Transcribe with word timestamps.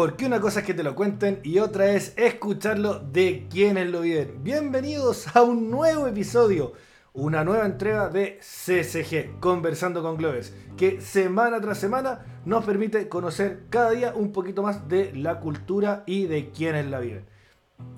porque 0.00 0.24
una 0.24 0.40
cosa 0.40 0.60
es 0.60 0.66
que 0.66 0.72
te 0.72 0.82
lo 0.82 0.94
cuenten 0.94 1.40
y 1.42 1.58
otra 1.58 1.90
es 1.90 2.14
escucharlo 2.16 3.00
de 3.00 3.46
quienes 3.50 3.90
lo 3.90 4.00
viven. 4.00 4.42
Bienvenidos 4.42 5.26
a 5.36 5.42
un 5.42 5.70
nuevo 5.70 6.06
episodio, 6.06 6.72
una 7.12 7.44
nueva 7.44 7.66
entrega 7.66 8.08
de 8.08 8.38
CCG, 8.40 9.38
Conversando 9.40 10.00
con 10.00 10.16
Globes, 10.16 10.56
que 10.78 11.02
semana 11.02 11.60
tras 11.60 11.76
semana 11.76 12.24
nos 12.46 12.64
permite 12.64 13.10
conocer 13.10 13.64
cada 13.68 13.90
día 13.90 14.14
un 14.16 14.32
poquito 14.32 14.62
más 14.62 14.88
de 14.88 15.12
la 15.14 15.38
cultura 15.38 16.02
y 16.06 16.24
de 16.24 16.48
quienes 16.48 16.86
la 16.86 17.00
viven. 17.00 17.26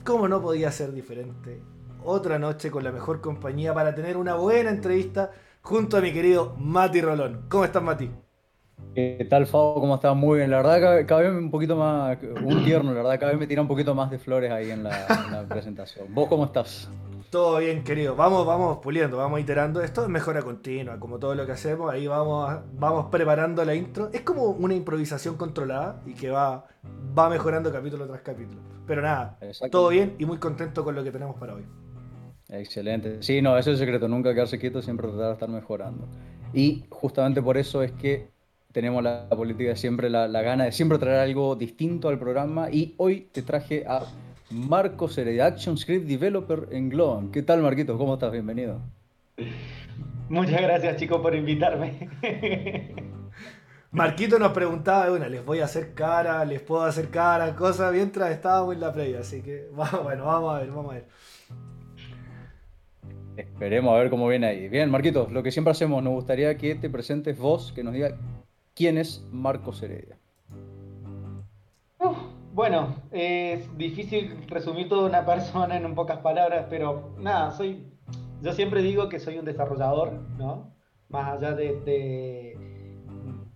¿Cómo 0.05 0.27
no 0.27 0.43
podía 0.43 0.73
ser 0.73 0.91
diferente? 0.93 1.63
Otra 2.03 2.37
noche 2.41 2.73
con 2.73 2.83
la 2.83 2.91
mejor 2.91 3.21
compañía 3.21 3.75
para 3.75 3.95
tener 3.95 4.17
una 4.17 4.35
buena 4.35 4.71
entrevista 4.71 5.31
junto 5.61 5.99
a 5.99 6.01
mi 6.01 6.13
querido 6.13 6.57
Mati 6.59 7.01
Rolón. 7.01 7.45
¿Cómo 7.49 7.65
estás, 7.65 7.81
Mati? 7.81 8.11
¿Qué 8.95 9.27
tal, 9.29 9.47
Fabo? 9.47 9.75
¿Cómo 9.81 9.95
estás? 9.95 10.15
Muy 10.15 10.39
bien. 10.39 10.51
La 10.51 10.59
verdad, 10.59 11.07
cada, 11.07 11.23
vez 11.23 11.33
un 11.33 11.51
poquito 11.51 11.77
más, 11.77 12.19
un 12.45 12.65
tierno, 12.65 12.91
la 12.93 13.03
verdad, 13.03 13.19
cada 13.19 13.33
vez 13.33 13.41
me 13.41 13.47
tira 13.47 13.63
un 13.63 13.69
poquito 13.69 13.95
más 13.95 14.11
de 14.11 14.19
flores 14.19 14.51
ahí 14.53 14.71
en 14.71 14.85
la, 14.85 15.47
presentación. 15.49 16.15
¿Vos 16.15 16.29
cómo 16.29 16.45
estás? 16.45 16.91
Todo 17.31 17.59
bien, 17.59 17.83
querido. 17.85 18.15
Vamos, 18.15 18.47
vamos 18.47 18.79
puliendo, 18.83 19.17
vamos 19.17 19.41
iterando. 19.41 19.81
Esto 19.81 20.03
es 20.03 20.09
mejora 20.09 20.43
continua, 20.43 21.01
como 21.01 21.19
todo 21.19 21.35
lo 21.35 21.47
que 21.47 21.53
hacemos. 21.53 21.91
Ahí 21.91 22.07
vamos, 22.07 22.61
vamos 22.75 23.07
preparando 23.11 23.65
la 23.65 23.75
intro. 23.75 24.11
Es 24.13 24.21
como 24.21 24.51
una 24.51 24.75
improvisación 24.75 25.37
controlada 25.37 26.03
y 26.05 26.13
que 26.13 26.31
va, 26.31 26.67
va 27.19 27.31
mejorando 27.31 27.73
capítulo 27.73 28.07
tras 28.07 28.21
capítulo. 28.21 28.61
Pero 28.87 29.01
nada, 29.01 29.39
todo 29.71 29.89
bien 29.89 30.17
y 30.19 30.27
muy 30.27 30.37
contento 30.37 30.85
con 30.85 30.95
lo 30.95 31.03
que 31.03 31.11
tenemos 31.11 31.37
para 31.37 31.55
hoy. 31.55 31.65
Excelente. 32.51 33.23
Sí, 33.23 33.41
no, 33.41 33.57
ese 33.57 33.71
es 33.71 33.81
el 33.81 33.87
secreto. 33.87 34.09
Nunca 34.09 34.35
quedarse 34.35 34.59
quieto, 34.59 34.83
siempre 34.83 35.09
tratar 35.09 35.29
de 35.29 35.33
estar 35.33 35.49
mejorando. 35.49 36.07
Y 36.53 36.85
justamente 36.91 37.41
por 37.41 37.57
eso 37.57 37.83
es 37.83 37.93
que 37.93 38.32
tenemos 38.73 39.03
la 39.03 39.29
política 39.29 39.71
de 39.71 39.77
siempre, 39.77 40.11
la, 40.11 40.27
gana 40.29 40.65
de 40.65 40.73
siempre 40.73 40.99
traer 40.99 41.21
algo 41.21 41.55
distinto 41.57 42.09
al 42.09 42.19
programa. 42.19 42.71
Y 42.71 42.95
hoy 42.97 43.29
te 43.33 43.43
traje 43.43 43.85
a 43.87 44.05
Marcos 44.51 45.17
Heredia, 45.19 45.47
Action 45.47 45.77
Script 45.77 46.07
Developer 46.07 46.69
en 46.73 46.89
Globan. 46.89 47.31
¿Qué 47.31 47.43
tal, 47.43 47.63
Marquitos? 47.63 47.97
¿Cómo 47.99 48.15
estás? 48.15 48.33
Bienvenido. 48.33 48.81
Muchas 50.29 50.63
gracias, 50.63 50.97
chicos, 50.97 51.21
por 51.21 51.35
invitarme. 51.35 52.09
Marquito 53.91 54.39
nos 54.39 54.53
preguntaba, 54.53 55.11
bueno, 55.11 55.29
les 55.29 55.45
voy 55.45 55.61
a 55.61 55.67
hacer 55.67 55.93
cara, 55.93 56.43
les 56.47 56.63
puedo 56.63 56.83
hacer 56.83 57.11
cara, 57.11 57.55
cosas, 57.55 57.93
mientras 57.93 58.31
estábamos 58.31 58.75
en 58.75 58.81
la 58.81 58.91
playa, 58.91 59.21
así 59.21 59.43
que, 59.43 59.69
bueno, 60.03 60.25
vamos 60.25 60.55
a 60.55 60.61
ver, 60.61 60.71
vamos 60.71 60.93
a 60.93 60.95
ver. 60.95 61.05
Esperemos 63.37 63.95
a 63.95 63.99
ver 63.99 64.09
cómo 64.09 64.29
viene 64.29 64.47
ahí. 64.47 64.69
Bien, 64.69 64.91
Marquitos, 64.91 65.31
lo 65.31 65.43
que 65.43 65.51
siempre 65.51 65.73
hacemos, 65.73 66.03
nos 66.03 66.15
gustaría 66.15 66.57
que 66.57 66.75
te 66.75 66.89
presentes 66.89 67.37
vos, 67.37 67.73
que 67.75 67.85
nos 67.85 67.93
diga 67.93 68.17
¿Quién 68.75 68.97
es 68.97 69.23
Marcos 69.31 69.83
Heredia? 69.83 70.19
bueno, 72.55 72.97
es 73.11 73.77
difícil 73.79 74.47
resumir 74.47 74.89
toda 74.89 75.09
una 75.09 75.25
persona 75.25 75.77
en 75.77 75.87
un 75.87 75.95
pocas 75.95 76.19
palabras, 76.19 76.67
pero 76.69 77.15
nada, 77.19 77.51
soy. 77.53 77.87
Yo 78.43 78.53
siempre 78.53 78.83
digo 78.83 79.09
que 79.09 79.21
soy 79.21 79.39
un 79.39 79.45
desarrollador, 79.45 80.13
¿no? 80.37 80.75
Más 81.09 81.37
allá 81.37 81.53
de, 81.53 82.59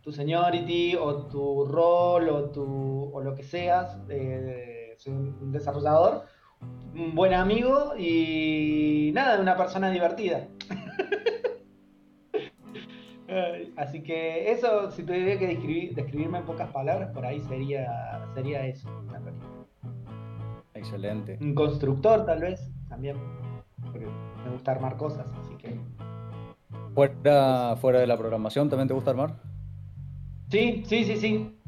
tu 0.01 0.13
seniority 0.13 0.97
o 0.97 1.27
tu 1.27 1.67
rol 1.67 2.29
o, 2.29 2.51
tu, 2.51 3.11
o 3.13 3.21
lo 3.21 3.35
que 3.35 3.43
seas, 3.43 3.99
eh, 4.09 4.95
soy 4.99 5.13
un 5.13 5.53
desarrollador, 5.53 6.25
un 6.95 7.15
buen 7.15 7.35
amigo 7.35 7.95
y 7.99 9.11
nada, 9.15 9.41
una 9.41 9.57
persona 9.57 9.91
divertida. 9.91 10.49
Así 13.77 14.03
que 14.03 14.51
eso, 14.51 14.91
si 14.91 15.03
tuviera 15.03 15.39
que 15.39 15.47
describirme 15.95 16.39
en 16.39 16.45
pocas 16.45 16.71
palabras, 16.71 17.11
por 17.13 17.25
ahí 17.25 17.41
sería, 17.41 18.27
sería 18.35 18.67
eso, 18.67 18.89
Excelente. 20.75 21.39
Un 21.41 21.55
constructor, 21.55 22.27
tal 22.27 22.41
vez, 22.41 22.71
también, 22.89 23.17
porque 23.83 24.07
me 24.45 24.51
gusta 24.53 24.73
armar 24.73 24.97
cosas, 24.97 25.27
así 25.41 25.55
que... 25.57 25.81
¿Fuera, 26.95 27.77
fuera 27.77 28.01
de 28.01 28.07
la 28.07 28.17
programación 28.17 28.69
también 28.69 28.89
te 28.89 28.95
gusta 28.95 29.11
armar? 29.11 29.35
Sí, 30.51 30.83
sí, 30.87 31.05
sí, 31.05 31.17
sí. 31.17 31.59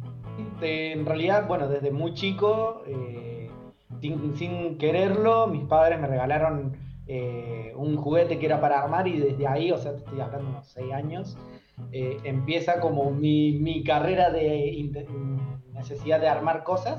en 0.61 1.07
realidad, 1.07 1.49
bueno, 1.49 1.69
desde 1.69 1.91
muy 1.91 2.15
chico, 2.15 2.83
eh, 2.87 3.51
sin, 4.01 4.37
sin 4.37 4.79
quererlo, 4.79 5.47
mis 5.47 5.65
padres 5.65 5.99
me 6.01 6.07
regalaron 6.07 6.77
eh, 7.11 7.73
un 7.75 7.97
juguete 7.97 8.39
que 8.39 8.45
era 8.45 8.61
para 8.61 8.81
armar 8.81 9.09
y 9.09 9.19
desde 9.19 9.47
ahí, 9.47 9.73
o 9.73 9.79
sea, 9.79 9.93
te 9.93 9.99
estoy 9.99 10.21
hablando 10.21 10.51
unos 10.51 10.67
6 10.69 10.93
años, 10.93 11.39
eh, 11.93 12.19
empieza 12.25 12.81
como 12.81 13.11
mi, 13.11 13.83
carrera 13.85 14.31
de 14.31 14.91
necesidad 15.73 16.21
de 16.21 16.29
armar 16.29 16.65
cosas, 16.65 16.99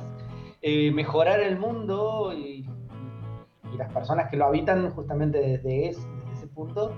eh, 0.61 0.91
mejorar 0.91 1.39
el 1.39 1.57
mundo 1.57 2.33
y, 2.33 2.65
las 3.77 3.93
personas 3.93 4.29
que 4.29 4.35
lo 4.35 4.45
habitan 4.45 4.89
justamente 4.91 5.39
desde, 5.39 5.89
ese 5.89 6.47
punto. 6.53 6.93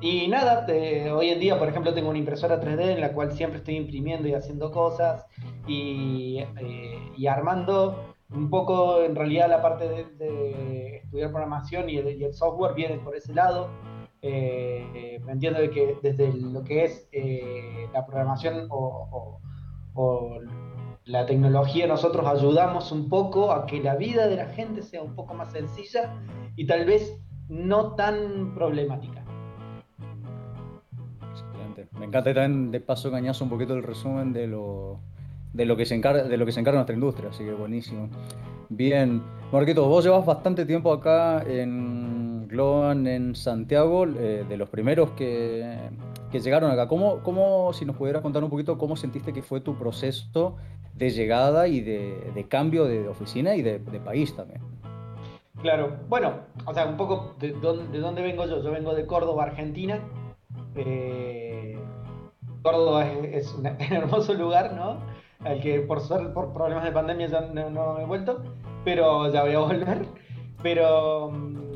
y 0.00 0.28
nada, 0.28 0.66
hoy 1.14 1.30
en 1.30 1.40
día, 1.40 1.58
por 1.58 1.68
ejemplo, 1.68 1.94
tengo 1.94 2.10
una 2.10 2.18
impresora 2.18 2.60
3D 2.60 2.94
en 2.94 3.00
la 3.00 3.12
cual 3.12 3.32
siempre 3.32 3.58
estoy 3.58 3.76
imprimiendo 3.76 4.28
y 4.28 4.34
haciendo 4.34 4.70
cosas 4.70 5.24
y, 5.66 6.40
y 7.16 7.26
armando 7.28 8.14
un 8.30 8.50
poco 8.50 9.02
en 9.02 9.14
realidad 9.14 9.48
la 9.48 9.62
parte 9.62 9.88
de, 9.88 10.96
estudiar 10.96 11.30
programación 11.30 11.88
y 11.88 11.96
el, 11.96 12.34
software 12.34 12.74
viene 12.74 12.98
por 12.98 13.16
ese 13.16 13.32
lado. 13.32 13.68
Eh, 14.20 15.20
entiendo 15.28 15.60
que 15.72 15.96
desde 16.02 16.32
lo 16.32 16.64
que 16.64 16.84
es 16.84 17.08
eh, 17.12 17.86
la 17.92 18.04
programación 18.04 18.66
o, 18.70 19.40
la 21.04 21.24
tecnología 21.24 21.86
nosotros 21.86 22.26
ayudamos 22.26 22.92
un 22.92 23.08
poco 23.08 23.50
a 23.50 23.66
que 23.66 23.82
la 23.82 23.96
vida 23.96 24.28
de 24.28 24.36
la 24.36 24.46
gente 24.46 24.82
sea 24.82 25.02
un 25.02 25.14
poco 25.14 25.34
más 25.34 25.50
sencilla 25.52 26.14
y 26.54 26.66
tal 26.66 26.84
vez 26.84 27.18
no 27.48 27.94
tan 27.94 28.54
problemática. 28.54 29.24
Excelente. 31.30 31.88
Me 31.98 32.04
encanta 32.06 32.34
también 32.34 32.70
de 32.70 32.80
paso 32.80 33.10
cañazo 33.10 33.44
un 33.44 33.50
poquito 33.50 33.74
el 33.74 33.82
resumen 33.82 34.32
de 34.32 34.46
lo 34.46 35.00
de 35.52 35.64
lo 35.64 35.76
que 35.76 35.86
se 35.86 35.94
encarga, 35.94 36.24
de 36.24 36.36
lo 36.36 36.44
que 36.44 36.52
se 36.52 36.60
encarga 36.60 36.78
nuestra 36.78 36.94
industria, 36.94 37.30
así 37.30 37.44
que 37.44 37.52
buenísimo. 37.52 38.08
Bien, 38.68 39.22
Marquito, 39.50 39.88
vos 39.88 40.04
llevas 40.04 40.26
bastante 40.26 40.66
tiempo 40.66 40.92
acá 40.92 41.42
en 41.42 42.17
En 42.58 43.36
Santiago, 43.36 44.04
eh, 44.04 44.44
de 44.48 44.56
los 44.56 44.68
primeros 44.68 45.12
que, 45.12 45.78
llegaron 46.32 46.72
acá. 46.72 46.88
¿Cómo, 46.88 47.22
¿Cómo, 47.22 47.72
si 47.72 47.84
nos 47.84 47.94
pudieras 47.94 48.20
contar 48.20 48.42
un 48.42 48.50
poquito, 48.50 48.76
cómo 48.76 48.96
sentiste 48.96 49.32
que 49.32 49.42
fue 49.42 49.60
tu 49.60 49.76
proceso 49.76 50.56
de 50.92 51.10
llegada 51.10 51.68
y 51.68 51.80
de, 51.80 52.46
cambio 52.48 52.84
de 52.84 53.06
oficina 53.06 53.54
y 53.54 53.62
de, 53.62 53.78
país 54.04 54.34
también? 54.34 54.60
Claro, 55.62 55.98
bueno, 56.08 56.32
o 56.66 56.74
sea, 56.74 56.86
un 56.86 56.96
poco 56.96 57.36
de 57.38 57.52
dónde, 57.52 58.22
vengo 58.22 58.44
yo. 58.44 58.60
Yo 58.60 58.72
vengo 58.72 58.92
de 58.92 59.06
Córdoba, 59.06 59.44
Argentina. 59.44 60.00
Eh, 60.74 61.78
Córdoba 62.62 63.06
es, 63.06 63.54
un 63.54 63.66
hermoso 63.66 64.34
lugar, 64.34 64.72
¿no? 64.74 64.98
al 65.44 65.60
que 65.60 65.78
por 65.82 66.00
suerte, 66.00 66.30
por 66.30 66.52
problemas 66.52 66.82
de 66.82 66.90
pandemia 66.90 67.28
ya 67.28 67.40
no, 67.42 68.00
he 68.00 68.04
vuelto, 68.04 68.42
pero 68.84 69.32
ya 69.32 69.44
voy 69.44 69.52
a 69.52 69.60
volver. 69.60 70.06
Pero 70.60 71.30
mm, 71.30 71.67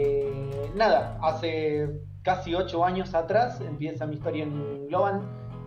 eh, 0.00 0.70
nada, 0.76 1.18
hace 1.22 2.00
casi 2.22 2.54
ocho 2.54 2.84
años 2.84 3.14
atrás 3.14 3.60
empieza 3.60 4.06
mi 4.06 4.14
historia 4.14 4.44
en 4.44 4.86
Globan. 4.86 5.22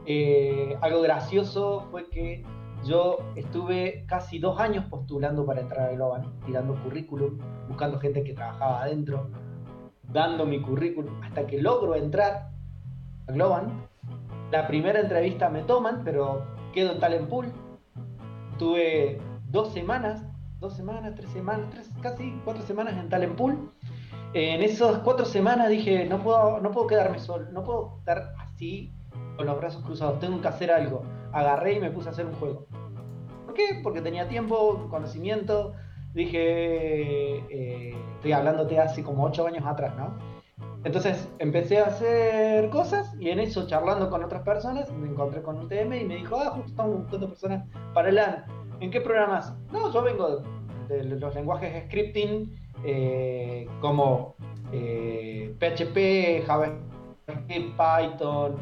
Eh, 0.05 0.77
algo 0.79 1.01
gracioso 1.01 1.87
fue 1.91 2.09
que 2.09 2.45
yo 2.85 3.17
estuve 3.35 4.05
casi 4.07 4.39
dos 4.39 4.57
años 4.57 4.85
postulando 4.85 5.45
para 5.45 5.59
entrar 5.59 5.89
a 5.89 5.91
Globan, 5.91 6.31
tirando 6.45 6.81
currículum, 6.81 7.39
buscando 7.67 7.99
gente 7.99 8.23
que 8.23 8.33
trabajaba 8.33 8.83
adentro, 8.83 9.29
dando 10.13 10.45
mi 10.45 10.61
currículum, 10.61 11.21
hasta 11.23 11.45
que 11.45 11.61
logro 11.61 11.95
entrar 11.95 12.51
a 13.27 13.31
Globan. 13.33 13.85
La 14.51 14.65
primera 14.65 15.01
entrevista 15.01 15.49
me 15.49 15.63
toman, 15.63 16.03
pero 16.05 16.45
quedo 16.73 16.93
en 16.93 16.99
Talent 17.01 17.27
Pool. 17.27 17.51
Tuve 18.57 19.19
dos 19.49 19.73
semanas, 19.73 20.23
dos 20.61 20.73
semanas, 20.73 21.15
tres 21.15 21.29
semanas, 21.31 21.89
casi 22.01 22.39
cuatro 22.45 22.63
semanas 22.63 22.95
en 22.97 23.09
Talent 23.09 23.35
Pool. 23.35 23.71
En 24.33 24.61
esas 24.61 24.99
cuatro 24.99 25.25
semanas 25.25 25.69
dije, 25.69 26.05
no 26.05 26.23
puedo, 26.23 26.61
no 26.61 26.71
puedo 26.71 26.87
quedarme 26.87 27.19
solo, 27.19 27.51
no 27.51 27.63
puedo 27.63 27.97
estar 27.99 28.33
así 28.39 28.93
con 29.35 29.45
los 29.45 29.57
brazos 29.57 29.83
cruzados, 29.83 30.19
tengo 30.19 30.39
que 30.39 30.47
hacer 30.47 30.71
algo. 30.71 31.03
Agarré 31.33 31.73
y 31.73 31.79
me 31.79 31.91
puse 31.91 32.09
a 32.09 32.11
hacer 32.11 32.25
un 32.25 32.33
juego. 32.33 32.65
¿Por 33.45 33.53
qué? 33.53 33.81
Porque 33.83 34.01
tenía 34.01 34.29
tiempo, 34.29 34.87
conocimiento. 34.89 35.73
Dije, 36.13 37.39
eh, 37.49 37.95
estoy 38.15 38.31
hablándote 38.31 38.79
hace 38.79 39.03
como 39.03 39.25
ocho 39.25 39.45
años 39.45 39.65
atrás, 39.65 39.95
¿no? 39.97 40.17
Entonces 40.83 41.29
empecé 41.39 41.79
a 41.79 41.85
hacer 41.85 42.69
cosas 42.69 43.15
y 43.19 43.29
en 43.29 43.39
eso, 43.39 43.67
charlando 43.67 44.09
con 44.09 44.23
otras 44.23 44.41
personas, 44.41 44.91
me 44.91 45.09
encontré 45.09 45.41
con 45.41 45.57
un 45.57 45.67
TM 45.67 45.93
y 45.93 46.05
me 46.05 46.15
dijo, 46.15 46.37
ah, 46.37 46.51
justo 46.51 46.69
estamos 46.69 47.01
buscando 47.01 47.27
personas 47.27 47.67
para 47.93 48.09
el 48.09 48.15
LAN. 48.15 48.45
¿En 48.79 48.89
qué 48.89 48.99
programas? 48.99 49.53
No, 49.71 49.93
yo 49.93 50.01
vengo 50.01 50.43
de, 50.87 51.03
los 51.03 51.35
lenguajes 51.35 51.85
scripting 51.85 52.51
eh, 52.83 53.67
como 53.79 54.35
PHP, 54.71 55.97
eh, 55.97 56.43
JavaScript, 56.45 57.77
Python, 57.77 58.55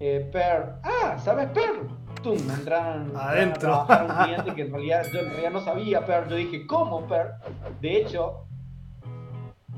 eh, 0.00 0.28
Perl. 0.32 0.74
Ah, 0.82 1.16
¿sabes 1.18 1.48
Perl? 1.50 1.88
tum, 2.22 2.38
me 2.46 2.54
entraron 2.54 3.12
Adentro. 3.16 3.74
a 3.74 3.86
trabajar 3.86 4.06
un 4.10 4.24
cliente 4.24 4.54
que 4.54 4.62
en 4.62 4.72
realidad 4.72 5.04
yo 5.12 5.20
en 5.20 5.26
realidad 5.30 5.50
no 5.50 5.60
sabía 5.60 6.06
Per. 6.06 6.28
Yo 6.28 6.36
dije, 6.36 6.66
¿cómo 6.66 7.06
Per? 7.06 7.32
De 7.82 7.98
hecho, 8.00 8.44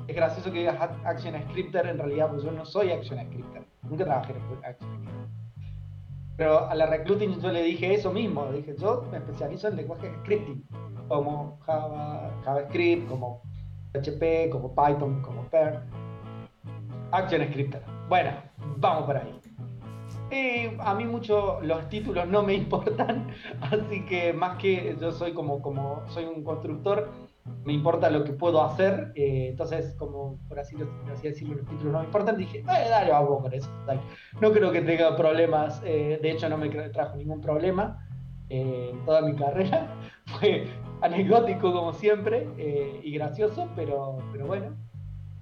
es 0.07 0.15
gracioso 0.15 0.53
que 0.53 0.61
digas 0.61 0.77
Ac- 0.79 1.05
Action 1.05 1.35
Scripter, 1.51 1.87
en 1.89 1.99
realidad 1.99 2.31
pues 2.31 2.45
yo 2.45 2.53
no 2.53 2.65
soy 2.65 2.93
Action 2.93 3.19
Scripter. 3.19 3.65
Nunca 3.83 4.05
trabajé 4.05 4.33
en 4.33 4.65
Action 4.65 4.91
Scripter. 4.95 5.27
Pero 6.37 6.69
a 6.69 6.75
la 6.75 6.87
recruiting 6.87 7.41
yo 7.41 7.51
le 7.51 7.63
dije 7.63 7.95
eso 7.95 8.13
mismo. 8.13 8.47
Le 8.51 8.59
dije, 8.59 8.75
yo 8.79 9.05
me 9.11 9.17
especializo 9.19 9.67
en 9.69 9.77
lenguaje 9.77 10.09
de 10.11 10.17
scripting, 10.19 10.65
como 11.09 11.59
Java, 11.61 12.31
JavaScript, 12.45 13.09
como 13.09 13.43
PHP, 13.93 14.51
como 14.51 14.75
Python, 14.75 15.23
como 15.23 15.43
Per. 15.45 15.81
Action 17.13 17.43
Scripter. 17.49 17.83
Bueno, 18.09 18.31
vamos 18.79 19.05
por 19.05 19.17
ahí. 19.17 19.41
A 20.81 20.95
mí 20.95 21.05
mucho 21.05 21.61
los 21.63 21.89
títulos 21.89 22.27
no 22.27 22.43
me 22.43 22.55
importan, 22.63 23.29
así 23.61 24.05
que 24.07 24.33
más 24.33 24.59
que 24.59 24.97
yo 25.01 25.13
soy 25.13 25.33
como, 25.33 25.63
como 25.63 26.03
soy 26.09 26.25
un 26.25 26.43
constructor, 26.43 27.11
me 27.65 27.73
importa 27.73 28.11
lo 28.11 28.25
que 28.25 28.33
puedo 28.33 28.63
hacer, 28.63 29.13
eh, 29.15 29.49
entonces 29.51 29.95
como 29.95 30.39
por 30.49 30.59
así, 30.59 30.77
decirlo, 31.23 31.55
los 31.55 31.67
títulos 31.67 31.93
no 31.93 31.99
me 32.01 32.05
importan, 32.07 32.37
dije, 32.37 32.59
eh, 32.59 32.65
dale, 32.65 33.13
vamos 33.13 33.41
con 33.41 33.53
eso. 33.53 33.71
No 34.41 34.53
creo 34.53 34.73
que 34.73 34.83
tenga 34.83 35.17
problemas, 35.17 35.81
eh, 35.85 36.19
de 36.21 36.31
hecho 36.31 36.49
no 36.49 36.59
me 36.59 36.69
trajo 36.69 37.17
ningún 37.17 37.41
problema 37.41 38.05
en 38.49 39.05
toda 39.05 39.23
mi 39.23 39.35
carrera, 39.35 39.95
fue 40.27 40.67
anecdótico 41.01 41.73
como 41.73 41.93
siempre 41.93 42.49
eh, 42.59 43.01
y 43.03 43.13
gracioso, 43.13 43.69
pero, 43.77 44.19
pero 44.33 44.47
bueno. 44.47 44.77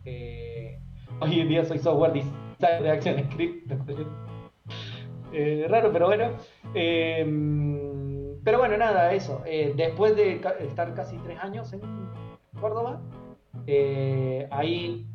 Eh, 0.05 0.79
hoy 1.21 1.41
en 1.41 1.49
día 1.49 1.65
soy 1.65 1.79
software 1.79 2.13
de 2.59 2.91
ActionScript. 2.91 3.73
Eh, 5.33 5.67
raro, 5.69 5.93
pero 5.93 6.07
bueno. 6.07 6.31
Eh, 6.75 7.25
pero 8.45 8.59
bueno, 8.59 8.77
nada, 8.77 9.13
eso. 9.13 9.43
Después 9.75 10.15
de 10.17 10.41
estar 10.61 10.95
casi 10.95 11.17
tres 11.19 11.39
años 11.41 11.73
en 11.73 11.81
Córdoba, 12.61 13.01
ahí 14.51 15.07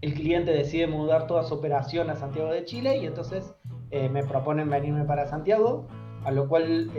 el 0.00 0.14
cliente 0.14 0.52
decide 0.52 0.86
mudar 0.86 1.26
toda 1.26 1.42
su 1.42 1.54
operación 1.54 2.10
a 2.10 2.14
Santiago 2.14 2.50
de 2.50 2.64
Chile 2.64 2.98
y 2.98 3.06
entonces 3.06 3.54
me 3.90 4.22
proponen 4.22 4.68
venirme 4.68 5.04
para 5.06 5.26
Santiago, 5.26 5.88
a 6.24 6.30
lo 6.30 6.46
cual 6.46 6.90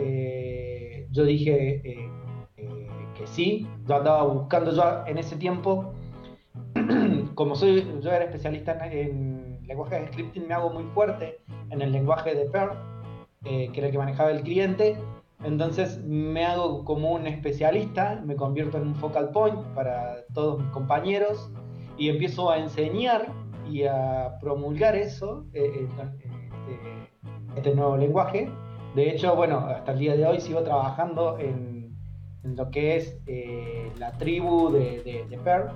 yo 1.12 1.24
dije 1.24 2.10
que 3.20 3.26
sí. 3.26 3.68
Yo 3.86 3.96
andaba 3.96 4.22
buscando, 4.24 4.72
yo 4.72 5.04
en 5.06 5.18
ese 5.18 5.36
tiempo, 5.36 5.92
como 7.34 7.54
soy, 7.54 7.86
yo 8.00 8.10
era 8.10 8.24
especialista 8.24 8.72
en, 8.86 9.58
en 9.60 9.66
lenguaje 9.66 10.00
de 10.00 10.06
scripting, 10.08 10.48
me 10.48 10.54
hago 10.54 10.70
muy 10.70 10.84
fuerte 10.94 11.38
en 11.68 11.82
el 11.82 11.92
lenguaje 11.92 12.34
de 12.34 12.46
Perl, 12.46 12.72
eh, 13.44 13.70
que 13.72 13.78
era 13.78 13.88
el 13.88 13.92
que 13.92 13.98
manejaba 13.98 14.30
el 14.30 14.42
cliente. 14.42 14.96
Entonces 15.44 16.02
me 16.04 16.44
hago 16.44 16.84
como 16.84 17.12
un 17.12 17.26
especialista, 17.26 18.20
me 18.24 18.36
convierto 18.36 18.76
en 18.78 18.88
un 18.88 18.94
focal 18.94 19.30
point 19.30 19.58
para 19.74 20.24
todos 20.34 20.60
mis 20.60 20.70
compañeros 20.70 21.50
y 21.96 22.08
empiezo 22.08 22.50
a 22.50 22.58
enseñar 22.58 23.32
y 23.70 23.84
a 23.84 24.38
promulgar 24.40 24.96
eso, 24.96 25.44
eh, 25.54 25.62
eh, 25.62 25.88
eh, 25.98 26.08
este, 26.68 27.58
este 27.58 27.74
nuevo 27.74 27.96
lenguaje. 27.96 28.50
De 28.94 29.10
hecho, 29.10 29.34
bueno, 29.36 29.58
hasta 29.58 29.92
el 29.92 29.98
día 29.98 30.16
de 30.16 30.26
hoy 30.26 30.40
sigo 30.40 30.62
trabajando 30.62 31.38
en, 31.38 31.69
en 32.44 32.56
lo 32.56 32.70
que 32.70 32.96
es 32.96 33.18
eh, 33.26 33.90
la 33.98 34.12
tribu 34.12 34.70
de, 34.70 35.02
de, 35.02 35.24
de 35.28 35.38
Perl. 35.38 35.70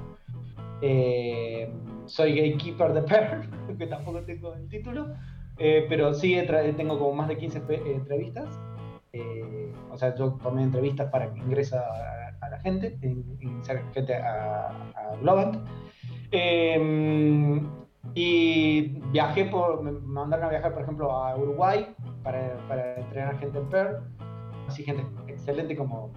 Eh, 0.82 1.72
soy 2.06 2.34
gatekeeper 2.37 2.93
de 2.93 3.02
Perl, 3.02 3.49
que 3.78 3.87
tampoco 3.87 4.20
tengo 4.22 4.55
el 4.55 4.69
título, 4.69 5.08
eh, 5.58 5.87
pero 5.88 6.12
sí 6.12 6.37
tengo 6.76 6.99
como 6.99 7.14
más 7.14 7.28
de 7.28 7.37
15 7.37 7.61
pe- 7.61 7.75
eh, 7.76 7.94
entrevistas. 7.94 8.58
Eh, 9.12 9.72
o 9.90 9.96
sea, 9.96 10.14
yo 10.16 10.32
tomé 10.43 10.62
entrevistas 10.64 11.08
para 11.11 11.32
que 11.32 11.38
ingresa 11.38 11.81
a, 11.81 12.44
a 12.46 12.49
la 12.50 12.58
gente, 12.61 12.99
ingresar 13.02 13.82
gente 13.93 14.14
a, 14.16 14.69
a 14.69 15.16
Globant. 15.20 15.56
Eh, 16.32 17.62
y 18.14 18.81
viajé 19.12 19.46
por, 19.46 19.82
me 19.82 19.93
mandaron 19.93 20.46
a 20.46 20.49
viajar, 20.50 20.72
por 20.75 20.82
ejemplo, 20.82 21.11
a 21.12 21.37
Uruguay 21.37 21.87
para, 22.22 22.56
para 22.69 22.96
entrenar 22.96 23.38
gente 23.38 23.58
en 23.58 23.69
Perl. 23.69 23.96
Así 24.69 24.82
gente 24.82 25.05
excelente 25.28 25.76
como 25.76 26.11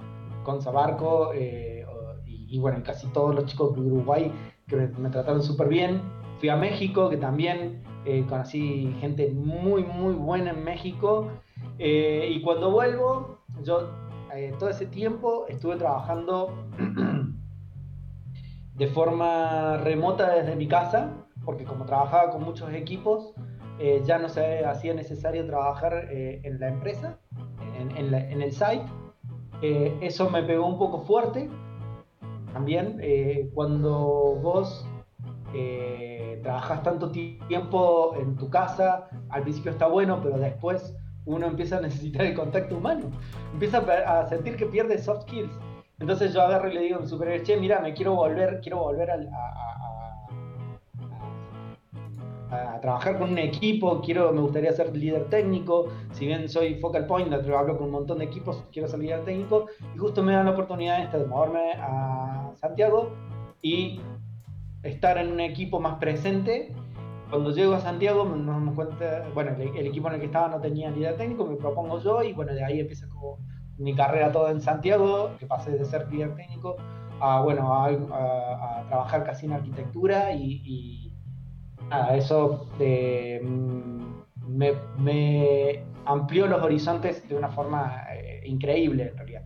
Conza 0.48 0.72
Barco 0.72 1.34
eh, 1.34 1.86
y, 2.26 2.56
y 2.56 2.58
bueno, 2.58 2.82
casi 2.82 3.06
todos 3.08 3.36
los 3.36 3.48
chicos 3.48 3.76
de 3.76 3.82
Uruguay 3.82 4.32
que 4.66 4.78
me, 4.78 5.10
trataron 5.10 5.44
súper 5.44 5.68
bien. 5.68 6.02
Fui 6.40 6.48
a 6.48 6.56
México, 6.56 7.10
que 7.10 7.18
también 7.18 7.84
eh, 8.06 8.26
conocí 8.30 8.96
gente 9.02 9.30
muy, 9.34 9.84
muy 9.84 10.14
buena 10.14 10.52
en 10.52 10.64
México. 10.64 11.28
Eh, 11.80 12.30
y 12.32 12.42
cuando 12.42 12.72
vuelvo, 12.72 13.40
yo 13.62 13.90
eh, 14.34 14.54
todo 14.58 14.70
ese 14.70 14.86
tiempo 14.86 15.46
estuve 15.50 15.76
trabajando 15.76 16.70
de 18.76 18.88
forma 18.88 19.76
remota 19.84 20.34
desde 20.34 20.56
mi 20.56 20.70
casa, 20.70 21.12
porque 21.44 21.66
como 21.66 21.86
trabajaba 21.86 22.30
con 22.30 22.44
muchos 22.44 22.72
equipos, 22.72 23.34
eh, 23.80 24.02
ya 24.06 24.18
no 24.18 24.30
se 24.30 24.64
hacía 24.64 24.94
necesario 24.94 25.46
trabajar 25.46 26.08
eh, 26.10 26.40
en 26.46 26.58
la 26.62 26.70
empresa, 26.70 27.20
en 27.78 28.42
el 28.42 28.52
site. 28.54 28.86
Eh, 29.62 29.98
eso 30.02 30.30
me 30.30 30.44
pegó 30.44 30.68
un 30.68 30.78
poco 30.78 31.02
fuerte. 31.02 31.50
También 32.54 32.98
eh, 33.02 33.50
cuando 33.54 34.38
vos 34.42 34.86
eh, 35.54 36.40
trabajas 36.44 36.84
tanto 36.84 37.12
ti- 37.12 37.40
tiempo 37.48 38.16
en 38.20 38.36
tu 38.36 38.50
casa, 38.50 39.08
al 39.30 39.44
principio 39.44 39.72
está 39.72 39.88
bueno, 39.88 40.20
pero 40.22 40.38
después 40.38 40.96
uno 41.26 41.46
empieza 41.48 41.78
a 41.78 41.82
necesitar 41.82 42.26
el 42.26 42.36
contacto 42.36 42.78
humano, 42.78 43.12
empieza 43.54 43.80
a, 43.80 44.26
sentir 44.28 44.56
que 44.56 44.66
pierde 44.66 44.98
soft 44.98 45.24
skills. 45.24 45.52
Entonces 46.00 46.34
yo 46.34 46.42
agarro 46.42 46.70
y 46.70 46.74
le 46.74 46.82
digo 46.82 46.98
a 46.98 47.02
mi 47.02 47.08
superior, 47.08 47.44
che, 47.44 47.58
mira, 47.58 47.80
me 47.82 47.94
quiero 47.94 48.16
volver, 48.16 48.62
quiero 48.62 48.78
volver 48.80 49.10
a, 49.12 49.16
a- 49.16 49.18
a- 49.18 50.07
a 52.52 52.80
trabajar 52.80 53.18
con 53.20 53.32
un 53.32 53.38
equipo, 53.38 54.02
quiero, 54.02 54.32
me 54.32 54.42
gustaría 54.42 54.72
ser 54.72 54.96
líder 54.96 55.26
técnico, 55.26 55.88
si 56.12 56.26
bien 56.26 56.48
soy 56.48 56.76
focal 56.76 57.06
point, 57.06 57.32
hablo 57.34 57.78
con 57.78 57.88
un 57.88 57.92
montón 57.92 58.20
de 58.20 58.26
equipos, 58.26 58.64
quiero 58.72 58.88
ser 58.88 59.00
líder 59.00 59.24
técnico, 59.26 59.66
y 59.94 59.98
justo 59.98 60.24
me 60.24 60.34
dan 60.34 60.46
la 60.46 60.52
oportunidad 60.52 61.02
esta 61.04 61.18
de 61.18 61.26
moverme 61.26 61.74
a 61.80 62.52
Santiago 62.56 63.12
y 63.62 64.00
estar 64.84 65.18
en 65.18 65.32
un 65.32 65.40
equipo 65.40 65.80
más 65.80 65.96
presente. 65.96 66.74
Cuando 67.30 67.52
llego 67.52 67.74
a 67.74 67.82
Santiago 67.82 68.24
nos 68.24 68.46
damos 68.46 68.76
cuenta, 68.76 69.26
bueno, 69.34 69.52
el, 69.60 69.76
el 69.76 69.88
equipo 69.88 70.08
en 70.08 70.14
el 70.14 70.20
que 70.22 70.28
estaba 70.28 70.48
no 70.48 70.62
tenía 70.62 70.90
líder 70.92 71.18
técnico, 71.18 71.46
me 71.46 71.58
propongo 71.58 72.00
yo 72.02 72.24
y 72.24 72.32
bueno, 72.32 72.54
de 72.54 72.64
ahí 72.64 72.80
empieza 72.80 73.08
como 73.10 73.40
mi 73.78 73.94
carrera 73.94 74.32
toda 74.32 74.52
en 74.52 74.62
Santiago, 74.62 75.32
que 75.38 75.46
pasé 75.46 75.72
de 75.72 75.84
ser 75.84 76.10
líder 76.10 76.34
técnico 76.36 76.78
a, 77.20 77.42
bueno, 77.42 77.74
a, 77.74 77.88
a- 77.88 78.80
a 78.80 78.88
trabajar 78.88 79.26
casi 79.26 79.46
en 79.46 79.52
arquitectura 79.54 80.32
y, 80.32 80.62
y 80.64 81.07
nada, 81.90 82.16
eso 82.16 82.68
eh, 82.80 83.42
mm, 83.44 84.02
me, 84.48 84.74
me 85.00 85.84
amplió 86.06 86.48
los 86.48 86.62
horizontes 86.64 87.28
de 87.28 87.36
una 87.36 87.50
forma 87.50 88.04
eh, 88.14 88.42
increíble 88.46 89.10
en 89.10 89.18
realidad. 89.18 89.42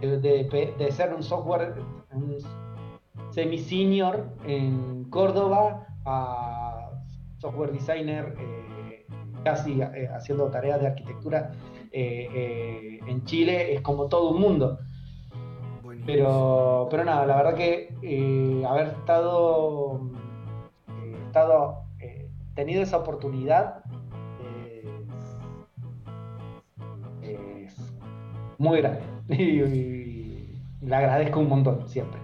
De, 0.00 0.18
de- 0.20 0.74
de 0.78 0.92
ser 0.92 1.12
un 1.12 1.22
software, 1.24 1.74
un 2.12 2.36
semi-senior 3.30 4.28
en 4.46 5.04
Córdoba 5.10 5.86
a 6.04 6.90
software 7.38 7.72
designer 7.72 8.34
eh, 8.38 9.06
casi 9.44 9.80
haciendo 9.82 10.46
tareas 10.50 10.80
de 10.80 10.86
arquitectura 10.88 11.50
en 11.90 13.24
Chile 13.24 13.74
es 13.74 13.80
como 13.80 14.06
todo 14.08 14.30
un 14.30 14.40
mundo. 14.40 14.78
Pero, 16.06 16.86
pero 16.90 17.04
nada, 17.04 17.26
la 17.26 17.36
verdad 17.36 17.54
que 17.54 18.64
haber 18.68 18.88
estado, 18.88 20.00
estado 21.28 21.84
eh, 22.00 22.28
tenido 22.54 22.82
esa 22.82 22.96
oportunidad 22.98 23.82
eh, 24.42 24.84
es 27.66 27.92
muy 28.58 28.80
grande 28.80 29.02
y, 29.28 29.62
y 29.62 30.62
le 30.82 30.94
agradezco 30.96 31.40
un 31.40 31.48
montón 31.48 31.88
siempre. 31.88 32.18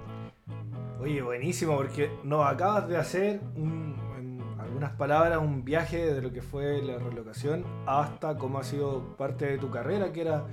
Oye, 1.01 1.21
buenísimo, 1.23 1.77
porque 1.77 2.11
nos 2.25 2.47
acabas 2.47 2.89
de 2.89 2.97
hacer, 2.97 3.41
un- 3.57 3.95
en 4.19 4.41
algunas 4.59 4.93
palabras, 4.93 5.39
un 5.39 5.65
viaje 5.65 6.13
de 6.15 6.23
lo 6.23 6.33
que 6.33 6.41
fue 6.41 6.81
la 6.83 6.99
relocación 6.99 7.65
hasta 7.87 8.37
cómo 8.39 8.59
ha 8.59 8.65
sido 8.65 9.17
parte 9.17 9.45
de 9.47 9.59
tu 9.59 9.71
carrera, 9.71 10.13
que 10.13 10.23
era 10.23 10.45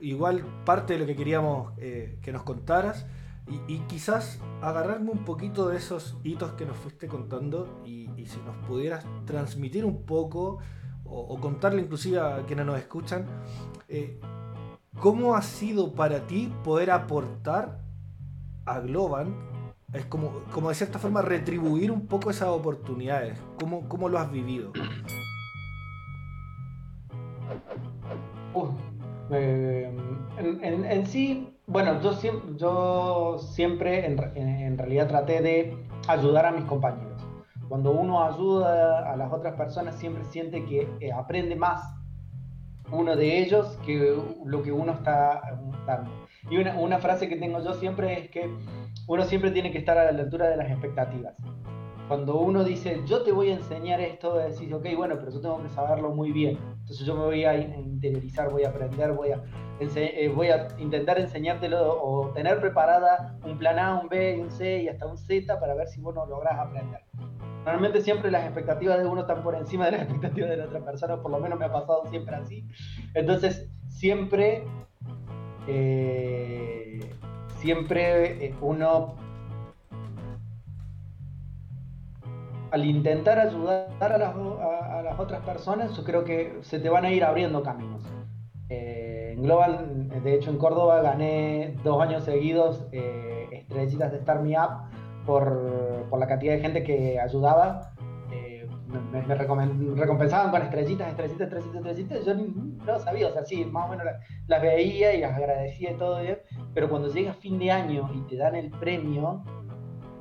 igual 0.00 0.44
parte 0.64 0.94
de 0.94 0.98
lo 1.00 1.06
que 1.06 1.14
queríamos 1.14 1.72
eh, 1.78 2.18
que 2.22 2.32
nos 2.32 2.42
contaras. 2.42 3.06
Y, 3.46 3.78
quizás 3.80 4.40
agarrarme 4.62 5.10
un 5.10 5.24
poquito 5.24 5.68
de 5.68 5.76
esos 5.76 6.16
hitos 6.24 6.52
que 6.52 6.64
nos 6.64 6.76
fuiste 6.78 7.08
contando 7.08 7.82
y, 7.84 8.08
si 8.26 8.38
nos 8.40 8.56
pudieras 8.66 9.04
transmitir 9.26 9.84
un 9.84 10.04
poco 10.04 10.58
o, 11.04 11.38
contarle 11.38 11.82
inclusive 11.82 12.18
a 12.18 12.44
quienes 12.46 12.64
nos 12.64 12.78
escuchan, 12.78 13.26
eh, 13.88 14.18
¿cómo 14.98 15.36
ha 15.36 15.42
sido 15.42 15.92
para 15.92 16.26
ti 16.26 16.50
poder 16.64 16.90
aportar 16.90 17.80
a 18.64 18.80
Globan 18.80 19.34
es 19.94 20.04
como, 20.06 20.42
como 20.52 20.68
de 20.70 20.74
cierta 20.74 20.98
forma 20.98 21.22
retribuir 21.22 21.92
un 21.92 22.06
poco 22.06 22.30
esas 22.30 22.48
oportunidades. 22.48 23.38
¿Cómo, 23.60 23.88
cómo 23.88 24.08
lo 24.08 24.18
has 24.18 24.30
vivido? 24.30 24.72
Uf, 28.52 28.70
sí, 31.06 31.53
bueno, 31.66 32.00
yo, 32.02 32.12
yo 32.56 33.38
siempre 33.38 34.06
en, 34.06 34.78
realidad 34.78 35.08
traté 35.08 35.40
de 35.40 35.76
ayudar 36.08 36.46
a 36.46 36.52
mis 36.52 36.64
compañeros. 36.64 37.22
Cuando 37.68 37.92
uno 37.92 38.24
ayuda 38.24 39.10
a 39.10 39.16
las 39.16 39.32
otras 39.32 39.54
personas 39.54 39.96
siempre 39.96 40.24
siente 40.26 40.64
que 40.66 40.88
eh, 41.00 41.12
aprende 41.12 41.56
más 41.56 41.82
uno 42.92 43.16
de 43.16 43.38
ellos 43.38 43.78
que 43.86 44.14
lo 44.44 44.62
que 44.62 44.72
uno 44.72 44.92
está 44.92 45.58
dando. 45.86 46.10
Y 46.50 46.58
una, 46.58 46.78
una, 46.78 46.98
frase 46.98 47.28
que 47.28 47.36
tengo 47.36 47.64
yo 47.64 47.72
siempre 47.74 48.20
es 48.20 48.30
que 48.30 48.50
uno 49.08 49.24
siempre 49.24 49.50
tiene 49.50 49.72
que 49.72 49.78
estar 49.78 49.96
a 49.96 50.12
la 50.12 50.22
altura 50.22 50.48
de 50.48 50.56
las 50.56 50.70
expectativas. 50.70 51.34
Cuando 52.08 52.38
uno 52.38 52.64
dice, 52.64 53.02
yo 53.06 53.22
te 53.22 53.32
voy 53.32 53.50
a 53.50 53.54
enseñar 53.54 54.00
esto, 54.00 54.36
decís, 54.36 54.70
ok, 54.72 54.86
bueno, 54.94 55.16
pero 55.18 55.32
yo 55.32 55.40
tengo 55.40 55.62
que 55.62 55.70
saberlo 55.70 56.10
muy 56.10 56.32
bien. 56.32 56.58
Entonces 56.80 57.06
yo 57.06 57.14
me 57.14 57.24
voy 57.24 57.44
a 57.44 57.56
interiorizar, 57.56 58.50
voy 58.50 58.64
a 58.64 58.68
aprender, 58.68 59.12
voy 59.12 59.30
a, 59.30 59.42
eh, 59.80 60.28
voy 60.34 60.48
a 60.48 60.68
intentar 60.78 61.18
enseñártelo 61.18 61.98
o 62.02 62.28
tener 62.30 62.60
preparada 62.60 63.38
un 63.42 63.56
plan 63.56 63.78
A, 63.78 64.00
un 64.00 64.08
B, 64.08 64.38
un 64.38 64.50
C 64.50 64.82
y 64.82 64.88
hasta 64.88 65.06
un 65.06 65.16
Z 65.16 65.58
para 65.58 65.74
ver 65.74 65.88
si 65.88 66.00
vos 66.00 66.14
no 66.14 66.26
lográs 66.26 66.58
aprender. 66.58 67.00
Normalmente 67.64 68.02
siempre 68.02 68.30
las 68.30 68.44
expectativas 68.44 68.98
de 68.98 69.06
uno 69.06 69.22
están 69.22 69.42
por 69.42 69.54
encima 69.54 69.86
de 69.86 69.92
las 69.92 70.02
expectativas 70.02 70.50
de 70.50 70.58
la 70.58 70.64
otra 70.66 70.84
persona, 70.84 71.22
por 71.22 71.30
lo 71.30 71.40
menos 71.40 71.58
me 71.58 71.64
ha 71.64 71.72
pasado 71.72 72.04
siempre 72.10 72.36
así. 72.36 72.68
Entonces, 73.14 73.70
siempre, 73.88 74.64
eh, 75.66 77.00
siempre 77.56 78.44
eh, 78.44 78.54
uno, 78.60 79.14
al 82.74 82.84
intentar 82.84 83.38
ayudar 83.38 83.86
a 84.00 84.18
las, 85.02 85.20
otras 85.20 85.40
personas, 85.42 85.96
yo 85.96 86.02
creo 86.02 86.24
que 86.24 86.58
se 86.62 86.80
te 86.80 86.88
van 86.88 87.04
a 87.04 87.12
ir 87.12 87.22
abriendo 87.22 87.62
caminos. 87.62 88.02
Eh, 88.68 89.34
en 89.36 89.44
Global, 89.44 90.08
de 90.24 90.34
hecho 90.34 90.50
en 90.50 90.58
Córdoba, 90.58 91.00
gané 91.00 91.76
dos 91.84 92.02
años 92.02 92.24
seguidos 92.24 92.84
estrellitas 93.52 94.10
de 94.10 94.18
Star 94.18 94.42
Me 94.42 94.58
Up 94.58 94.90
por, 95.24 96.06
por 96.10 96.18
la 96.18 96.26
cantidad 96.26 96.54
de 96.54 96.62
gente 96.62 96.82
que 96.82 97.20
ayudaba. 97.20 97.92
Eh, 98.32 98.66
me, 99.12 99.34
recompensaban 99.36 100.50
con 100.50 100.60
estrellitas, 100.62 101.10
estrellitas, 101.10 101.52
estrellitas, 101.52 101.76
estrellitas. 101.76 102.24
Yo 102.26 102.34
no 102.34 102.98
sabía, 102.98 103.28
o 103.28 103.32
sea, 103.32 103.44
sí, 103.44 103.64
más 103.66 103.86
o 103.86 103.90
menos 103.90 104.04
las, 104.48 104.62
veía 104.62 105.14
y 105.14 105.20
las 105.20 105.36
agradecía 105.36 105.92
y 105.92 105.94
todo 105.94 106.20
bien. 106.20 106.38
Pero 106.74 106.90
cuando 106.90 107.06
llega 107.06 107.34
fin 107.34 107.56
de 107.60 107.70
año 107.70 108.10
y 108.12 108.20
te 108.22 108.36
dan 108.36 108.56
el 108.56 108.72
premio, 108.72 109.44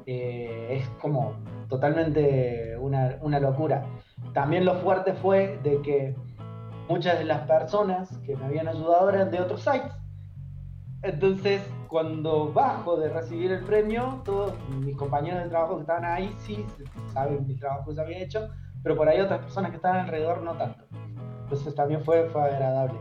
eh, 0.06 0.68
es 0.70 0.88
como 1.02 1.34
totalmente 1.74 2.78
una, 2.78 3.18
una 3.22 3.40
locura. 3.40 3.84
También 4.34 4.64
lo 4.64 4.76
fuerte 4.76 5.14
fue 5.14 5.60
de 5.64 5.82
que 5.82 6.16
muchas 6.88 7.18
de 7.18 7.26
las 7.26 7.48
personas 7.48 8.16
que 8.20 8.36
me 8.36 8.46
habían 8.46 8.68
ayudado 8.68 9.10
eran 9.10 9.32
de 9.32 9.40
otros 9.40 9.62
sites. 9.62 9.92
Entonces, 11.02 11.68
cuando 11.88 12.54
bajo 12.54 12.96
de 12.98 13.10
recibir 13.10 13.52
el 13.52 13.64
premio, 13.64 14.22
todos 14.24 14.54
mis 14.70 14.96
compañeros 14.96 15.44
de 15.44 15.50
trabajo 15.50 15.76
que 15.76 15.82
estaban 15.82 16.06
ahí 16.06 16.34
sí 16.38 16.64
saben 17.12 17.46
mi 17.48 17.56
trabajo 17.56 17.90
que 17.90 17.96
se 17.96 18.02
había 18.02 18.20
hecho, 18.20 18.50
pero 18.84 18.96
por 18.96 19.10
ahí 19.10 19.20
otras 19.20 19.40
personas 19.40 19.72
que 19.72 19.78
estaban 19.78 20.02
alrededor 20.02 20.44
no 20.44 20.54
tanto. 20.54 20.86
Entonces 21.42 21.74
también 21.74 22.04
fue, 22.04 22.30
fue 22.30 22.44
agradable. 22.44 23.00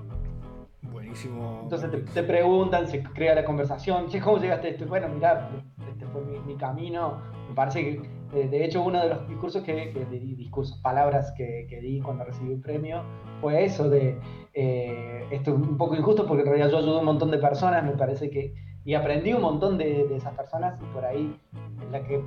Buenísimo. 0.90 1.60
Entonces 1.62 1.90
te, 2.14 2.22
preguntan, 2.22 2.88
se 2.88 3.02
crea 3.02 3.34
la 3.34 3.44
conversación, 3.44 4.08
che, 4.08 4.20
¿cómo 4.20 4.38
llegaste 4.38 4.68
a 4.68 4.70
esto? 4.70 4.86
bueno, 4.86 5.08
mira, 5.08 5.50
este 5.88 6.06
fue 6.06 6.22
mi, 6.22 6.56
camino. 6.56 7.20
Me 7.48 7.54
parece 7.54 7.82
que, 7.82 8.10
eh, 8.34 8.48
de 8.48 8.64
hecho, 8.64 8.82
uno 8.82 9.02
de 9.02 9.10
los 9.10 9.28
discursos 9.28 9.62
que, 9.62 9.92
discursos, 10.10 10.78
palabras 10.78 11.32
que, 11.36 11.66
que, 11.68 11.80
di 11.80 12.00
cuando 12.00 12.24
recibí 12.24 12.52
el 12.52 12.60
premio 12.60 13.02
fue 13.40 13.64
eso 13.64 13.90
de, 13.90 14.18
eh, 14.54 15.26
esto 15.30 15.50
es 15.50 15.56
un 15.56 15.76
poco 15.76 15.96
injusto 15.96 16.26
porque 16.26 16.42
en 16.42 16.48
realidad 16.48 16.70
yo 16.70 16.78
ayudé 16.78 16.96
a 16.96 17.00
un 17.00 17.04
montón 17.04 17.30
de 17.30 17.38
personas, 17.38 17.84
me 17.84 17.92
parece 17.92 18.30
que 18.30 18.54
y 18.84 18.94
aprendí 18.94 19.32
un 19.32 19.42
montón 19.42 19.78
de, 19.78 20.16
esas 20.16 20.34
personas 20.34 20.80
y 20.80 20.84
por 20.92 21.04
ahí 21.04 21.38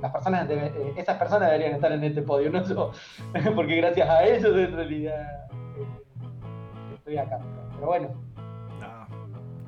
las 0.00 0.12
personas 0.12 0.48
eh, 0.48 0.94
esas 0.96 1.18
personas 1.18 1.50
deberían 1.50 1.74
estar 1.74 1.92
en 1.92 2.04
este 2.04 2.22
podio, 2.22 2.50
no 2.50 2.64
yo, 2.64 2.92
porque 3.56 3.76
gracias 3.76 4.08
a 4.08 4.24
ellos 4.24 4.56
en 4.56 4.76
realidad 4.76 5.48
estoy 6.94 7.18
acá. 7.18 7.40
Pero 7.74 7.86
bueno. 7.86 8.08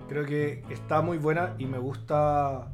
creo 0.08 0.24
que 0.24 0.62
está 0.70 1.02
muy 1.02 1.18
buena 1.18 1.54
y 1.58 1.66
me 1.66 1.78
gusta 1.78 2.72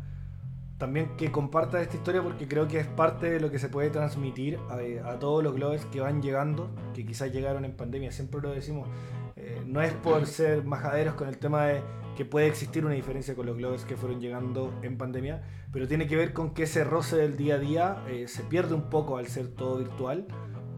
también 0.79 1.17
que 1.17 1.31
comparta 1.31 1.81
esta 1.81 1.97
historia 1.97 2.23
porque 2.23 2.49
creo 2.49 2.67
que 2.67 2.81
es 2.81 2.87
parte 2.87 3.31
de 3.31 3.41
lo 3.41 3.51
que 3.51 3.59
se 3.59 3.69
puede 3.69 3.91
transmitir 3.91 4.59
a, 4.69 5.09
a 5.09 5.19
todos 5.19 5.43
los 5.43 5.55
globes 5.55 5.85
que 5.87 6.01
van 6.01 6.21
llegando, 6.21 6.71
que 6.95 7.07
quizás 7.07 7.33
llegaron 7.33 7.65
en 7.65 7.77
pandemia, 7.77 8.11
siempre 8.11 8.41
lo 8.41 8.51
decimos, 8.51 8.89
eh, 9.37 9.63
no 9.67 9.81
es 9.83 9.93
por 9.93 10.27
ser 10.27 10.65
majaderos 10.65 11.15
con 11.15 11.29
el 11.29 11.39
tema 11.39 11.67
de 11.67 11.83
que 12.17 12.25
puede 12.25 12.47
existir 12.47 12.85
una 12.85 12.95
diferencia 12.95 13.35
con 13.35 13.47
los 13.47 13.57
globes 13.57 13.85
que 13.85 13.97
fueron 13.97 14.21
llegando 14.21 14.73
en 14.83 14.97
pandemia, 14.97 15.43
pero 15.73 15.89
tiene 15.89 16.07
que 16.07 16.17
ver 16.17 16.33
con 16.33 16.55
que 16.55 16.65
ese 16.65 16.85
roce 16.85 17.17
del 17.17 17.37
día 17.37 17.57
a 17.57 17.59
día 17.59 18.05
eh, 18.09 18.29
se 18.29 18.43
pierde 18.45 18.75
un 18.75 18.89
poco 18.89 19.17
al 19.17 19.27
ser 19.27 19.49
todo 19.49 19.79
virtual, 19.79 20.27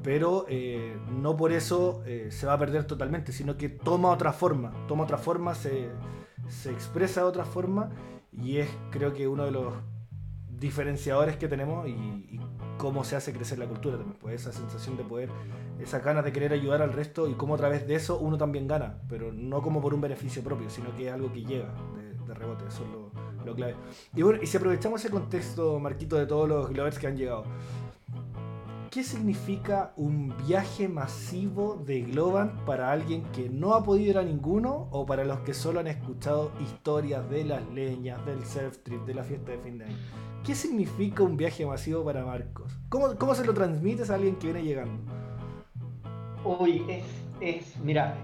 pero 0.02 0.46
eh, 0.48 0.96
no 1.10 1.36
por 1.36 1.52
eso 1.52 2.02
se 2.28 2.46
va 2.46 2.52
a 2.52 2.58
perder 2.58 2.84
totalmente, 2.84 3.32
sino 3.32 3.56
que 3.56 3.68
toma 3.68 4.10
otra 4.10 4.32
forma, 4.32 4.72
toma 4.86 5.02
otra 5.02 5.18
forma, 5.18 5.54
se, 5.54 5.88
se 6.48 6.70
expresa 6.70 7.22
de 7.22 7.26
otra 7.26 7.44
forma 7.44 7.90
y 8.42 8.58
es 8.58 8.68
creo 8.90 9.12
que 9.12 9.28
uno 9.28 9.44
de 9.44 9.50
los 9.50 9.74
diferenciadores 10.58 11.36
que 11.36 11.48
tenemos 11.48 11.88
y, 11.88 12.40
cómo 12.78 13.04
se 13.04 13.16
hace 13.16 13.32
crecer 13.32 13.58
la 13.58 13.66
cultura 13.66 13.96
también, 13.96 14.18
pues 14.20 14.42
esa 14.42 14.52
sensación 14.52 14.98
de 14.98 15.02
poder, 15.02 15.30
esa 15.78 16.00
ganas 16.00 16.22
de 16.24 16.32
querer 16.32 16.52
ayudar 16.52 16.82
al 16.82 16.92
resto 16.92 17.26
y 17.26 17.32
cómo 17.32 17.54
a 17.54 17.56
través 17.56 17.86
de 17.86 17.94
eso 17.94 18.18
uno 18.18 18.36
también 18.36 18.68
gana, 18.68 18.98
pero 19.08 19.32
no 19.32 19.62
como 19.62 19.80
por 19.80 19.94
un 19.94 20.02
beneficio 20.02 20.42
propio, 20.42 20.68
sino 20.68 20.94
que 20.94 21.08
es 21.08 21.12
algo 21.14 21.32
que 21.32 21.42
llega 21.42 21.72
de, 22.26 22.34
rebote, 22.34 22.66
eso 22.68 22.84
es 22.84 23.46
lo, 23.46 23.54
clave. 23.54 23.76
Y 24.14 24.20
bueno, 24.20 24.40
y 24.42 24.46
si 24.46 24.58
aprovechamos 24.58 25.00
ese 25.00 25.10
contexto, 25.10 25.80
Marquito, 25.80 26.16
de 26.16 26.26
todos 26.26 26.46
los 26.46 26.68
Glovers 26.68 26.98
que 26.98 27.06
han 27.06 27.16
llegado, 27.16 27.44
¿qué 28.96 29.02
significa 29.02 29.92
un 29.96 30.34
viaje 30.46 30.88
masivo 30.88 31.74
de 31.84 32.00
Globan 32.00 32.64
para 32.64 32.90
alguien 32.90 33.24
que 33.24 33.50
no 33.50 33.74
ha 33.74 33.84
podido 33.84 34.12
ir 34.12 34.16
a 34.16 34.22
ninguno 34.22 34.88
o 34.90 35.04
para 35.04 35.22
los 35.22 35.40
que 35.40 35.52
solo 35.52 35.80
han 35.80 35.86
escuchado 35.86 36.50
historias 36.62 37.28
de 37.28 37.44
las 37.44 37.62
leñas, 37.72 38.24
del 38.24 38.42
surf 38.46 38.78
trip, 38.78 39.04
de 39.04 39.12
la 39.12 39.22
fiesta 39.22 39.52
de 39.52 39.58
fin 39.58 39.76
de 39.76 39.84
año? 39.84 39.96
¿Qué 40.42 40.54
significa 40.54 41.22
un 41.24 41.36
viaje 41.36 41.66
masivo 41.66 42.02
para 42.06 42.24
Marcos? 42.24 42.72
¿Cómo, 42.88 43.14
cómo 43.18 43.34
se 43.34 43.44
lo 43.44 43.52
transmites 43.52 44.08
a 44.08 44.14
alguien 44.14 44.36
que 44.36 44.46
viene 44.46 44.62
llegando? 44.62 45.12
Uy, 46.42 46.82
es, 46.88 47.04
es, 47.42 47.76
mira, 47.80 48.16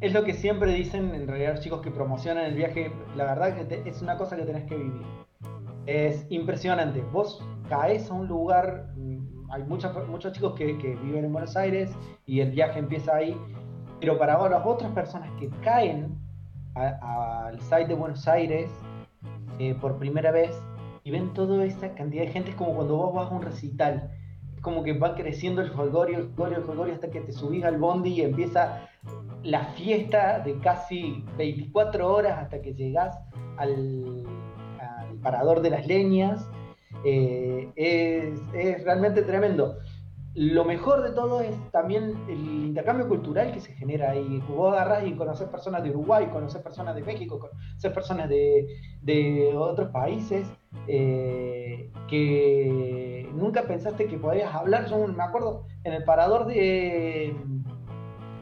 es 0.00 0.12
lo 0.12 0.22
que 0.22 0.34
siempre 0.34 0.72
dicen 0.72 1.12
en 1.16 1.26
realidad 1.26 1.54
los 1.54 1.64
chicos 1.64 1.80
que 1.80 1.90
promocionan 1.90 2.44
el 2.44 2.54
viaje. 2.54 2.92
La 3.16 3.24
verdad 3.24 3.66
que 3.66 3.82
es 3.90 4.00
una 4.02 4.16
cosa 4.18 4.36
que 4.36 4.44
tenés 4.44 4.66
que 4.68 4.76
vivir. 4.76 5.02
Es 5.86 6.26
impresionante. 6.30 7.02
Vos 7.12 7.44
caes 7.68 8.08
a 8.08 8.14
un 8.14 8.28
lugar, 8.28 8.94
hay 9.54 9.62
muchos, 9.62 10.32
chicos 10.32 10.54
que, 10.54 10.76
que 10.78 10.96
viven 10.96 11.26
en 11.26 11.32
Buenos 11.32 11.56
Aires 11.56 11.90
y 12.26 12.40
el 12.40 12.50
viaje 12.50 12.80
empieza 12.80 13.14
ahí, 13.14 13.36
pero 14.00 14.18
para 14.18 14.36
las 14.48 14.66
otras 14.66 14.90
personas 14.92 15.30
que 15.38 15.48
caen 15.62 16.18
al 16.74 17.60
site 17.60 17.86
de 17.86 17.94
Buenos 17.94 18.26
Aires 18.26 18.68
eh, 19.60 19.76
por 19.80 19.96
primera 19.98 20.32
vez, 20.32 20.50
y 21.04 21.10
ven 21.10 21.32
toda 21.34 21.64
esa 21.64 21.94
cantidad 21.94 22.24
de 22.24 22.32
gente, 22.32 22.50
es 22.50 22.56
como 22.56 22.74
cuando 22.74 22.96
vos 22.96 23.14
vas 23.14 23.30
a 23.30 23.34
un 23.34 23.42
recital, 23.42 24.10
es 24.54 24.60
como 24.60 24.82
que 24.82 24.98
va 24.98 25.14
creciendo 25.14 25.60
el 25.60 25.70
folgorio, 25.70 26.18
el 26.18 26.24
folgorio, 26.24 26.58
el 26.58 26.64
folgorio, 26.64 26.94
hasta 26.94 27.10
que 27.10 27.20
te 27.20 27.32
subís 27.32 27.62
al 27.62 27.76
bondi 27.76 28.14
y 28.14 28.22
empieza 28.22 28.88
la 29.42 29.66
fiesta 29.66 30.40
de 30.40 30.58
casi 30.58 31.24
24 31.36 32.10
horas 32.10 32.38
hasta 32.38 32.60
que 32.60 32.74
llegás 32.74 33.16
al, 33.58 34.24
parador 35.22 35.62
de 35.62 35.70
las 35.70 35.86
leñas. 35.86 36.46
Eh, 37.04 37.70
es, 37.76 38.40
es 38.54 38.84
realmente 38.84 39.22
tremendo 39.22 39.78
lo 40.34 40.64
mejor 40.64 41.02
de 41.02 41.10
todo 41.10 41.40
es 41.40 41.54
también 41.70 42.12
el 42.28 42.64
intercambio 42.64 43.08
cultural 43.08 43.52
que 43.52 43.60
se 43.60 43.72
genera 43.72 44.10
ahí. 44.10 44.42
Vos 44.48 44.72
agarrás 44.72 45.06
y 45.06 45.14
conoces 45.14 45.48
personas 45.48 45.84
de 45.84 45.90
Uruguay, 45.90 46.26
conoces 46.32 46.60
personas 46.60 46.96
de 46.96 47.02
México, 47.02 47.38
conoces 47.38 47.92
personas 47.92 48.28
de, 48.28 49.52
otros 49.56 49.90
países 49.90 50.48
eh, 50.88 51.88
que 52.08 53.30
nunca 53.32 53.62
pensaste 53.62 54.06
que 54.06 54.18
podías 54.18 54.52
hablar. 54.52 54.86
Yo 54.86 55.06
me 55.06 55.22
acuerdo 55.22 55.66
en 55.84 55.92
el 55.92 56.04
parador 56.04 56.46
de. 56.46 57.36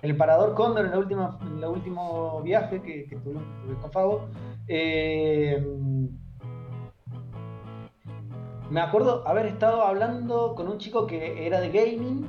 El 0.00 0.16
parador 0.16 0.54
Cóndor, 0.54 0.86
en, 0.86 0.90
la 0.92 0.98
última, 0.98 1.38
en 1.42 1.58
el 1.58 1.64
último 1.64 2.40
viaje 2.42 2.82
que, 2.82 3.06
que 3.06 3.16
con 3.18 3.92
Fabo, 3.92 4.26
eh, 4.66 5.64
me 8.72 8.80
acuerdo 8.80 9.22
haber 9.28 9.44
estado 9.44 9.82
hablando 9.82 10.54
con 10.54 10.66
un 10.66 10.78
chico 10.78 11.06
que 11.06 11.46
era 11.46 11.60
de 11.60 11.68
gaming 11.68 12.26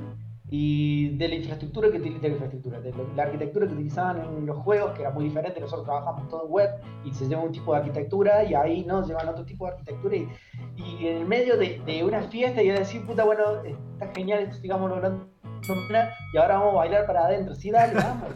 y 0.50 1.16
de 1.16 1.28
la 1.28 1.36
infraestructura 1.36 1.90
que 1.90 1.98
de 1.98 2.10
la 2.10 2.28
infraestructura, 2.28 2.80
de 2.80 2.92
la 3.16 3.22
arquitectura 3.22 3.66
que 3.66 3.72
utilizaban 3.72 4.20
en 4.20 4.44
los 4.44 4.58
juegos, 4.58 4.92
que 4.92 5.00
era 5.00 5.10
muy 5.10 5.24
diferente, 5.24 5.58
nosotros 5.58 5.86
trabajamos 5.86 6.28
todo 6.28 6.44
en 6.44 6.52
web 6.52 6.70
y 7.02 7.12
se 7.14 7.26
lleva 7.28 7.42
un 7.42 7.50
tipo 7.50 7.72
de 7.72 7.78
arquitectura 7.78 8.44
y 8.44 8.52
ahí 8.52 8.84
nos 8.84 9.08
llevan 9.08 9.26
otro 9.26 9.46
tipo 9.46 9.64
de 9.64 9.72
arquitectura. 9.72 10.16
Y, 10.76 11.06
en 11.06 11.16
el 11.16 11.26
medio 11.26 11.56
de, 11.56 12.04
una 12.04 12.20
fiesta 12.24 12.62
y 12.62 12.68
decir, 12.68 13.06
puta, 13.06 13.24
bueno, 13.24 13.62
está 13.64 14.12
genial 14.14 14.40
esto, 14.40 14.56
sigamos 14.56 14.92
hablando 14.92 15.26
y 16.34 16.36
ahora 16.36 16.58
vamos 16.58 16.74
a 16.74 16.76
bailar 16.76 17.06
para 17.06 17.24
adentro, 17.24 17.54
sí, 17.54 17.70
dale, 17.70 17.94
vamos. 17.94 18.28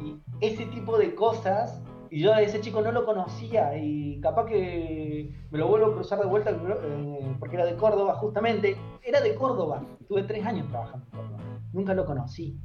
y 0.00 0.16
ese 0.40 0.66
tipo 0.66 0.96
de 0.98 1.16
cosas 1.16 1.82
Y 2.10 2.20
yo 2.20 2.32
a 2.32 2.40
ese 2.40 2.60
chico 2.60 2.80
no 2.80 2.92
lo 2.92 3.04
conocía 3.04 3.76
y 3.76 4.20
capaz 4.20 4.46
que 4.46 5.34
me 5.50 5.58
lo 5.58 5.68
vuelvo 5.68 5.86
a 5.86 5.94
cruzar 5.94 6.18
de 6.18 6.26
vuelta 6.26 6.50
eh, 6.50 7.36
porque 7.38 7.56
era 7.56 7.66
de 7.66 7.76
Córdoba, 7.76 8.14
justamente. 8.14 8.76
Era 9.02 9.20
de 9.20 9.34
Córdoba. 9.34 9.82
Tuve 10.08 10.22
tres 10.22 10.44
años 10.46 10.68
trabajando 10.68 11.06
en 11.06 11.18
Córdoba. 11.18 11.38
Nunca 11.72 11.94
lo 11.94 12.06
conocí. 12.06 12.58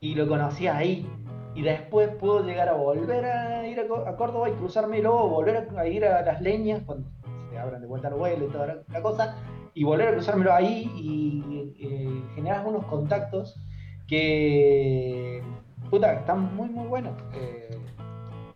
Y 0.00 0.14
lo 0.14 0.26
conocí 0.28 0.66
ahí. 0.66 1.06
Y 1.54 1.62
después 1.62 2.08
puedo 2.16 2.44
llegar 2.44 2.68
a 2.68 2.74
volver 2.74 3.24
a 3.24 3.66
ir 3.66 3.80
a, 3.80 4.16
Córdoba 4.16 4.48
y 4.48 4.52
cruzarme 4.52 5.02
luego, 5.02 5.28
volver 5.28 5.68
a, 5.76 5.86
ir 5.86 6.04
a 6.04 6.22
las 6.22 6.40
leñas 6.40 6.82
cuando 6.86 7.08
se 7.50 7.58
abran 7.58 7.80
de 7.80 7.86
vuelta 7.86 8.08
el 8.08 8.14
vuelo 8.14 8.46
y 8.46 8.48
toda 8.48 8.82
la 8.88 9.02
cosa. 9.02 9.36
Y 9.74 9.84
volver 9.84 10.08
a 10.08 10.12
cruzármelo 10.12 10.52
ahí 10.52 10.90
y 10.96 11.74
eh, 11.80 12.22
generar 12.34 12.66
unos 12.66 12.86
contactos 12.86 13.60
que 14.06 15.42
puta, 15.90 16.12
están 16.12 16.54
muy 16.54 16.68
muy 16.68 16.86
buenos. 16.86 17.12
Eh, 17.34 17.70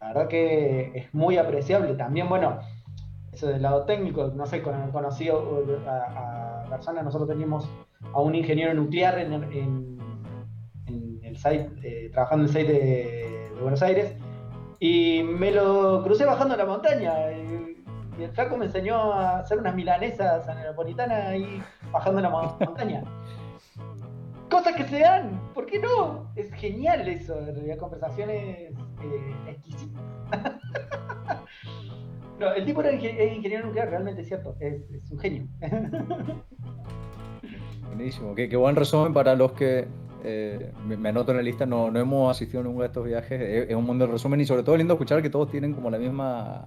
la 0.04 0.08
verdad 0.08 0.28
que 0.28 0.92
es 0.94 1.14
muy 1.14 1.38
apreciable. 1.38 1.94
También, 1.94 2.28
bueno, 2.28 2.58
eso 3.32 3.46
del 3.46 3.62
lado 3.62 3.86
técnico, 3.86 4.30
no 4.34 4.44
sé, 4.44 4.62
conocido 4.62 5.64
a, 5.86 6.60
a 6.60 6.68
personas, 6.68 7.04
nosotros 7.04 7.26
teníamos 7.26 7.66
a 8.12 8.20
un 8.20 8.34
ingeniero 8.34 8.74
nuclear 8.74 9.18
en, 9.18 9.32
el 11.22 11.36
site, 11.38 11.70
eh, 11.82 12.10
trabajando 12.12 12.44
en 12.44 12.50
el 12.50 12.54
site 12.54 12.72
de, 12.72 13.50
Buenos 13.62 13.80
Aires, 13.82 14.14
y 14.78 15.22
me 15.22 15.50
lo 15.50 16.02
crucé 16.02 16.26
bajando 16.26 16.54
la 16.54 16.66
montaña. 16.66 17.32
Y, 17.32 17.74
el 18.22 18.30
flaco 18.30 18.56
me 18.56 18.66
enseñó 18.66 19.12
a 19.12 19.38
hacer 19.38 19.58
unas 19.58 19.74
milanesas 19.74 20.46
napolitanas 20.46 21.28
ahí 21.30 21.60
bajando 21.90 22.20
la 22.20 22.30
montaña 22.30 23.02
cosas 24.54 24.76
que 24.76 24.84
se 24.84 25.00
dan, 25.00 25.40
¿por 25.52 25.66
qué 25.66 25.80
no? 25.80 26.30
Es 26.36 26.52
genial 26.52 27.08
eso, 27.08 27.36
en 27.40 27.56
realidad, 27.56 27.76
conversaciones 27.76 28.70
eh, 28.70 29.34
exquisitas. 29.48 30.00
no, 32.38 32.52
el 32.52 32.64
tipo 32.64 32.80
era 32.80 32.92
ingeniero 32.92 33.66
nuclear, 33.66 33.90
realmente 33.90 34.20
es 34.22 34.28
cierto, 34.28 34.54
es, 34.60 35.10
un 35.10 35.18
genio. 35.18 35.48
Buenísimo, 37.88 38.36
qué, 38.36 38.56
buen 38.56 38.76
resumen 38.76 39.12
para 39.12 39.34
los 39.34 39.50
que 39.54 39.88
eh, 40.22 40.72
me, 40.86 41.08
anoto 41.08 41.32
en 41.32 41.38
la 41.38 41.42
lista, 41.42 41.66
no, 41.66 41.90
no 41.90 41.98
hemos 41.98 42.30
asistido 42.30 42.60
a 42.60 42.62
ninguno 42.62 42.82
de 42.82 42.86
estos 42.86 43.04
viajes, 43.04 43.68
es, 43.68 43.74
un 43.74 43.84
mundo 43.84 44.06
de 44.06 44.12
resumen 44.12 44.40
y 44.40 44.44
sobre 44.44 44.62
todo 44.62 44.76
lindo 44.76 44.94
escuchar 44.94 45.20
que 45.20 45.30
todos 45.30 45.50
tienen 45.50 45.72
como 45.74 45.90
la 45.90 45.98
misma, 45.98 46.64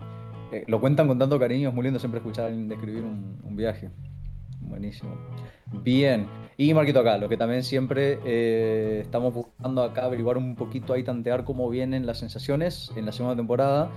eh, 0.51 0.65
lo 0.67 0.81
cuentan 0.81 1.07
con 1.07 1.17
tanto 1.17 1.39
cariño, 1.39 1.69
es 1.69 1.75
muy 1.75 1.85
lindo 1.85 1.99
siempre 1.99 2.19
escuchar 2.19 2.43
a 2.43 2.47
alguien 2.49 2.67
describir 2.67 3.05
un 3.05 3.55
viaje. 3.55 3.91
Buenísimo. 4.61 5.11
Bien. 5.83 6.27
Y 6.57 6.73
Marquito 6.73 6.99
acá, 6.99 7.17
lo 7.17 7.29
que 7.29 7.37
también 7.37 7.63
siempre 7.63 8.19
eh, 8.25 8.99
estamos 9.01 9.33
buscando 9.33 9.83
acá 9.83 10.05
averiguar 10.05 10.37
un 10.37 10.55
poquito 10.55 10.93
ahí, 10.93 11.03
tantear 11.03 11.43
cómo 11.43 11.69
vienen 11.69 12.05
las 12.05 12.17
sensaciones 12.17 12.91
en 12.95 13.05
la 13.05 13.11
segunda 13.11 13.35
temporada. 13.35 13.89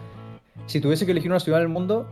Si 0.67 0.81
tuviese 0.81 1.07
que 1.07 1.13
elegir 1.13 1.31
una 1.31 1.41
ciudad 1.41 1.59
del 1.59 1.69
mundo, 1.69 2.07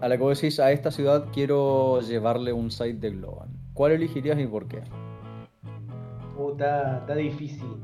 a 0.00 0.08
la 0.08 0.16
que 0.16 0.22
vos 0.22 0.38
decís, 0.38 0.60
a 0.60 0.70
esta 0.72 0.90
ciudad 0.90 1.26
quiero 1.32 2.00
llevarle 2.02 2.52
un 2.52 2.70
site 2.70 2.94
de 2.94 3.10
Globan, 3.10 3.48
¿cuál 3.72 3.92
elegirías 3.92 4.38
y 4.38 4.46
por 4.46 4.68
qué? 4.68 4.82
Puta, 6.36 6.98
está 6.98 7.14
difícil. 7.14 7.80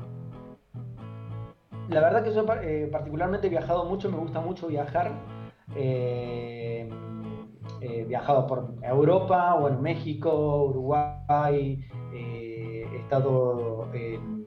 La 1.89 2.01
verdad 2.01 2.23
que 2.23 2.33
yo 2.33 2.45
eh, 2.61 2.89
particularmente 2.91 3.47
he 3.47 3.49
viajado 3.49 3.85
mucho, 3.85 4.09
me 4.09 4.17
gusta 4.17 4.39
mucho 4.39 4.67
viajar. 4.67 5.11
Eh, 5.75 6.89
he 7.81 8.03
viajado 8.05 8.47
por 8.47 8.73
Europa, 8.81 9.55
bueno, 9.59 9.81
México, 9.81 10.65
Uruguay, 10.65 11.85
eh, 12.13 12.85
he 12.91 12.97
estado 12.97 13.89
en, 13.93 14.45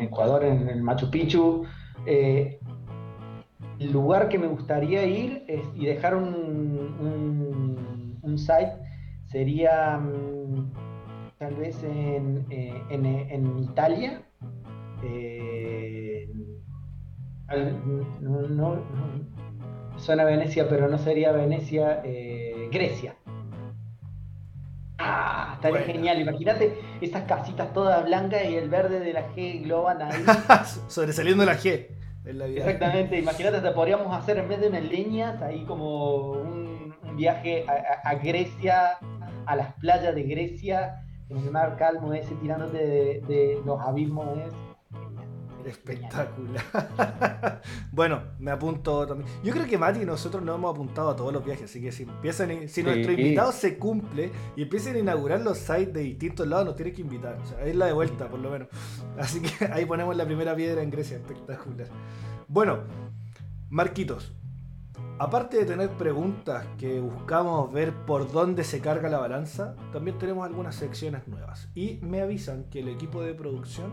Ecuador, 0.00 0.44
en 0.44 0.68
el 0.68 0.82
Machu 0.82 1.10
Picchu. 1.10 1.64
el 2.06 2.06
eh, 2.06 2.60
lugar 3.78 4.28
que 4.28 4.38
me 4.38 4.46
gustaría 4.46 5.04
ir 5.04 5.44
y 5.74 5.86
dejar 5.86 6.16
un, 6.16 6.28
un, 8.22 8.38
site 8.38 8.72
sería 9.26 9.98
mm, 9.98 10.72
tal 11.38 11.54
vez 11.54 11.82
en, 11.84 12.44
eh, 12.50 12.82
en 12.90 13.58
Italia. 13.58 14.22
no, 18.50 18.78
Suena 20.04 20.24
Venecia, 20.24 20.68
pero 20.68 20.86
no 20.86 20.98
sería 20.98 21.32
Venecia, 21.32 22.02
eh, 22.04 22.68
Grecia. 22.70 23.16
Ah, 24.98 25.52
estaría 25.54 25.80
genial. 25.80 26.20
Imagínate 26.20 26.78
esas 27.00 27.22
casitas 27.22 27.72
todas 27.72 28.04
blancas 28.04 28.42
y 28.44 28.54
el 28.54 28.68
verde 28.68 29.00
de 29.00 29.14
la 29.14 29.32
G 29.34 29.62
globan 29.62 30.02
ahí. 30.02 30.22
Sobresaliendo 30.88 31.46
la 31.46 31.56
G. 31.56 31.86
Exactamente, 32.26 33.18
imagínate, 33.22 33.62
te 33.62 33.70
podríamos 33.70 34.14
hacer 34.14 34.36
en 34.36 34.46
vez 34.46 34.60
de 34.60 34.68
unas 34.68 34.84
leñas, 34.84 35.40
ahí 35.40 35.64
como 35.64 36.32
un, 36.32 36.94
viaje 37.16 37.64
a, 37.66 38.14
Grecia, 38.16 38.98
a 39.46 39.56
las 39.56 39.72
playas 39.74 40.14
de 40.14 40.22
Grecia, 40.24 41.02
en 41.30 41.38
el 41.38 41.50
mar 41.50 41.76
calmo 41.78 42.12
ese, 42.12 42.34
tirándote 42.34 42.76
de, 42.76 43.20
de 43.26 43.62
los 43.64 43.80
abismos. 43.80 44.36
¿ves? 44.36 44.52
Espectacular. 45.64 47.62
bueno, 47.92 48.22
me 48.38 48.50
apunto 48.50 49.06
también. 49.06 49.28
Yo 49.42 49.52
creo 49.52 49.66
que 49.66 49.78
Mati 49.78 50.02
y 50.02 50.04
nosotros 50.04 50.42
nos 50.42 50.56
hemos 50.56 50.74
apuntado 50.74 51.10
a 51.10 51.16
todos 51.16 51.32
los 51.32 51.44
viajes, 51.44 51.70
así 51.70 51.80
que 51.80 51.90
si 51.90 52.02
empiezan, 52.04 52.68
si 52.68 52.82
nuestro 52.82 53.12
invitado 53.12 53.52
se 53.52 53.78
cumple 53.78 54.30
y 54.56 54.62
empiezan 54.62 54.96
a 54.96 54.98
inaugurar 54.98 55.40
los 55.40 55.58
sites 55.58 55.92
de 55.94 56.00
distintos 56.00 56.46
lados, 56.46 56.66
nos 56.66 56.76
tienes 56.76 56.94
que 56.94 57.02
invitar. 57.02 57.38
O 57.42 57.46
sea, 57.46 57.64
es 57.64 57.74
la 57.74 57.86
de 57.86 57.92
vuelta, 57.92 58.28
por 58.28 58.40
lo 58.40 58.50
menos. 58.50 58.68
Así 59.18 59.40
que 59.40 59.64
ahí 59.72 59.86
ponemos 59.86 60.16
la 60.16 60.24
primera 60.24 60.54
piedra 60.54 60.82
en 60.82 60.90
Grecia. 60.90 61.16
Espectacular. 61.16 61.88
Bueno, 62.48 62.80
Marquitos. 63.70 64.32
Aparte 65.18 65.58
de 65.58 65.64
tener 65.64 65.90
preguntas 65.90 66.66
que 66.76 66.98
buscamos 66.98 67.72
ver 67.72 67.92
por 68.04 68.32
dónde 68.32 68.64
se 68.64 68.80
carga 68.80 69.08
la 69.08 69.18
balanza, 69.18 69.76
también 69.92 70.18
tenemos 70.18 70.44
algunas 70.44 70.74
secciones 70.74 71.28
nuevas. 71.28 71.68
Y 71.74 71.98
me 72.02 72.20
avisan 72.20 72.64
que 72.64 72.80
el 72.80 72.88
equipo 72.88 73.22
de 73.22 73.32
producción 73.32 73.92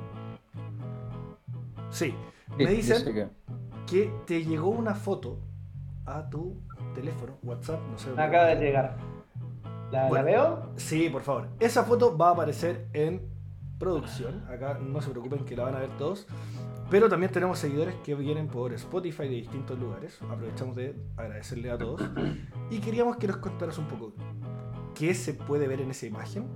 Sí. 1.91 2.15
Me 2.57 2.65
dicen 2.67 3.31
que... 3.87 4.11
te 4.25 4.43
llegó 4.43 4.69
una 4.69 4.95
foto 4.95 5.39
a 6.05 6.29
tu 6.29 6.61
teléfono, 6.95 7.37
WhatsApp, 7.43 7.79
no 7.89 7.97
sé. 7.97 8.09
Acaba 8.11 8.47
de 8.47 8.55
llegar. 8.55 8.97
¿La, 9.91 10.09
veo? 10.23 10.71
Sí, 10.77 11.09
por 11.09 11.21
favor. 11.21 11.49
Esa 11.59 11.83
foto 11.83 12.17
va 12.17 12.29
a 12.29 12.31
aparecer 12.31 12.87
en 12.93 13.29
producción. 13.77 14.45
Acá 14.49 14.79
no 14.81 15.01
se 15.01 15.09
preocupen 15.09 15.43
que 15.43 15.55
la 15.55 15.63
van 15.63 15.75
a 15.75 15.79
ver 15.79 15.89
todos. 15.97 16.27
Pero 16.89 17.07
también 17.07 17.31
tenemos 17.31 17.59
seguidores 17.59 17.95
que 18.03 18.15
vienen 18.15 18.47
por 18.47 18.73
Spotify 18.73 19.23
de 19.23 19.35
distintos 19.35 19.79
lugares. 19.79 20.19
Aprovechamos 20.29 20.75
de 20.75 20.95
agradecerle 21.17 21.71
a 21.71 21.77
todos. 21.77 22.01
Y 22.69 22.79
queríamos 22.79 23.17
que 23.17 23.27
nos 23.27 23.37
contaras 23.37 23.77
un 23.77 23.87
poco 23.87 24.13
qué 24.93 25.13
se 25.13 25.33
puede 25.33 25.67
ver 25.67 25.81
en 25.81 25.91
esa 25.91 26.05
imagen 26.05 26.47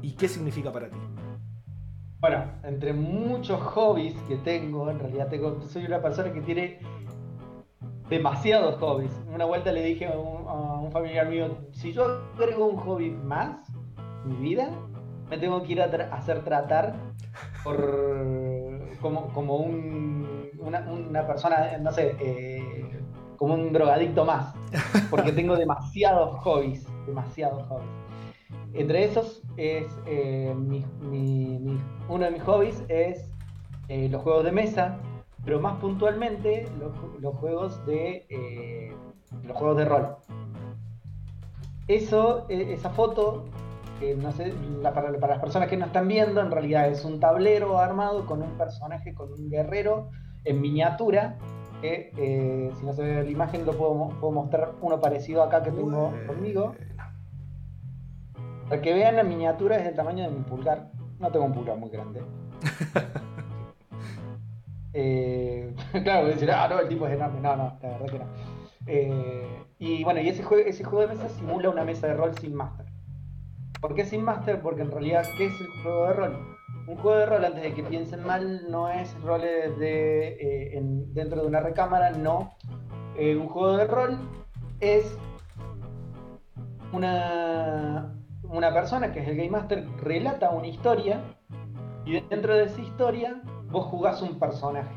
y 0.00 0.12
qué 0.12 0.28
significa 0.28 0.72
para 0.72 0.90
ti. 0.90 0.98
Bueno, 2.24 2.42
entre 2.62 2.94
muchos 2.94 3.60
hobbies 3.60 4.14
que 4.26 4.36
tengo, 4.36 4.88
en 4.90 4.98
realidad 4.98 5.28
tengo, 5.28 5.60
soy 5.60 5.84
una 5.84 6.00
persona 6.00 6.32
que 6.32 6.40
tiene 6.40 6.78
demasiados 8.08 8.76
hobbies. 8.80 9.12
Una 9.30 9.44
vuelta 9.44 9.70
le 9.70 9.84
dije 9.84 10.06
a 10.06 10.16
un, 10.16 10.90
familiar 10.90 11.28
mío, 11.28 11.54
si 11.72 11.92
yo 11.92 12.22
agrego 12.34 12.64
un 12.64 12.76
hobby 12.78 13.10
más 13.10 13.68
mi 14.24 14.36
vida, 14.36 14.70
me 15.28 15.36
tengo 15.36 15.62
que 15.64 15.72
ir 15.72 15.82
a, 15.82 15.84
hacer 16.16 16.42
tratar 16.44 16.94
por 17.62 17.76
como, 19.02 19.28
como 19.34 19.56
un, 19.56 20.50
una, 20.60 21.26
persona, 21.26 21.76
no 21.76 21.92
sé, 21.92 22.16
eh, 22.18 23.02
como 23.36 23.52
un 23.52 23.70
drogadicto 23.70 24.24
más, 24.24 24.54
porque 25.10 25.30
tengo 25.30 25.56
demasiados 25.56 26.40
hobbies, 26.40 26.86
demasiados 27.04 27.62
hobbies. 27.64 28.03
Entre 28.74 29.04
esos 29.04 29.40
es 29.56 29.86
eh, 30.06 30.52
uno 32.08 32.24
de 32.24 32.30
mis 32.32 32.42
hobbies 32.42 32.82
es 32.88 33.32
eh, 33.88 34.08
los 34.08 34.20
juegos 34.22 34.44
de 34.44 34.50
mesa, 34.50 34.98
pero 35.44 35.60
más 35.60 35.78
puntualmente 35.80 36.66
los, 37.20 37.36
juegos 37.36 37.86
de 37.86 38.26
eh, 38.28 38.92
los 39.44 39.56
juegos 39.56 39.76
de 39.76 39.84
rol. 39.84 40.16
Eso, 41.86 42.46
e, 42.48 42.72
esa 42.72 42.90
foto, 42.90 43.44
no 44.16 44.32
sé, 44.32 44.52
para, 44.82 45.12
las 45.12 45.38
personas 45.38 45.68
que 45.68 45.76
no 45.76 45.86
están 45.86 46.08
viendo, 46.08 46.40
en 46.40 46.50
realidad 46.50 46.88
es 46.88 47.04
un 47.04 47.20
tablero 47.20 47.78
armado 47.78 48.26
con 48.26 48.42
un 48.42 48.58
personaje, 48.58 49.14
con 49.14 49.32
un 49.32 49.50
guerrero 49.50 50.10
en 50.44 50.60
miniatura. 50.60 51.38
Que 51.80 52.72
si 52.78 52.86
no 52.86 52.94
se 52.94 53.02
ve 53.02 53.24
la 53.24 53.30
imagen, 53.30 53.66
lo 53.66 53.72
puedo, 53.72 54.08
puedo 54.18 54.32
mostrar 54.32 54.72
uno 54.80 55.00
parecido 55.00 55.42
acá 55.42 55.62
que 55.62 55.70
tengo 55.70 56.14
conmigo. 56.26 56.74
Para 58.68 58.80
que 58.80 58.94
vean, 58.94 59.16
la 59.16 59.22
miniatura 59.22 59.76
es 59.76 59.84
del 59.84 59.94
tamaño 59.94 60.24
de 60.24 60.30
mi 60.30 60.42
pulgar. 60.42 60.90
No 61.18 61.30
tengo 61.30 61.46
un 61.46 61.52
pulgar 61.52 61.76
muy 61.76 61.90
grande. 61.90 62.22
eh, 64.92 65.74
claro, 66.02 66.26
decir, 66.26 66.50
ah, 66.50 66.68
no, 66.68 66.80
el 66.80 66.88
tipo 66.88 67.06
es 67.06 67.14
enorme. 67.14 67.40
No, 67.40 67.56
no, 67.56 67.78
la 67.82 67.88
verdad 67.88 68.06
que 68.06 68.18
no. 68.18 68.24
Eh, 68.86 69.64
y 69.78 70.04
bueno, 70.04 70.20
y 70.20 70.28
ese, 70.28 70.42
juego, 70.42 70.66
ese 70.66 70.84
juego 70.84 71.06
de 71.06 71.14
mesa 71.14 71.28
simula 71.28 71.70
una 71.70 71.84
mesa 71.84 72.06
de 72.06 72.14
rol 72.14 72.36
sin 72.38 72.54
máster. 72.54 72.86
¿Por 73.80 73.94
qué 73.94 74.04
sin 74.04 74.22
máster? 74.22 74.60
Porque 74.60 74.82
en 74.82 74.90
realidad, 74.90 75.24
¿qué 75.36 75.46
es 75.46 75.60
el 75.60 75.82
juego 75.82 76.06
de 76.06 76.12
rol? 76.14 76.54
un 76.86 76.96
juego 76.96 77.18
de 77.18 77.26
rol, 77.26 77.44
antes 77.44 77.62
de 77.62 77.74
que 77.74 77.82
piensen 77.82 78.24
mal, 78.24 78.70
no 78.70 78.90
es 78.90 79.18
roles 79.22 79.78
de, 79.78 80.36
eh, 80.40 80.80
dentro 81.12 81.40
de 81.40 81.46
una 81.46 81.60
recámara, 81.60 82.10
no. 82.10 82.54
Eh, 83.16 83.36
un 83.36 83.48
juego 83.48 83.76
de 83.76 83.86
rol 83.86 84.18
es 84.80 85.16
una, 86.92 88.14
una 88.54 88.72
persona 88.72 89.12
que 89.12 89.20
es 89.20 89.28
el 89.28 89.36
Game 89.36 89.50
Master 89.50 89.84
relata 89.98 90.50
una 90.50 90.68
historia 90.68 91.20
y 92.04 92.20
dentro 92.20 92.54
de 92.54 92.64
esa 92.64 92.80
historia 92.80 93.42
vos 93.70 93.86
jugás 93.86 94.22
un 94.22 94.38
personaje 94.38 94.94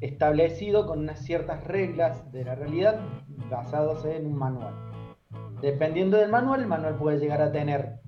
establecido 0.00 0.86
con 0.86 1.00
unas 1.00 1.18
ciertas 1.20 1.64
reglas 1.64 2.30
de 2.30 2.44
la 2.44 2.54
realidad 2.54 3.00
basados 3.50 4.04
en 4.04 4.26
un 4.26 4.36
manual. 4.36 4.74
Dependiendo 5.60 6.16
del 6.16 6.30
manual, 6.30 6.60
el 6.60 6.66
manual 6.66 6.96
puede 6.96 7.18
llegar 7.18 7.40
a 7.42 7.50
tener, 7.50 8.00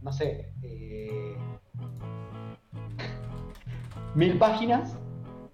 no 0.00 0.12
sé, 0.12 0.52
eh, 0.62 1.36
mil 4.14 4.38
páginas 4.38 4.98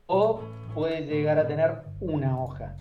o 0.06 0.40
puede 0.74 1.02
llegar 1.02 1.38
a 1.38 1.46
tener 1.46 1.82
una 2.00 2.38
hoja. 2.40 2.76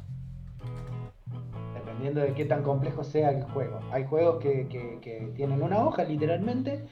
Dependiendo 1.98 2.22
de 2.22 2.34
qué 2.36 2.46
tan 2.46 2.62
complejo 2.62 3.04
sea 3.04 3.32
el 3.32 3.44
juego. 3.46 3.80
Hay 3.92 4.06
juegos 4.06 4.38
que, 4.40 5.32
tienen 5.36 5.64
una 5.64 5.84
hoja 5.84 6.04
literalmente. 6.04 6.86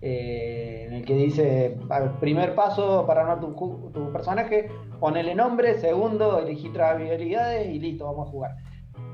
Eh, 0.00 0.84
en 0.86 0.94
el 0.94 1.04
que 1.04 1.14
dice 1.14 1.76
primer 2.20 2.54
paso 2.54 3.06
para 3.06 3.22
armar 3.22 3.40
tu, 3.40 4.12
personaje, 4.12 4.70
ponele 4.98 5.34
nombre, 5.34 5.78
segundo, 5.78 6.38
elegí 6.38 6.70
tres 6.70 6.86
habilidades 6.86 7.68
y 7.68 7.78
listo, 7.78 8.06
vamos 8.06 8.28
a 8.28 8.30
jugar. 8.30 8.56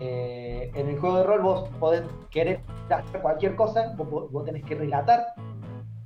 Eh, 0.01 0.71
en 0.75 0.89
el 0.89 0.99
juego 0.99 1.19
de 1.19 1.25
rol 1.25 1.43
vos 1.43 1.69
podés 1.81 2.03
querer 2.31 2.61
hacer 2.89 3.21
cualquier 3.21 3.57
cosa, 3.57 3.95
vos, 3.97 4.45
tenés 4.45 4.65
que 4.65 4.77
relatar 4.77 5.27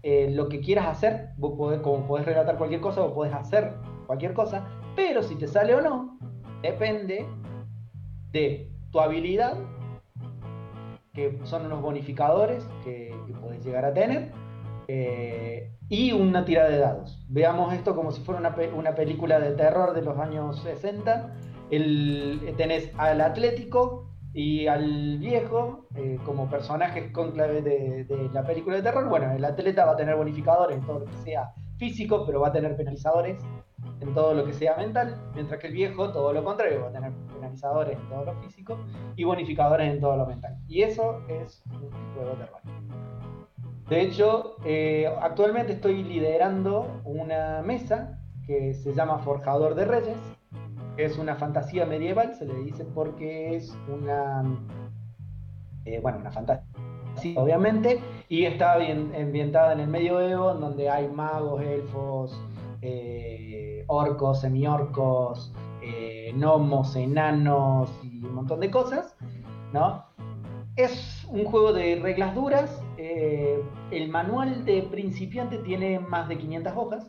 eh, 0.02 0.30
lo 0.30 0.48
que 0.48 0.60
quieras 0.60 0.86
hacer, 0.86 1.30
vos 1.36 1.58
podés, 1.58 1.80
como 1.80 2.06
podés 2.06 2.24
relatar 2.24 2.56
cualquier 2.56 2.80
cosa, 2.80 3.02
vos 3.02 3.12
podés 3.12 3.34
hacer 3.34 3.74
cualquier 4.06 4.32
cosa, 4.32 4.66
pero 4.94 5.22
si 5.22 5.34
te 5.36 5.46
sale 5.46 5.74
o 5.74 5.82
no, 5.82 6.18
depende 6.62 7.26
de 8.32 8.75
tu 8.96 9.02
habilidad, 9.02 9.58
que 11.12 11.38
son 11.44 11.66
unos 11.66 11.82
bonificadores 11.82 12.66
que, 12.82 13.14
podés 13.42 13.62
llegar 13.62 13.84
a 13.84 13.92
tener, 13.92 14.32
eh, 14.88 15.70
y 15.90 16.12
una 16.12 16.46
tira 16.46 16.66
de 16.66 16.78
dados. 16.78 17.22
Veamos 17.28 17.74
esto 17.74 17.94
como 17.94 18.10
si 18.10 18.22
fuera 18.22 18.40
una, 18.40 18.94
película 18.94 19.38
de 19.38 19.50
terror 19.50 19.92
de 19.92 20.00
los 20.00 20.18
años 20.18 20.62
60 20.62 21.34
el, 21.70 22.54
tenés 22.56 22.90
al 22.96 23.20
Atlético 23.20 24.08
y 24.32 24.66
al 24.66 25.18
viejo 25.18 25.88
eh, 25.94 26.18
como 26.24 26.48
personajes 26.48 27.12
con 27.12 27.32
clave 27.32 27.60
de, 27.60 28.30
la 28.32 28.44
película 28.44 28.76
de 28.76 28.82
terror. 28.82 29.10
Bueno, 29.10 29.30
el 29.30 29.44
atleta 29.44 29.84
va 29.84 29.92
a 29.92 29.96
tener 29.96 30.16
bonificadores 30.16 30.80
todo 30.86 31.00
lo 31.00 31.04
que 31.04 31.16
sea 31.18 31.52
físico, 31.76 32.24
pero 32.24 32.40
va 32.40 32.48
a 32.48 32.52
tener 32.52 32.74
penalizadores 32.76 33.42
en 34.00 34.14
todo 34.14 34.34
lo 34.34 34.44
que 34.44 34.52
sea 34.52 34.76
mental, 34.76 35.16
mientras 35.34 35.60
que 35.60 35.68
el 35.68 35.72
viejo, 35.72 36.12
todo 36.12 36.32
lo 36.32 36.44
contrario, 36.44 36.82
va 36.82 36.88
a 36.88 36.92
tener 36.92 37.12
penalizadores 37.34 37.98
en 37.98 38.08
todo 38.08 38.24
lo 38.24 38.34
físico 38.42 38.78
y 39.16 39.24
bonificadores 39.24 39.92
en 39.92 40.00
todo 40.00 40.16
lo 40.16 40.26
mental. 40.26 40.56
Y 40.68 40.82
eso 40.82 41.22
es 41.28 41.62
un 41.66 41.90
juego 42.14 42.30
de 42.30 42.36
terror. 42.36 42.60
De 43.88 44.00
hecho, 44.00 44.56
eh, 44.64 45.08
actualmente 45.20 45.74
estoy 45.74 46.02
liderando 46.02 47.00
una 47.04 47.62
mesa 47.62 48.18
que 48.46 48.74
se 48.74 48.92
llama 48.92 49.18
Forjador 49.18 49.74
de 49.74 49.84
Reyes, 49.84 50.18
es 50.96 51.18
una 51.18 51.36
fantasía 51.36 51.84
medieval, 51.84 52.34
se 52.34 52.46
le 52.46 52.54
dice 52.54 52.84
porque 52.84 53.56
es 53.56 53.76
una, 53.88 54.44
eh, 55.84 56.00
bueno, 56.00 56.18
una 56.18 56.30
fantasía, 56.30 56.64
obviamente, 57.36 58.00
y 58.28 58.44
está 58.44 58.74
ambientada 58.74 59.72
en 59.72 59.80
el 59.80 59.88
medioevo, 59.88 60.52
en 60.52 60.60
donde 60.60 60.88
hay 60.88 61.08
magos, 61.08 61.62
elfos, 61.62 62.40
eh, 62.86 63.84
orcos, 63.88 64.40
semiorcos, 64.40 65.52
eh, 65.82 66.32
gnomos, 66.34 66.94
enanos 66.96 67.90
y 68.02 68.24
un 68.24 68.34
montón 68.34 68.60
de 68.60 68.70
cosas, 68.70 69.16
¿no? 69.72 70.04
Es 70.76 71.26
un 71.30 71.44
juego 71.44 71.72
de 71.72 71.96
reglas 71.96 72.34
duras. 72.34 72.82
el 72.98 74.08
manual 74.08 74.64
de 74.64 74.82
principiante 74.82 75.58
tiene 75.58 75.98
más 75.98 76.28
de 76.28 76.38
500 76.38 76.72
hojas. 76.76 77.06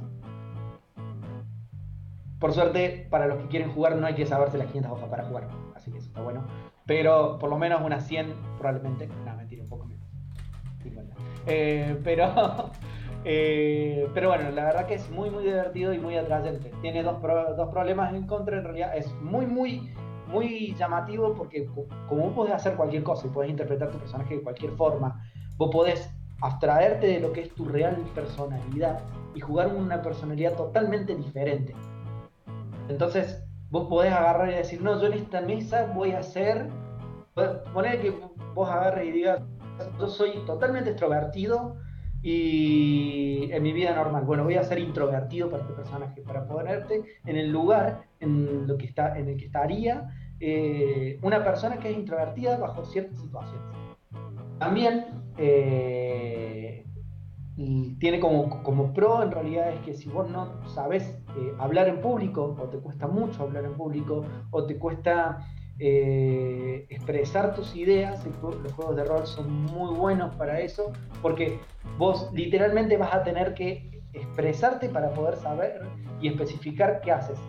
Por 2.39 2.53
suerte, 2.53 3.07
para 3.09 3.27
los 3.27 3.39
que 3.39 3.47
quieren 3.47 3.71
jugar 3.71 3.95
no 3.95 4.05
hay 4.05 4.15
que 4.15 4.25
saberse 4.25 4.57
las 4.57 4.67
500 4.67 4.91
hojas 4.91 5.09
para 5.09 5.23
jugar, 5.25 5.47
así 5.75 5.91
que 5.91 5.97
eso 5.97 6.07
está 6.07 6.21
bueno. 6.21 6.45
Pero 6.85 7.37
por 7.39 7.49
lo 7.49 7.57
menos 7.57 7.81
unas 7.83 8.07
100 8.07 8.33
probablemente. 8.57 9.07
No, 9.25 9.35
mentira, 9.35 9.63
un 9.63 9.69
poco 9.69 9.85
menos. 9.85 10.07
Eh, 11.47 11.99
pero, 12.03 12.25
eh, 13.25 14.07
pero 14.13 14.29
bueno, 14.29 14.51
la 14.51 14.65
verdad 14.65 14.87
que 14.87 14.95
es 14.95 15.09
muy, 15.09 15.29
muy 15.29 15.43
divertido 15.43 15.93
y 15.93 15.99
muy 15.99 16.15
atrayente. 16.15 16.71
Tiene 16.81 17.03
dos, 17.03 17.21
dos 17.21 17.69
problemas 17.69 18.13
en 18.13 18.25
contra, 18.27 18.57
en 18.57 18.63
realidad 18.63 18.95
es 18.95 19.13
muy, 19.21 19.45
muy, 19.45 19.93
muy 20.27 20.75
llamativo 20.75 21.33
porque 21.33 21.65
como 22.07 22.23
vos 22.23 22.33
podés 22.33 22.53
hacer 22.53 22.75
cualquier 22.75 23.03
cosa 23.03 23.27
y 23.27 23.29
podés 23.29 23.49
interpretar 23.49 23.89
tu 23.91 23.97
personaje 23.97 24.35
de 24.35 24.41
cualquier 24.41 24.71
forma, 24.71 25.21
vos 25.57 25.69
podés 25.71 26.09
abstraerte 26.41 27.07
de 27.07 27.19
lo 27.19 27.31
que 27.31 27.41
es 27.41 27.49
tu 27.55 27.65
real 27.65 27.97
personalidad 28.13 28.99
y 29.33 29.39
jugar 29.39 29.67
una 29.67 30.01
personalidad 30.01 30.53
totalmente 30.53 31.15
diferente. 31.15 31.75
Entonces, 32.89 33.43
vos 33.69 33.87
podés 33.87 34.13
agarrar 34.13 34.49
y 34.49 34.55
decir, 34.55 34.81
no, 34.81 34.99
yo 35.01 35.07
en 35.07 35.13
esta 35.13 35.41
mesa 35.41 35.91
voy 35.93 36.11
a 36.11 36.19
hacer, 36.19 36.69
poner 37.73 38.01
que 38.01 38.13
vos 38.53 38.69
agarres 38.69 39.07
y 39.07 39.11
digas, 39.11 39.41
yo 39.99 40.07
soy 40.07 40.43
totalmente 40.45 40.91
extrovertido 40.91 41.75
y 42.21 43.49
en 43.51 43.63
mi 43.63 43.73
vida 43.73 43.95
normal, 43.95 44.23
bueno, 44.25 44.43
voy 44.43 44.55
a 44.55 44.63
ser 44.63 44.79
introvertido 44.79 45.49
para 45.49 45.63
este 45.63 45.73
personaje, 45.73 46.21
para 46.21 46.47
ponerte 46.47 47.03
en 47.25 47.35
el 47.35 47.51
lugar 47.51 48.03
en, 48.19 48.67
lo 48.67 48.77
que 48.77 48.85
está, 48.85 49.17
en 49.17 49.29
el 49.29 49.37
que 49.37 49.45
estaría 49.45 50.09
eh, 50.39 51.19
una 51.21 51.43
persona 51.43 51.77
que 51.77 51.91
es 51.91 51.97
introvertida 51.97 52.57
bajo 52.57 52.85
ciertas 52.85 53.19
situaciones. 53.19 53.61
También 54.59 55.05
eh, 55.37 56.85
tiene 57.99 58.19
como, 58.19 58.63
como 58.63 58.93
pro 58.93 59.23
en 59.23 59.31
realidad 59.31 59.71
es 59.73 59.79
que 59.81 59.93
si 59.93 60.09
vos 60.09 60.29
no 60.29 60.67
sabes 60.67 61.03
eh, 61.37 61.53
hablar 61.59 61.87
en 61.87 62.01
público, 62.01 62.55
o 62.59 62.63
te 62.69 62.77
cuesta 62.77 63.07
mucho 63.07 63.43
hablar 63.43 63.65
en 63.65 63.73
público, 63.73 64.23
o 64.51 64.65
te 64.65 64.77
cuesta 64.77 65.39
eh, 65.79 66.87
expresar 66.89 67.53
tus 67.53 67.75
ideas, 67.75 68.25
los 68.41 68.71
juegos 68.73 68.95
de 68.95 69.03
rol 69.03 69.27
son 69.27 69.51
muy 69.65 69.95
buenos 69.95 70.35
para 70.35 70.59
eso, 70.59 70.91
porque 71.21 71.59
vos 71.97 72.29
literalmente 72.33 72.97
vas 72.97 73.13
a 73.13 73.23
tener 73.23 73.53
que 73.53 74.01
expresarte 74.13 74.89
para 74.89 75.11
poder 75.11 75.35
saber 75.37 75.81
y 76.19 76.29
especificar 76.29 77.01
qué 77.01 77.11
haces. 77.11 77.39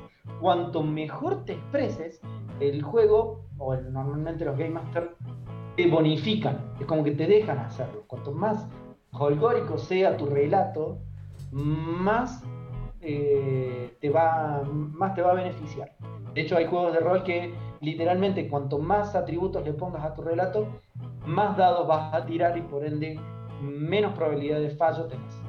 Cuanto 0.40 0.82
mejor 0.82 1.44
te 1.46 1.54
expreses, 1.54 2.20
el 2.60 2.82
juego, 2.82 3.44
o 3.56 3.74
normalmente 3.76 4.44
los 4.44 4.58
Game 4.58 4.70
Master, 4.70 5.14
te 5.76 5.88
bonifican, 5.88 6.58
es 6.78 6.86
como 6.86 7.04
que 7.04 7.12
te 7.12 7.26
dejan 7.26 7.58
hacerlo. 7.58 8.04
Cuanto 8.06 8.32
más 8.32 8.68
holgórico 9.12 9.78
sea 9.78 10.16
tu 10.16 10.26
relato, 10.26 10.98
más, 11.50 12.44
eh, 13.00 13.96
te 14.00 14.10
va, 14.10 14.62
más 14.64 15.14
te 15.14 15.22
va 15.22 15.30
a 15.30 15.34
beneficiar. 15.34 15.92
De 16.34 16.42
hecho, 16.42 16.56
hay 16.56 16.66
juegos 16.66 16.92
de 16.92 17.00
rol 17.00 17.22
que 17.22 17.54
literalmente 17.80 18.48
cuanto 18.48 18.78
más 18.78 19.14
atributos 19.14 19.64
le 19.64 19.72
pongas 19.72 20.04
a 20.04 20.14
tu 20.14 20.22
relato, 20.22 20.68
más 21.26 21.56
dados 21.56 21.86
vas 21.86 22.12
a 22.14 22.24
tirar 22.26 22.56
y 22.56 22.62
por 22.62 22.84
ende 22.84 23.18
menos 23.60 24.14
probabilidad 24.14 24.60
de 24.60 24.70
fallo 24.70 25.04
tenés. 25.04 25.42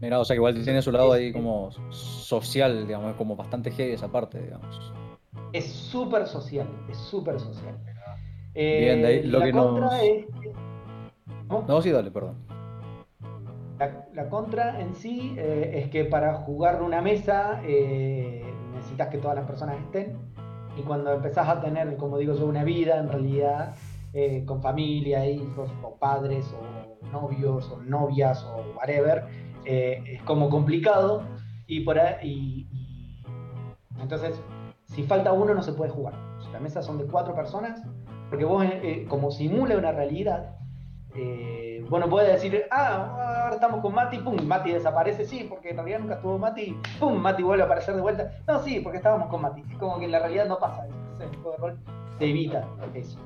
Mira, 0.00 0.20
o 0.20 0.24
sea 0.24 0.34
que 0.34 0.38
igual 0.38 0.62
tiene 0.62 0.82
su 0.82 0.92
lado 0.92 1.12
ahí 1.12 1.32
como 1.32 1.70
social, 1.90 2.86
digamos, 2.86 3.14
como 3.16 3.34
bastante 3.34 3.70
heavy 3.70 3.92
esa 3.92 4.08
parte, 4.08 4.42
digamos. 4.42 4.92
Es 5.52 5.66
súper 5.66 6.26
social, 6.26 6.68
es 6.90 6.98
súper 6.98 7.40
social. 7.40 7.76
Bien, 8.54 9.02
de 9.02 9.06
ahí 9.06 9.22
lo 9.22 9.40
que 9.40 9.52
nos... 9.52 9.92
no, 11.66 11.82
sí, 11.82 11.90
dale, 11.90 12.10
perdón. 12.10 12.36
La, 14.14 14.28
contra 14.30 14.80
en 14.80 14.94
sí 14.94 15.34
eh, 15.36 15.82
es 15.82 15.90
que 15.90 16.06
para 16.06 16.34
jugar 16.34 16.82
una 16.82 17.02
mesa 17.02 17.60
eh, 17.62 18.42
necesitas 18.74 19.08
que 19.08 19.18
todas 19.18 19.36
las 19.36 19.46
personas 19.46 19.76
estén 19.80 20.16
y 20.76 20.82
cuando 20.82 21.12
empezás 21.12 21.48
a 21.48 21.60
tener, 21.60 21.96
como 21.96 22.18
digo 22.18 22.34
yo, 22.34 22.46
una 22.46 22.64
vida 22.64 22.98
en 22.98 23.08
realidad 23.08 23.74
eh, 24.12 24.44
con 24.46 24.62
familia, 24.62 25.26
hijos 25.28 25.70
o 25.82 25.96
padres 25.96 26.54
o 26.54 27.06
novios 27.10 27.70
o 27.70 27.80
novias 27.82 28.44
o 28.44 28.76
whatever, 28.76 29.24
es 29.64 30.22
como 30.22 30.48
complicado 30.48 31.24
y 31.66 31.80
por 31.80 31.98
ahí, 31.98 32.68
entonces 34.00 34.40
si 34.84 35.02
falta 35.02 35.32
uno 35.32 35.54
no 35.54 35.62
se 35.62 35.72
puede 35.72 35.90
jugar. 35.90 36.14
La 36.52 36.60
mesa 36.60 36.82
son 36.82 36.98
de 36.98 37.06
cuatro 37.06 37.34
personas 37.34 37.82
porque 38.30 38.44
vos 38.44 38.64
como 39.08 39.32
simula 39.32 39.76
una 39.76 39.90
realidad 39.90 40.56
bueno, 41.88 42.08
puede 42.08 42.32
decir, 42.32 42.64
ah, 42.70 43.42
ahora 43.42 43.54
estamos 43.54 43.80
con 43.80 43.94
Mati, 43.94 44.18
pum, 44.18 44.36
Mati 44.44 44.72
desaparece, 44.72 45.24
sí, 45.24 45.46
porque 45.48 45.70
en 45.70 45.76
realidad 45.76 46.00
nunca 46.00 46.14
estuvo 46.14 46.38
Mati, 46.38 46.76
pum, 46.98 47.16
Mati 47.16 47.42
vuelve 47.42 47.62
a 47.62 47.66
aparecer 47.66 47.94
de 47.94 48.00
vuelta. 48.00 48.32
No, 48.46 48.58
sí, 48.60 48.80
porque 48.80 48.98
estábamos 48.98 49.28
con 49.28 49.42
Mati. 49.42 49.62
Es 49.70 49.78
como 49.78 49.98
que 49.98 50.06
en 50.06 50.12
la 50.12 50.18
realidad 50.18 50.46
no 50.46 50.58
pasa 50.58 50.86
eso. 50.86 51.22
El 51.22 51.36
juego 51.36 51.52
de 51.52 51.56
rol 51.58 51.78
te 52.18 52.28
evita 52.28 52.66
eso. 52.94 53.18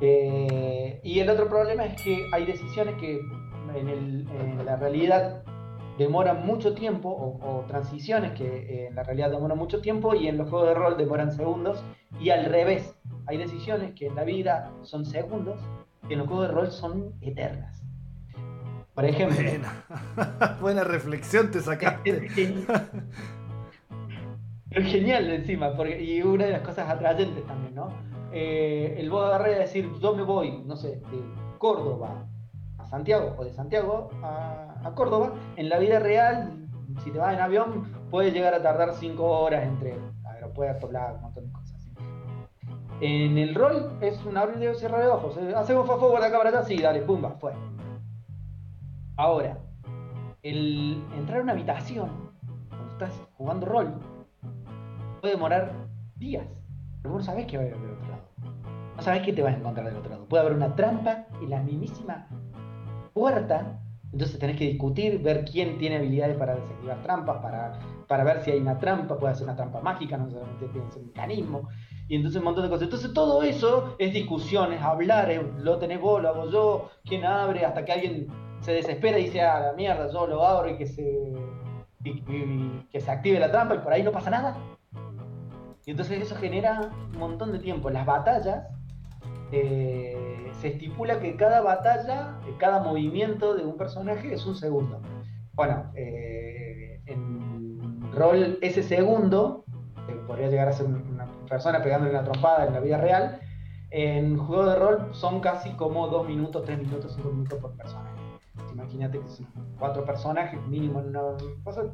Eh, 0.00 1.00
y 1.02 1.18
el 1.18 1.28
otro 1.28 1.48
problema 1.48 1.84
es 1.84 2.00
que 2.00 2.28
hay 2.32 2.46
decisiones 2.46 2.94
que 2.96 3.20
en, 3.74 4.64
la 4.64 4.76
realidad 4.76 5.42
demoran 5.98 6.46
mucho 6.46 6.74
tiempo, 6.74 7.08
o, 7.10 7.64
transiciones 7.66 8.32
que 8.32 8.44
eh, 8.44 8.86
en 8.86 8.94
la 8.94 9.02
realidad 9.02 9.30
demoran 9.30 9.58
mucho 9.58 9.80
tiempo 9.80 10.14
y 10.14 10.28
en 10.28 10.38
los 10.38 10.48
juegos 10.48 10.68
de 10.68 10.74
rol 10.74 10.96
demoran 10.96 11.32
segundos, 11.32 11.82
y 12.20 12.30
al 12.30 12.44
revés, 12.44 12.96
hay 13.26 13.36
decisiones 13.36 13.94
que 13.94 14.06
en 14.06 14.14
la 14.14 14.22
vida 14.22 14.70
son 14.82 15.04
segundos 15.04 15.58
en 16.08 16.18
los 16.18 16.26
juegos 16.26 16.48
de 16.48 16.54
rol 16.54 16.70
son 16.70 17.14
eternas. 17.20 17.82
Por 18.94 19.04
ejemplo. 19.04 19.68
Buena, 20.60 20.82
reflexión 20.84 21.50
te 21.50 21.60
sacaste. 21.60 22.26
Es 24.70 24.84
genial 24.84 25.30
encima, 25.30 25.74
porque, 25.76 26.02
y 26.02 26.20
una 26.22 26.44
de 26.44 26.52
las 26.52 26.62
cosas 26.62 26.90
atrayentes 26.90 27.46
también, 27.46 27.74
¿no? 27.74 27.90
Eh, 28.32 28.96
el 28.98 29.08
vos 29.08 29.24
agarrar 29.24 29.50
y 29.52 29.54
decir, 29.54 29.90
yo 30.00 30.14
me 30.14 30.22
voy, 30.22 30.62
no 30.66 30.76
sé, 30.76 30.96
de 30.96 31.22
Córdoba 31.56 32.26
a 32.76 32.86
Santiago 32.86 33.34
o 33.38 33.44
de 33.44 33.52
Santiago 33.54 34.10
a, 34.22 34.92
Córdoba, 34.94 35.32
en 35.56 35.68
la 35.68 35.78
vida 35.78 35.98
real, 35.98 36.66
si 37.04 37.10
te 37.10 37.18
vas 37.18 37.34
en 37.34 37.40
avión, 37.40 37.92
puede 38.10 38.30
llegar 38.30 38.54
a 38.54 38.62
tardar 38.62 38.94
5 38.94 39.22
horas 39.22 39.64
entre 39.64 39.98
aeropuertos, 40.24 40.88
bla, 40.90 41.12
un 41.14 41.22
montón 41.22 41.46
de 41.46 41.52
cosas. 41.52 41.57
En 43.00 43.38
el 43.38 43.54
rol 43.54 43.92
es 44.00 44.24
un 44.24 44.36
abrir 44.36 44.70
y 44.70 44.74
cerrar 44.74 45.02
de 45.02 45.08
ojos. 45.08 45.36
Eh, 45.36 45.52
hacemos 45.54 45.86
fafo 45.86 46.10
por 46.10 46.20
para 46.20 46.48
allá, 46.48 46.62
sí, 46.64 46.78
dale, 46.78 47.02
pumba, 47.02 47.30
fue. 47.38 47.52
Ahora, 49.16 49.58
el 50.42 51.02
entrar 51.16 51.40
a 51.40 51.42
una 51.42 51.52
habitación, 51.52 52.10
cuando 52.68 52.88
estás 52.92 53.12
jugando 53.34 53.66
rol, 53.66 53.94
puede 55.20 55.34
demorar 55.34 55.72
días. 56.16 56.46
Pero 57.02 57.14
vos 57.14 57.22
no 57.22 57.26
sabés 57.26 57.46
qué 57.46 57.56
va 57.56 57.64
a 57.64 57.66
haber 57.66 57.80
del 57.80 57.90
otro 57.90 58.08
lado. 58.08 58.22
No 58.96 59.02
sabés 59.02 59.22
qué 59.22 59.32
te 59.32 59.42
vas 59.42 59.54
a 59.54 59.58
encontrar 59.58 59.86
del 59.86 59.96
otro 59.96 60.10
lado. 60.10 60.24
Puede 60.26 60.42
haber 60.42 60.56
una 60.56 60.74
trampa 60.74 61.26
y 61.40 61.46
la 61.46 61.60
mismísima 61.60 62.28
puerta. 63.12 63.80
Entonces 64.12 64.38
tenés 64.38 64.56
que 64.56 64.64
discutir, 64.64 65.22
ver 65.22 65.44
quién 65.44 65.78
tiene 65.78 65.96
habilidades 65.96 66.36
para 66.36 66.56
desactivar 66.56 67.02
trampas, 67.02 67.36
para, 67.42 67.78
para 68.08 68.24
ver 68.24 68.42
si 68.42 68.50
hay 68.50 68.58
una 68.58 68.78
trampa, 68.78 69.18
puede 69.18 69.34
ser 69.34 69.44
una 69.44 69.54
trampa 69.54 69.80
mágica, 69.80 70.16
no 70.16 70.30
solamente 70.30 70.66
tiene 70.68 70.86
un 70.96 71.06
mecanismo. 71.06 71.68
Y 72.08 72.16
entonces 72.16 72.38
un 72.38 72.44
montón 72.44 72.64
de 72.64 72.70
cosas. 72.70 72.84
Entonces 72.84 73.12
todo 73.12 73.42
eso 73.42 73.94
es 73.98 74.12
discusiones, 74.12 74.80
hablar, 74.80 75.30
lo 75.58 75.78
tenés 75.78 76.00
vos, 76.00 76.22
lo 76.22 76.30
hago 76.30 76.50
yo, 76.50 76.90
quién 77.04 77.24
abre, 77.24 77.64
hasta 77.64 77.84
que 77.84 77.92
alguien 77.92 78.26
se 78.60 78.72
desespera 78.72 79.18
y 79.18 79.24
dice, 79.24 79.42
ah, 79.42 79.60
la 79.60 79.72
mierda, 79.74 80.10
yo 80.10 80.26
lo 80.26 80.44
abro 80.44 80.70
y 80.70 80.76
que 80.78 80.86
se, 80.86 81.32
que 82.02 83.00
se 83.00 83.10
active 83.10 83.38
la 83.38 83.50
trampa 83.50 83.74
y 83.74 83.78
por 83.78 83.92
ahí 83.92 84.02
no 84.02 84.10
pasa 84.10 84.30
nada. 84.30 84.56
Y 85.84 85.90
entonces 85.90 86.22
eso 86.22 86.34
genera 86.34 86.90
un 87.12 87.18
montón 87.18 87.52
de 87.52 87.58
tiempo. 87.58 87.90
Las 87.90 88.06
batallas, 88.06 88.66
eh, 89.52 90.50
se 90.60 90.68
estipula 90.68 91.20
que 91.20 91.36
cada 91.36 91.60
batalla, 91.60 92.38
cada 92.58 92.82
movimiento 92.82 93.54
de 93.54 93.64
un 93.64 93.76
personaje 93.76 94.32
es 94.32 94.44
un 94.46 94.54
segundo. 94.54 95.00
Bueno, 95.54 95.90
eh, 95.94 97.00
en 97.06 98.12
rol 98.12 98.58
ese 98.60 98.82
segundo, 98.82 99.64
podría 100.26 100.48
llegar 100.48 100.68
a 100.68 100.72
ser 100.72 100.86
una 100.86 101.17
persona 101.48 101.82
pegándole 101.82 102.12
una 102.12 102.24
trompada 102.24 102.66
en 102.66 102.74
la 102.74 102.80
vida 102.80 102.98
real, 102.98 103.40
en 103.90 104.36
juego 104.38 104.66
de 104.66 104.76
rol 104.76 105.08
son 105.12 105.40
casi 105.40 105.70
como 105.70 106.08
dos 106.08 106.26
minutos, 106.26 106.64
tres 106.64 106.78
minutos, 106.78 107.12
cinco 107.14 107.30
minutos 107.30 107.58
por 107.58 107.72
personaje. 107.76 108.18
Imagínate 108.72 109.18
que 109.18 109.28
son 109.28 109.46
cuatro 109.78 110.04
personajes 110.04 110.60
mínimo 110.66 111.00
en 111.00 111.08
una 111.08 111.22
cosa, 111.64 111.84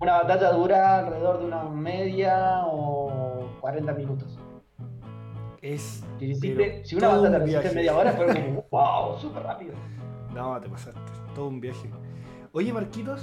una 0.00 0.22
batalla 0.22 0.52
dura 0.52 0.98
alrededor 0.98 1.38
de 1.38 1.46
una 1.46 1.64
media 1.64 2.62
o 2.66 3.48
40 3.60 3.92
minutos. 3.94 4.38
Es. 5.62 6.04
Si, 6.18 6.94
una 6.96 7.08
batalla 7.08 7.38
resiste 7.38 7.74
media 7.74 7.96
hora, 7.96 8.12
fue 8.12 8.26
como, 8.26 8.64
wow, 8.70 9.18
súper 9.18 9.42
rápido. 9.42 9.74
No, 10.34 10.60
te 10.60 10.68
pasaste. 10.68 11.00
Todo 11.34 11.48
un 11.48 11.60
viaje. 11.60 11.88
Oye, 12.56 12.72
Marquitos, 12.72 13.20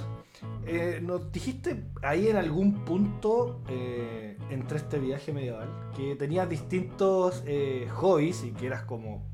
eh, 0.66 1.00
nos 1.02 1.32
dijiste 1.32 1.86
ahí 2.02 2.28
en 2.28 2.36
algún 2.36 2.84
punto 2.84 3.62
eh, 3.66 4.36
entre 4.50 4.76
este 4.76 4.98
viaje 4.98 5.32
medieval 5.32 5.90
que 5.96 6.16
tenías 6.16 6.46
distintos 6.50 7.42
eh, 7.46 7.88
hobbies 7.94 8.44
y 8.44 8.50
que 8.50 8.66
eras 8.66 8.82
como, 8.82 9.26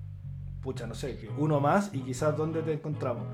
pucha, 0.62 0.86
no 0.86 0.94
sé, 0.94 1.28
uno 1.36 1.58
más 1.58 1.92
y 1.92 2.02
quizás 2.02 2.36
dónde 2.36 2.62
te 2.62 2.72
encontramos. 2.72 3.24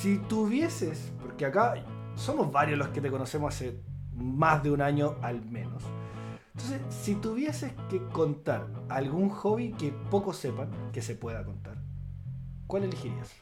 Si 0.00 0.18
tuvieses, 0.18 1.12
porque 1.20 1.44
acá 1.44 1.74
somos 2.14 2.52
varios 2.52 2.78
los 2.78 2.90
que 2.90 3.00
te 3.00 3.10
conocemos 3.10 3.52
hace 3.52 3.82
más 4.14 4.62
de 4.62 4.70
un 4.70 4.80
año 4.80 5.16
al 5.22 5.44
menos. 5.44 5.82
Entonces, 6.54 6.82
si 6.88 7.16
tuvieses 7.16 7.72
que 7.90 8.00
contar 8.12 8.68
algún 8.88 9.28
hobby 9.28 9.72
que 9.72 9.90
pocos 10.08 10.36
sepan 10.36 10.70
que 10.92 11.02
se 11.02 11.16
pueda 11.16 11.44
contar, 11.44 11.78
¿cuál 12.68 12.84
elegirías? 12.84 13.34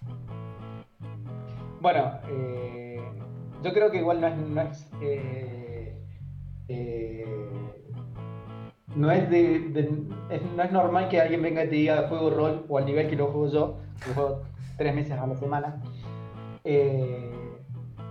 Bueno, 1.83 2.13
eh, 2.29 3.03
yo 3.65 3.73
creo 3.73 3.91
que 3.91 3.99
igual 3.99 4.21
no 4.21 4.29
es, 4.29 4.37
no 4.37 4.61
es, 4.61 4.89
eh, 5.01 5.99
eh, 6.69 7.27
no 8.95 9.11
es 9.11 9.29
de, 9.29 9.99
no 10.57 10.63
es 10.63 10.71
normal 10.71 11.09
que 11.09 11.21
alguien 11.21 11.43
venga 11.43 11.65
y 11.65 11.69
te 11.69 11.75
diga 11.75 12.07
juego 12.09 12.31
rol 12.31 12.65
o 12.69 12.79
al 12.79 12.87
nivel 12.87 13.09
que 13.09 13.17
lo 13.17 13.27
juego 13.27 13.49
yo, 13.49 13.79
que 14.05 14.15
juego 14.15 14.43
tres 14.77 14.95
meses 14.95 15.19
a 15.19 15.27
la 15.27 15.35
semana 15.35 15.83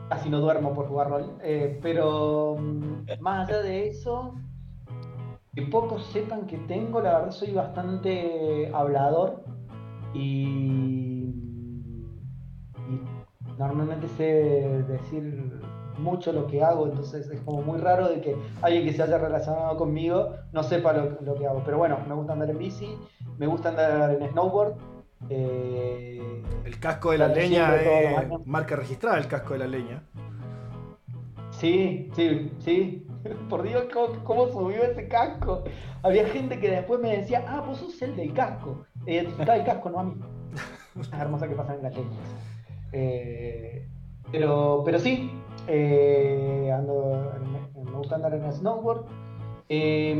casi 0.10 0.30
no 0.30 0.42
duermo 0.42 0.74
por 0.74 0.90
jugar 0.90 1.10
rol. 1.10 1.38
Pero 1.82 2.58
mm, 2.60 3.22
más 3.22 3.48
allá 3.48 3.62
de 3.62 3.88
eso, 3.88 4.36
que 5.56 5.62
pocos 5.62 6.04
sepan 6.08 6.46
que 6.46 6.58
tengo, 6.58 7.00
la 7.00 7.20
verdad 7.20 7.32
soy 7.32 7.54
bastante 7.54 8.70
hablador 8.74 9.46
y, 10.14 11.11
normalmente 13.68 14.08
sé 14.10 14.84
decir 14.88 15.60
mucho 15.98 16.32
lo 16.34 16.48
que 16.48 16.64
hago, 16.64 16.88
entonces 16.88 17.30
es 17.30 17.42
como 17.42 17.62
muy 17.62 17.80
raro 17.80 18.10
de 18.10 18.22
que 18.22 18.36
alguien 18.62 18.86
que 18.86 18.94
se 18.94 19.04
haya 19.04 19.18
relacionado 19.18 19.78
conmigo 19.78 20.36
no 20.52 20.64
sepa 20.64 20.94
lo, 20.94 21.22
lo 21.22 21.36
que 21.36 21.46
hago. 21.46 21.62
Pero 21.64 21.78
bueno, 21.78 22.00
me 22.08 22.16
gusta 22.16 22.34
andar 22.34 22.50
en 22.50 22.58
bici, 22.58 22.98
me 23.38 23.48
gusta 23.48 23.70
andar 23.70 24.12
en 24.12 24.30
snowboard, 24.30 24.76
eh, 25.30 26.44
el 26.66 26.80
casco 26.80 27.12
de 27.12 27.20
la 27.20 27.28
leña 27.28 27.76
es 27.76 28.46
marca 28.46 28.76
registrada, 28.76 29.18
el 29.18 29.28
casco 29.28 29.54
de 29.54 29.60
la 29.60 29.68
leña. 29.68 30.04
Sí, 31.52 32.10
sí, 32.16 32.52
sí. 32.60 33.08
Por 33.50 33.64
Dios, 33.64 33.86
¿cómo, 34.24 34.48
subió 34.48 34.84
ese 34.84 35.08
casco? 35.08 35.64
Había 36.02 36.28
gente 36.28 36.60
que 36.60 36.72
después 36.72 37.00
me 37.00 37.18
decía, 37.18 37.46
ah, 37.48 37.62
vos 37.62 37.78
sos 37.78 38.02
el 38.02 38.16
del 38.16 38.34
casco. 38.34 38.86
Identificaba 39.06 39.58
el 39.58 39.66
casco, 39.66 39.90
no 39.90 40.00
a 40.00 40.04
mí. 40.04 40.16
Es 41.00 41.10
hermosa 41.14 41.48
que 41.48 41.56
pasa 41.56 41.74
en 41.76 41.84
la 41.84 41.90
leña. 41.90 42.18
Eh, 42.92 43.88
pero, 44.32 44.82
pero 44.86 45.00
sí, 45.00 45.32
eh, 45.68 46.72
ando, 46.74 47.32
me 47.76 47.92
gusta 47.92 48.16
andar 48.16 48.34
en 48.34 48.52
snowboard. 48.52 49.06
Eh, 49.70 50.16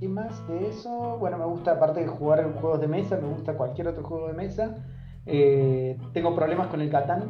Y 0.00 0.08
más 0.08 0.48
de 0.48 0.66
eso, 0.68 1.18
bueno, 1.18 1.36
me 1.36 1.44
gusta, 1.44 1.72
aparte 1.72 2.00
de 2.00 2.06
jugar 2.06 2.40
en 2.40 2.54
juegos 2.54 2.80
de 2.80 2.88
mesa, 2.88 3.18
me 3.20 3.28
gusta 3.28 3.52
cualquier 3.52 3.88
otro 3.88 4.02
juego 4.02 4.28
de 4.28 4.32
mesa. 4.32 4.78
Eh, 5.26 5.98
tengo 6.14 6.34
problemas 6.34 6.68
con 6.68 6.80
el 6.80 6.88
Catán. 6.88 7.24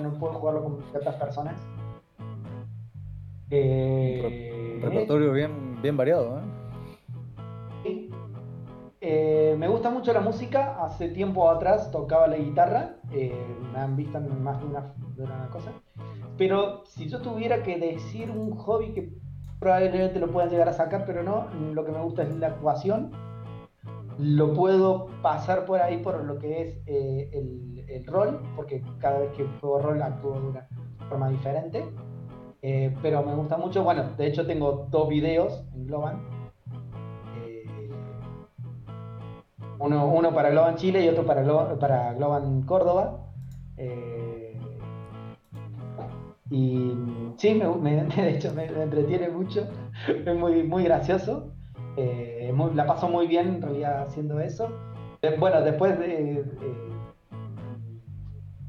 no 0.00 0.12
puedo 0.12 0.34
jugarlo 0.34 0.62
con 0.62 0.82
ciertas 0.92 1.16
personas. 1.16 1.56
Un 3.50 4.80
repertorio 4.82 5.32
bien, 5.32 5.82
bien 5.82 5.96
variado, 5.96 6.38
¿eh? 6.38 6.42
¿Eh? 9.04 9.56
me 9.58 9.68
gusta 9.68 9.90
mucho 9.90 10.12
la 10.12 10.20
música. 10.20 10.82
Hace 10.82 11.08
tiempo 11.08 11.50
atrás 11.50 11.90
tocaba 11.90 12.26
la 12.26 12.36
guitarra. 12.36 12.96
me 13.10 13.78
han 13.78 13.96
visto 13.96 14.18
en 14.18 14.42
más 14.42 14.58
de 14.60 14.66
una, 14.66 14.94
de 15.16 15.22
una 15.22 15.48
cosa. 15.50 15.72
Pero 16.36 16.84
si 16.86 17.08
yo 17.08 17.20
tuviera 17.20 17.62
que 17.62 17.78
decir 17.78 18.30
un 18.30 18.56
hobby 18.56 18.92
que 18.92 19.12
probablemente 19.60 20.20
lo 20.20 20.30
puedan 20.30 20.50
llegar 20.50 20.68
a 20.68 20.72
sacar, 20.72 21.04
pero 21.06 21.22
no. 21.22 21.46
Lo 21.72 21.84
que 21.84 21.92
me 21.92 22.00
gusta 22.00 22.22
es 22.22 22.34
la 22.36 22.48
actuación. 22.48 23.12
Lo 24.18 24.52
puedo 24.52 25.08
pasar 25.22 25.64
por 25.64 25.80
ahí 25.80 25.98
por 25.98 26.22
lo 26.24 26.38
que 26.38 26.62
es 26.62 26.78
eh, 26.86 27.30
el, 27.88 28.06
rol, 28.06 28.40
porque 28.54 28.82
cada 28.98 29.20
vez 29.20 29.30
que 29.32 29.46
juego 29.60 29.78
rol 29.80 30.02
actúo 30.02 30.40
de 30.40 30.48
una 30.48 30.68
forma 31.08 31.28
diferente. 31.30 31.84
Eh, 32.62 32.94
pero 33.02 33.22
me 33.22 33.34
gusta 33.34 33.56
mucho, 33.56 33.82
bueno, 33.82 34.04
de 34.16 34.26
hecho 34.26 34.46
tengo 34.46 34.86
dos 34.90 35.08
videos 35.08 35.64
en 35.74 35.86
Globan. 35.86 36.33
Uno, 39.78 40.06
uno, 40.06 40.34
para 40.34 40.50
Globan 40.50 40.76
Chile 40.76 41.04
y 41.04 41.08
otro 41.08 41.24
para, 41.24 41.78
para 41.78 42.14
Globan 42.14 42.62
Córdoba. 42.62 43.20
Y 46.54 46.92
sí, 47.36 47.54
me, 47.54 48.04
de 48.04 48.30
hecho 48.30 48.52
me, 48.54 48.66
entretiene 48.66 49.28
mucho, 49.28 49.66
es 50.08 50.36
muy, 50.36 50.62
muy 50.62 50.84
gracioso. 50.84 51.50
Eh, 51.96 52.52
la 52.74 52.86
paso 52.86 53.08
muy 53.08 53.26
bien 53.26 53.48
en 53.48 53.62
realidad 53.62 54.02
haciendo 54.02 54.38
eso. 54.40 54.68
Eh, 55.22 55.36
bueno, 55.38 55.62
después 55.62 55.98
de, 55.98 56.44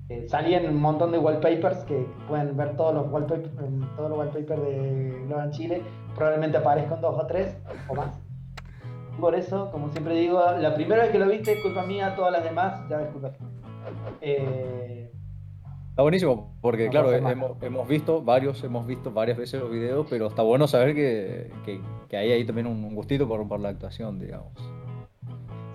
eh, 0.10 0.26
salían 0.28 0.68
un 0.68 0.82
montón 0.82 1.12
de 1.12 1.18
wallpapers 1.20 1.84
que 1.86 2.08
pueden 2.28 2.56
ver 2.56 2.76
todos 2.76 2.96
los 2.96 3.12
wallpapers, 3.12 3.52
todos 3.96 4.10
los 4.10 4.18
wallpapers 4.18 4.62
de 4.62 5.26
Logan 5.30 5.52
Chile. 5.52 5.84
Probablemente 6.16 6.58
aparezcan 6.58 7.02
dos 7.02 7.22
o 7.22 7.28
tres 7.28 7.58
o 7.88 7.96
más. 7.96 8.25
Por 9.20 9.36
eso, 9.36 9.72
como 9.72 9.90
siempre 9.92 10.16
digo, 10.16 10.40
la 10.60 10.74
primera 10.76 11.04
vez 11.04 11.12
que 11.12 11.20
lo 11.20 11.28
viste 11.28 11.54
es 11.54 11.62
culpa 11.62 11.84
mía, 11.86 12.14
todas 12.16 12.32
las 12.32 12.44
demás 12.44 12.88
ya 12.90 13.00
disculpa. 13.00 13.32
Eh, 14.22 15.12
Está 15.90 16.02
buenísimo, 16.02 16.58
porque 16.62 16.86
No 16.86 16.92
claro, 16.92 17.12
nada. 17.12 17.32
hemos, 17.32 17.64
hemos 17.64 17.88
visto 17.88 18.22
varios, 18.22 18.62
hemos 18.66 18.86
visto 18.86 19.12
varias 19.14 19.38
veces 19.38 19.62
los 19.62 19.72
videos, 19.72 20.06
pero 20.10 20.28
está 20.28 20.42
bueno 20.42 20.68
saber 20.68 20.94
que, 20.94 21.52
que, 21.64 21.80
que 22.10 22.18
hay 22.18 22.32
ahí 22.34 22.44
también 22.46 22.68
un 22.68 22.94
gustito 22.94 23.28
por, 23.30 23.48
por 23.48 23.62
la 23.62 23.70
actuación, 23.70 24.20
digamos. 24.20 24.52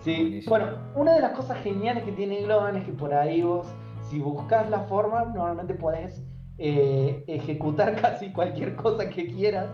Sí, 0.00 0.14
Buenísimo. 0.16 0.50
bueno, 0.50 0.66
una 0.94 1.14
de 1.14 1.20
las 1.22 1.32
cosas 1.32 1.62
geniales 1.62 2.04
que 2.04 2.12
tiene 2.12 2.42
Globan 2.42 2.76
es 2.76 2.84
que 2.84 2.92
por 2.92 3.14
ahí 3.14 3.40
vos, 3.42 3.66
si 4.10 4.18
buscas 4.18 4.68
la 4.68 4.80
forma, 4.80 5.24
normalmente 5.24 5.72
podés 5.74 6.22
eh, 6.58 7.24
ejecutar 7.26 7.94
casi 8.02 8.30
cualquier 8.30 8.76
cosa 8.76 9.08
que 9.08 9.26
quieras 9.26 9.68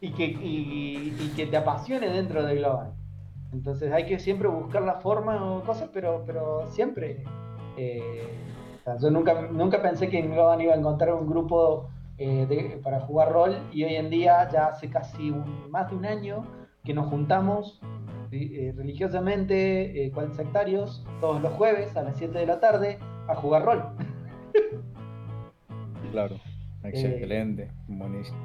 y 0.00 0.10
que, 0.12 0.24
y- 0.24 1.16
y 1.20 1.32
que 1.36 1.46
te 1.46 1.56
apasione 1.56 2.08
dentro 2.10 2.42
de 2.44 2.56
Globan. 2.56 2.90
Entonces 3.52 3.92
hay 3.92 4.06
que 4.06 4.18
siempre 4.18 4.48
buscar 4.48 4.82
la 4.82 4.94
forma 5.00 5.44
o 5.44 5.62
cosas, 5.62 5.90
pero, 5.92 6.22
pero 6.26 6.66
siempre. 6.68 7.22
eh, 7.76 8.28
yo 9.00 9.10
nunca, 9.10 9.42
nunca 9.50 9.80
pensé 9.80 10.08
que 10.08 10.18
en 10.18 10.32
Globan 10.32 10.60
iba 10.60 10.74
a 10.74 10.76
encontrar 10.76 11.14
un 11.14 11.28
grupo 11.28 11.88
eh, 12.18 12.46
de- 12.46 12.80
para 12.82 13.00
jugar 13.00 13.32
rol 13.32 13.56
y 13.72 13.84
hoy 13.84 13.94
en 13.96 14.10
día, 14.10 14.48
ya 14.50 14.66
hace 14.66 14.88
casi 14.90 15.32
más 15.70 15.88
de 15.90 15.96
un 15.96 16.04
año 16.04 16.44
que 16.84 16.92
nos 16.94 17.06
juntamos 17.08 17.80
eh, 18.32 18.72
religiosamente, 18.76 20.04
eh, 20.06 20.10
cual 20.10 20.32
sectarios, 20.34 21.04
todos 21.20 21.40
los 21.42 21.52
jueves 21.52 21.96
a 21.96 22.02
las 22.02 22.16
7 22.16 22.38
de 22.38 22.46
la 22.46 22.58
tarde 22.60 22.98
a 23.28 23.34
jugar 23.36 23.64
rol. 23.64 23.82
Claro, 26.10 26.36
excelente, 26.84 27.70
buenísimo. 27.86 28.38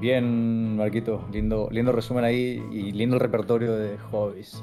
Bien, 0.00 0.76
Marquito, 0.76 1.24
lindo, 1.32 1.68
lindo 1.70 1.92
resumen 1.92 2.24
ahí 2.24 2.62
y 2.72 2.92
lindo 2.92 3.16
el 3.16 3.20
repertorio 3.20 3.76
de 3.76 3.96
hobbies. 4.10 4.62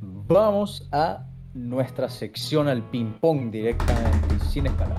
Vamos 0.00 0.88
a 0.92 1.26
nuestra 1.54 2.08
sección 2.08 2.68
al 2.68 2.82
ping-pong 2.90 3.50
directamente, 3.50 4.38
sin 4.48 4.66
escalar. 4.66 4.96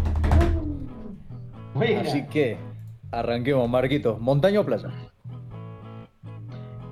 Así 1.99 2.23
que 2.27 2.57
arranquemos, 3.11 3.67
Marquitos. 3.69 4.19
¿Montaña 4.21 4.61
o 4.61 4.65
playa? 4.65 4.89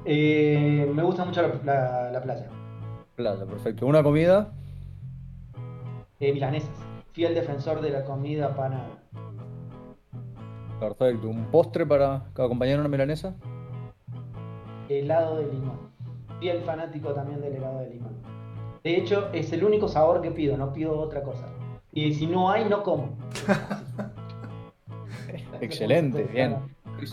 Eh, 0.05 0.89
me 0.93 1.03
gusta 1.03 1.23
mucho 1.23 1.41
la, 1.41 1.49
la- 1.63 2.11
la 2.11 2.21
playa. 2.21 2.49
Playa, 3.15 3.45
perfecto. 3.45 3.85
¿Una 3.85 4.03
comida? 4.03 4.51
Eh, 6.19 6.33
milanesas. 6.33 6.69
Fiel 7.13 7.33
defensor 7.35 7.79
de 7.81 7.91
la 7.91 8.03
comida 8.03 8.55
panada. 8.55 8.89
Perfecto. 10.83 11.29
¿Un 11.29 11.45
postre 11.45 11.85
para 11.85 12.25
acompañar 12.35 12.77
una 12.77 12.89
milanesa? 12.89 13.33
Helado 14.89 15.37
de 15.37 15.45
limón. 15.45 15.79
Fiel 16.41 16.61
fanático 16.63 17.13
también 17.13 17.39
del 17.39 17.55
helado 17.55 17.79
de 17.79 17.91
limón. 17.91 18.11
De 18.83 18.97
hecho, 18.97 19.29
es 19.31 19.53
el 19.53 19.63
único 19.63 19.87
sabor 19.87 20.21
que 20.21 20.31
pido, 20.31 20.57
no 20.57 20.73
pido 20.73 20.99
otra 20.99 21.23
cosa. 21.23 21.47
Y 21.93 22.13
si 22.13 22.27
no 22.27 22.51
hay, 22.51 22.65
no 22.65 22.83
como. 22.83 23.15
Excelente, 25.61 26.23
bien. 26.23 26.57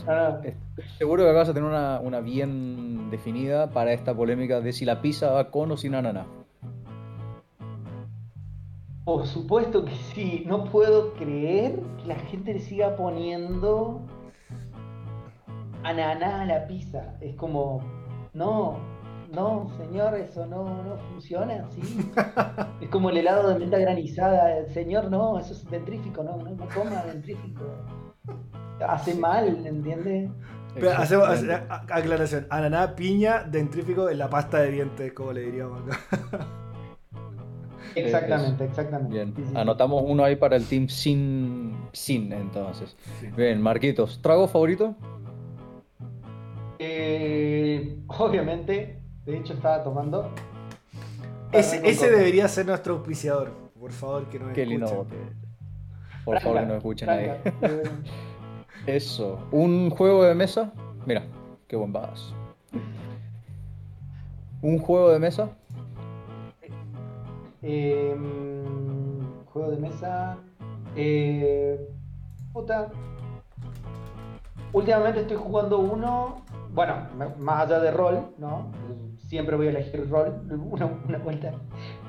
Ah, 0.09 0.41
Estoy 0.43 0.85
seguro 0.99 1.23
que 1.23 1.31
acá 1.31 1.39
vas 1.39 1.49
a 1.51 1.55
tener 1.55 1.69
una, 1.69 2.01
una 2.01 2.21
bien 2.21 3.09
definida 3.11 3.71
para 3.71 3.93
esta 3.93 4.15
polémica 4.15 4.61
de 4.61 4.73
si 4.73 4.85
la 4.85 5.01
pizza 5.01 5.31
va 5.31 5.53
con 5.53 5.71
o 5.71 5.77
sin 5.77 5.95
ananá. 5.95 6.27
Por 9.11 9.27
supuesto 9.27 9.85
que 9.85 9.97
sí, 10.15 10.45
no 10.47 10.67
puedo 10.67 11.15
creer 11.15 11.81
que 11.99 12.07
la 12.07 12.15
gente 12.15 12.53
le 12.53 12.61
siga 12.61 12.95
poniendo 12.95 14.07
ananá 15.83 16.43
a 16.43 16.45
la 16.45 16.69
pizza. 16.69 17.17
Es 17.21 17.35
como, 17.35 17.81
no, 18.35 18.79
no, 19.33 19.69
señor, 19.79 20.15
eso 20.15 20.47
no, 20.47 20.85
no 20.85 20.97
funciona 21.11 21.67
así. 21.67 21.81
Es 22.81 22.89
como 22.89 23.11
el 23.11 23.17
helado 23.17 23.49
de 23.49 23.59
menta 23.59 23.79
granizada. 23.79 24.65
Señor, 24.69 25.11
no, 25.11 25.41
eso 25.41 25.55
es 25.55 25.69
dentrífico, 25.69 26.23
no, 26.23 26.37
no, 26.37 26.51
no 26.51 26.69
coma 26.73 27.03
dentrífico. 27.03 27.65
Hace 28.87 29.17
mal, 29.17 29.67
¿entiendes? 29.67 30.31
Pero 30.73 30.93
hacemos 30.93 31.29
aclaración. 31.89 32.47
Ananá, 32.49 32.95
piña, 32.95 33.43
dentrífico 33.43 34.09
en 34.09 34.19
la 34.19 34.31
pasta 34.31 34.61
de 34.61 34.71
dientes, 34.71 35.13
como 35.15 35.33
le 35.33 35.41
diríamos 35.47 35.81
acá. 35.83 36.47
Exactamente, 37.95 38.65
exactamente. 38.65 39.13
Bien, 39.13 39.35
anotamos 39.55 40.03
uno 40.07 40.25
ahí 40.25 40.37
para 40.37 40.57
el 40.57 40.65
team 40.67 40.89
sin, 40.89 41.77
sin 41.93 42.33
entonces. 42.33 42.97
Bien, 43.37 43.61
Marquitos, 43.61 44.21
¿trago 44.23 44.49
favorito? 44.49 44.95
Eh, 46.79 47.99
obviamente, 48.07 49.03
de 49.27 49.37
hecho 49.37 49.53
estaba 49.55 49.83
tomando. 49.83 50.31
Ese, 51.53 52.11
debería 52.11 52.49
ser 52.49 52.67
nuestro 52.67 52.95
auspiciador. 52.95 53.53
Por 53.79 53.93
favor, 53.93 54.29
que 54.31 54.39
nos 54.39 54.53
Qué 54.53 54.67
lindo 54.67 54.87
escuchen. 54.87 55.19
Por 56.25 56.41
favor, 56.41 56.61
que 56.61 56.67
nos 56.67 56.77
escuchen 56.77 57.09
ahí. 57.11 57.31
Eso. 58.87 59.39
¿Un 59.51 59.91
juego 59.91 60.25
de 60.25 60.35
mesa? 60.35 60.73
Mira, 61.07 61.25
qué 61.67 61.77
buen 61.77 61.93
vaso. 61.93 62.35
¿Un 64.63 64.79
juego 64.79 65.11
de 65.11 65.19
mesa? 65.19 65.51
Eh, 67.63 68.17
juego 69.47 69.71
de 69.71 69.77
mesa. 69.77 70.37
Eh, 70.97 71.89
puta. 72.53 72.91
Últimamente 74.73 75.21
estoy 75.21 75.37
jugando 75.37 75.79
uno. 75.79 76.43
Bueno, 76.73 76.95
más 77.39 77.67
allá 77.67 77.81
de 77.81 77.91
rol, 77.91 78.35
¿no? 78.39 78.71
Siempre 79.19 79.57
voy 79.57 79.67
a 79.67 79.71
elegir 79.71 80.09
rol. 80.09 80.43
Una, 80.71 80.87
una 80.87 81.19
vuelta 81.19 81.53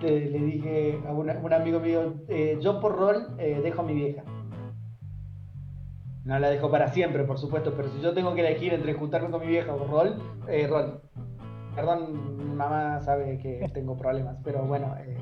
le, 0.01 0.29
le 0.29 0.39
dije 0.39 0.99
a 1.07 1.11
un 1.11 1.53
amigo 1.53 1.79
mío: 1.79 2.13
eh, 2.27 2.57
Yo 2.61 2.79
por 2.79 2.97
rol 2.97 3.27
eh, 3.37 3.59
dejo 3.63 3.81
a 3.81 3.85
mi 3.85 3.93
vieja. 3.93 4.23
No 6.23 6.37
la 6.37 6.49
dejo 6.49 6.69
para 6.69 6.89
siempre, 6.89 7.23
por 7.23 7.39
supuesto, 7.39 7.73
pero 7.75 7.89
si 7.89 7.99
yo 7.99 8.13
tengo 8.13 8.35
que 8.35 8.41
elegir 8.41 8.73
entre 8.73 8.93
juntarme 8.93 9.31
con 9.31 9.41
mi 9.41 9.47
vieja 9.47 9.73
o 9.73 9.87
rol, 9.87 10.21
eh, 10.47 10.67
rol. 10.67 11.01
Perdón, 11.75 12.37
mamá 12.61 13.01
sabe 13.01 13.37
que 13.37 13.69
tengo 13.73 13.97
problemas, 13.97 14.37
pero 14.43 14.63
bueno, 14.63 14.95
eh, 14.99 15.17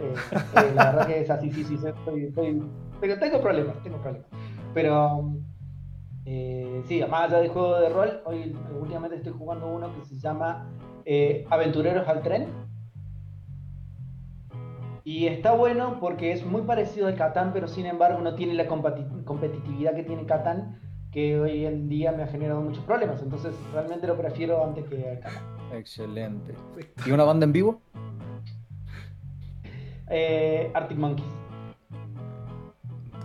eh, 0.00 0.14
eh, 0.56 0.72
la 0.74 0.92
verdad 0.92 1.06
que 1.06 1.20
es 1.20 1.30
así, 1.30 1.50
sí, 1.50 1.64
sí, 1.64 1.76
soy, 1.78 2.32
soy- 2.32 2.62
pero 3.00 3.18
tengo 3.18 3.40
problemas, 3.40 3.76
tengo 3.82 3.98
problemas. 3.98 4.28
Pero 4.74 5.32
eh, 6.24 6.82
sí, 6.86 7.02
más 7.10 7.24
allá 7.30 7.38
del 7.40 7.50
juego 7.50 7.78
de 7.80 7.88
rol, 7.88 8.20
hoy 8.24 8.56
últimamente 8.80 9.16
estoy 9.16 9.32
jugando 9.32 9.66
uno 9.66 9.92
que 9.94 10.04
se 10.04 10.18
llama 10.18 10.68
eh, 11.04 11.44
Aventureros 11.50 12.06
al 12.08 12.22
Tren. 12.22 12.48
Y 15.04 15.26
está 15.26 15.52
bueno 15.52 15.98
porque 16.00 16.30
es 16.32 16.46
muy 16.46 16.62
parecido 16.62 17.08
al 17.08 17.16
Catán, 17.16 17.50
pero 17.52 17.66
sin 17.66 17.86
embargo 17.86 18.20
no 18.20 18.36
tiene 18.36 18.54
la 18.54 18.66
competitividad 18.68 19.94
que 19.96 20.04
tiene 20.04 20.24
Catán, 20.26 20.78
que 21.10 21.40
hoy 21.40 21.66
en 21.66 21.88
día 21.88 22.12
me 22.12 22.22
ha 22.22 22.28
generado 22.28 22.60
muchos 22.60 22.84
problemas. 22.84 23.20
Entonces 23.20 23.52
realmente 23.72 24.06
lo 24.06 24.16
prefiero 24.16 24.64
antes 24.64 24.84
que 24.88 25.18
Catán. 25.20 25.42
Excelente. 25.72 26.54
¿Y 27.06 27.10
una 27.10 27.24
banda 27.24 27.44
en 27.44 27.52
vivo? 27.52 27.80
Eh, 30.08 30.70
Arctic 30.74 30.98
Monkeys. 30.98 31.26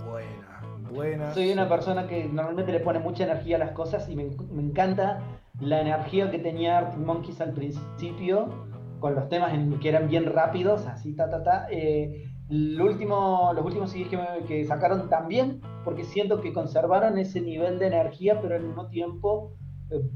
Buena, 0.09 0.61
buena. 0.91 1.33
Soy 1.33 1.51
una 1.51 1.67
persona 1.67 2.07
que 2.07 2.25
normalmente 2.25 2.71
le 2.71 2.79
pone 2.79 2.99
mucha 2.99 3.25
energía 3.25 3.57
a 3.57 3.59
las 3.59 3.71
cosas 3.71 4.07
y 4.09 4.15
me, 4.15 4.29
me 4.51 4.61
encanta 4.63 5.19
la 5.59 5.81
energía 5.81 6.31
que 6.31 6.39
tenía 6.39 6.77
Arctic 6.77 6.99
Monkeys 6.99 7.41
al 7.41 7.53
principio 7.53 8.65
con 8.99 9.13
los 9.15 9.27
temas 9.29 9.53
en- 9.53 9.79
que 9.79 9.89
eran 9.89 10.07
bien 10.09 10.25
rápidos, 10.25 10.85
así 10.87 11.13
ta 11.15 11.29
ta 11.29 11.43
ta. 11.43 11.67
Eh, 11.69 12.23
el 12.49 12.79
último, 12.81 13.51
los 13.53 13.65
últimos 13.65 13.91
CDs 13.91 14.07
que, 14.07 14.17
me- 14.17 14.45
que 14.47 14.63
sacaron 14.65 15.09
también, 15.09 15.61
porque 15.83 16.03
siento 16.05 16.39
que 16.41 16.53
conservaron 16.53 17.17
ese 17.17 17.41
nivel 17.41 17.77
de 17.79 17.87
energía, 17.87 18.39
pero 18.41 18.55
al 18.55 18.63
mismo 18.63 18.87
tiempo 18.87 19.51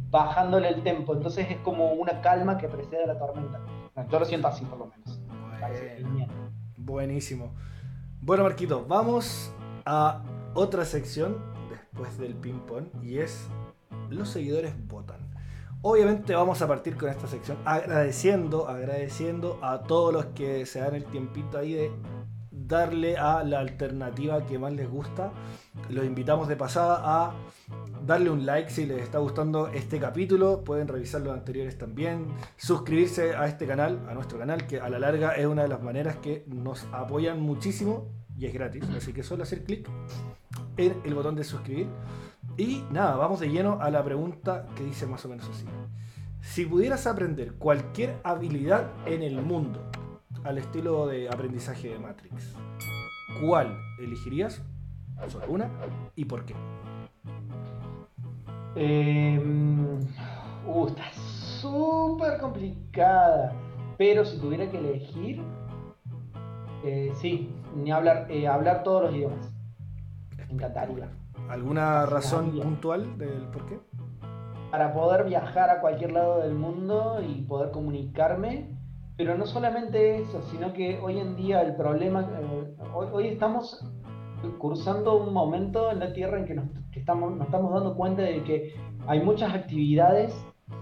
bajándole 0.09 0.69
el 0.69 0.83
tempo. 0.83 1.13
Entonces 1.13 1.47
es 1.49 1.57
como 1.57 1.93
una 1.93 2.21
calma 2.21 2.57
que 2.57 2.67
precede 2.67 3.03
a 3.03 3.07
la 3.07 3.17
tormenta. 3.17 3.59
Yo 4.09 4.19
lo 4.19 4.25
siento 4.25 4.47
así 4.47 4.65
por 4.65 4.79
lo 4.79 4.85
menos. 4.87 5.19
Bueno. 5.61 6.27
Buenísimo. 6.77 7.53
Bueno, 8.21 8.43
Marquito, 8.43 8.85
vamos 8.87 9.53
a 9.85 10.23
otra 10.53 10.85
sección 10.85 11.37
después 11.69 12.17
del 12.17 12.35
ping-pong 12.35 12.85
y 13.01 13.19
es 13.19 13.47
los 14.09 14.29
seguidores 14.29 14.73
votan. 14.87 15.31
Obviamente 15.83 16.35
vamos 16.35 16.61
a 16.61 16.67
partir 16.67 16.95
con 16.95 17.09
esta 17.09 17.27
sección 17.27 17.57
agradeciendo, 17.65 18.67
agradeciendo 18.67 19.57
a 19.63 19.81
todos 19.83 20.13
los 20.13 20.25
que 20.27 20.65
se 20.65 20.79
dan 20.79 20.93
el 20.93 21.05
tiempito 21.05 21.57
ahí 21.57 21.73
de 21.73 21.91
darle 22.51 23.17
a 23.17 23.43
la 23.43 23.59
alternativa 23.59 24.45
que 24.45 24.59
más 24.59 24.73
les 24.73 24.89
gusta. 24.89 25.31
Los 25.89 26.05
invitamos 26.05 26.47
de 26.47 26.55
pasada 26.55 27.01
a 27.03 27.33
darle 28.05 28.29
un 28.29 28.45
like 28.45 28.69
si 28.69 28.85
les 28.85 29.01
está 29.01 29.19
gustando 29.19 29.67
este 29.67 29.99
capítulo. 29.99 30.63
Pueden 30.63 30.87
revisar 30.87 31.21
los 31.21 31.33
anteriores 31.33 31.77
también. 31.77 32.27
Suscribirse 32.57 33.35
a 33.35 33.47
este 33.47 33.67
canal, 33.67 33.99
a 34.09 34.13
nuestro 34.13 34.39
canal, 34.39 34.67
que 34.67 34.79
a 34.79 34.89
la 34.89 34.99
larga 34.99 35.31
es 35.31 35.45
una 35.45 35.63
de 35.63 35.67
las 35.67 35.81
maneras 35.81 36.17
que 36.17 36.43
nos 36.47 36.85
apoyan 36.91 37.41
muchísimo 37.41 38.09
y 38.37 38.45
es 38.45 38.53
gratis. 38.53 38.83
Así 38.95 39.13
que 39.13 39.23
solo 39.23 39.43
hacer 39.43 39.63
clic 39.63 39.89
en 40.77 40.95
el 41.03 41.13
botón 41.13 41.35
de 41.35 41.43
suscribir. 41.43 41.87
Y 42.57 42.83
nada, 42.91 43.15
vamos 43.15 43.39
de 43.39 43.49
lleno 43.49 43.79
a 43.81 43.89
la 43.91 44.03
pregunta 44.03 44.65
que 44.75 44.83
dice 44.83 45.05
más 45.05 45.23
o 45.25 45.29
menos 45.29 45.47
así. 45.49 45.65
Si 46.41 46.65
pudieras 46.65 47.05
aprender 47.07 47.53
cualquier 47.53 48.19
habilidad 48.23 48.91
en 49.05 49.21
el 49.21 49.41
mundo, 49.41 49.79
al 50.43 50.57
estilo 50.57 51.07
de 51.07 51.29
aprendizaje 51.29 51.89
de 51.89 51.99
Matrix, 51.99 52.55
¿cuál 53.41 53.77
elegirías? 53.99 54.61
Solo 55.27 55.45
una. 55.47 55.69
¿Y 56.15 56.25
por 56.25 56.45
qué? 56.45 56.55
Eh, 58.75 59.39
uh, 60.65 60.87
está 60.87 61.11
súper 61.61 62.39
complicada. 62.39 63.53
Pero 63.97 64.25
si 64.25 64.39
tuviera 64.39 64.69
que 64.69 64.77
elegir, 64.77 65.41
eh, 66.83 67.11
sí, 67.15 67.53
ni 67.75 67.91
hablar, 67.91 68.25
eh, 68.29 68.47
hablar 68.47 68.83
todos 68.83 69.03
los 69.03 69.15
idiomas. 69.15 69.53
Me 70.37 70.53
encantaría. 70.53 71.09
¿Alguna 71.49 72.05
razón 72.05 72.59
puntual 72.59 73.17
del 73.17 73.47
por 73.51 73.65
qué? 73.67 73.79
Para 74.71 74.93
poder 74.93 75.25
viajar 75.25 75.69
a 75.69 75.81
cualquier 75.81 76.13
lado 76.13 76.39
del 76.39 76.55
mundo 76.55 77.21
y 77.21 77.41
poder 77.41 77.71
comunicarme. 77.71 78.77
Pero 79.17 79.37
no 79.37 79.45
solamente 79.45 80.21
eso, 80.21 80.41
sino 80.43 80.73
que 80.73 80.99
hoy 80.99 81.19
en 81.19 81.35
día 81.35 81.61
el 81.61 81.75
problema, 81.75 82.21
eh, 82.21 82.75
hoy, 82.93 83.07
hoy 83.11 83.27
estamos 83.27 83.85
cursando 84.57 85.17
un 85.17 85.33
momento 85.33 85.91
en 85.91 85.99
la 85.99 86.13
Tierra 86.13 86.39
en 86.39 86.45
que, 86.45 86.53
nos, 86.53 86.65
estamos, 86.93 87.35
nos 87.35 87.45
estamos 87.45 87.73
dando 87.73 87.95
cuenta 87.95 88.21
de 88.23 88.43
que 88.43 88.73
hay 89.07 89.21
muchas 89.21 89.53
actividades 89.53 90.33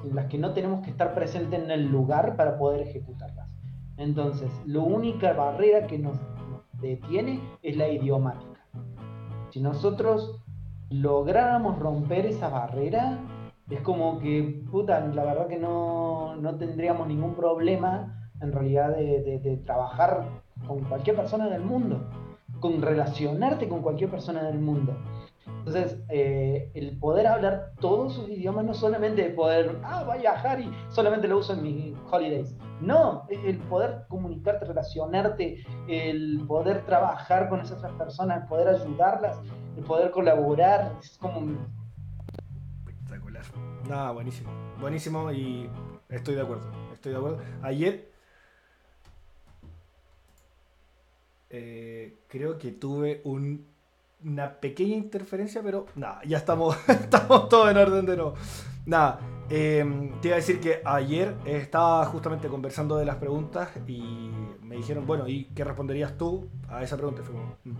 en 0.04 0.16
las 0.16 0.28
que 0.28 0.38
no 0.38 0.54
tenemos 0.54 0.84
que 0.84 0.92
estar 0.92 1.14
presentes 1.14 1.62
en 1.62 1.72
el 1.72 1.88
lugar 1.88 2.36
para 2.36 2.58
poder 2.58 2.88
ejecutarlas. 2.88 3.54
Entonces, 3.98 4.50
la 4.66 4.80
única 4.80 5.34
barrera 5.34 5.88
que 5.88 6.00
nos, 6.00 6.18
detiene 6.80 7.42
es 7.62 7.76
la 7.76 7.90
idiomática. 7.90 8.62
Si 9.50 9.60
nosotros 9.60 10.42
lográramos 10.90 11.78
romper 11.78 12.26
esa 12.26 12.48
barrera, 12.48 13.20
es 13.70 13.82
como 13.82 14.20
que, 14.20 14.64
puta, 14.72 15.02
la 15.02 15.26
verdad 15.26 15.48
que 15.48 15.58
no, 15.58 16.38
no 16.38 16.56
tendríamos 16.56 17.08
ningún 17.08 17.36
problema 17.36 18.32
en 18.40 18.54
realidad 18.54 18.96
de 18.96 19.62
trabajar 19.66 20.30
con 20.66 20.80
cualquier 20.86 21.18
persona 21.18 21.50
del 21.50 21.64
mundo, 21.64 22.00
con 22.60 22.82
relacionarte 22.82 23.68
con 23.68 23.82
cualquier 23.82 24.10
persona 24.10 24.44
del 24.44 24.60
mundo. 24.60 24.96
Entonces, 25.60 26.00
eh, 26.10 26.72
el 26.74 26.98
poder 26.98 27.28
hablar 27.28 27.74
todos 27.80 28.14
sus 28.14 28.30
idiomas, 28.30 28.66
no 28.66 28.74
solamente 28.74 29.24
de 29.24 29.30
poder, 29.32 29.80
ah, 29.84 30.04
voy 30.06 30.18
a 30.18 30.22
viajar 30.22 30.60
y 30.62 30.72
solamente 30.90 31.28
lo 31.28 31.38
uso 31.38 31.54
en 31.54 31.64
mis 31.64 31.96
holidays. 32.10 32.56
No, 32.82 33.26
el 33.30 33.58
poder 33.58 34.06
comunicarte, 34.08 34.66
relacionarte, 34.66 35.64
el 35.88 36.44
poder 36.48 36.86
trabajar 36.86 37.50
con 37.50 37.60
esas 37.60 37.80
otras 37.80 37.94
personas, 37.94 38.44
el 38.44 38.48
poder 38.48 38.70
ayudarlas, 38.70 39.38
el 39.76 39.84
poder 39.84 40.12
colaborar. 40.12 40.94
Es 41.02 41.18
como 41.18 41.58
Espectacular. 42.88 43.44
Nada, 43.88 44.12
buenísimo. 44.12 44.50
Buenísimo 44.80 45.32
y 45.32 45.70
estoy 46.10 46.36
de 46.36 46.42
acuerdo. 46.42 46.72
Estoy 46.94 47.12
de 47.12 47.18
acuerdo. 47.18 47.40
Ayer 47.62 48.09
eh, 51.50 52.20
creo 52.28 52.58
que 52.58 52.72
tuve 52.72 53.22
un- 53.24 53.66
una 54.24 54.60
pequeña 54.60 54.96
interferencia, 54.96 55.62
pero 55.64 55.86
nada, 55.96 56.22
ya 56.26 56.38
estamos, 56.38 56.76
estamos 56.88 57.48
todos 57.50 57.72
en 57.72 57.78
orden 57.78 58.06
de 58.06 58.16
nuevo. 58.18 58.34
Nada, 58.86 59.20
eh, 59.50 60.12
te 60.22 60.28
iba 60.30 60.36
a 60.36 60.40
decir 60.40 60.60
que 60.60 60.82
ayer 60.84 61.36
estaba 61.46 62.06
justamente 62.06 62.48
conversando 62.48 62.98
de 62.98 63.06
las 63.06 63.16
preguntas 63.18 63.70
y 63.88 64.30
me 64.62 64.76
dijeron, 64.78 65.06
bueno, 65.06 65.28
¿y 65.28 65.46
qué 65.56 65.64
responderías 65.64 66.18
tú 66.18 66.48
a 66.68 66.84
esa 66.84 66.98
pregunta? 66.98 67.22
Fue 67.24 67.36
"Mm, 67.66 67.78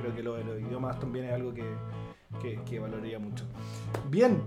creo 0.00 0.14
que 0.14 0.22
lo 0.22 0.34
de 0.34 0.44
los 0.44 0.60
idiomas 0.60 0.98
también 0.98 1.26
es 1.26 1.32
algo 1.32 1.52
que, 1.54 1.64
que, 2.40 2.60
que 2.64 2.78
valoraría 2.80 3.18
mucho. 3.18 3.44
Bien, 4.10 4.42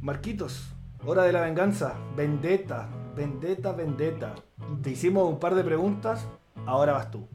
Marquitos, 0.00 0.72
hora 1.04 1.22
de 1.24 1.32
la 1.32 1.40
venganza, 1.42 1.94
vendetta, 2.16 2.88
vendetta, 3.14 3.72
vendetta. 3.72 4.34
Te 4.82 4.90
hicimos 4.90 5.28
un 5.28 5.38
par 5.38 5.54
de 5.54 5.64
preguntas, 5.64 6.26
ahora 6.66 6.92
vas 6.92 7.10
tú. 7.10 7.26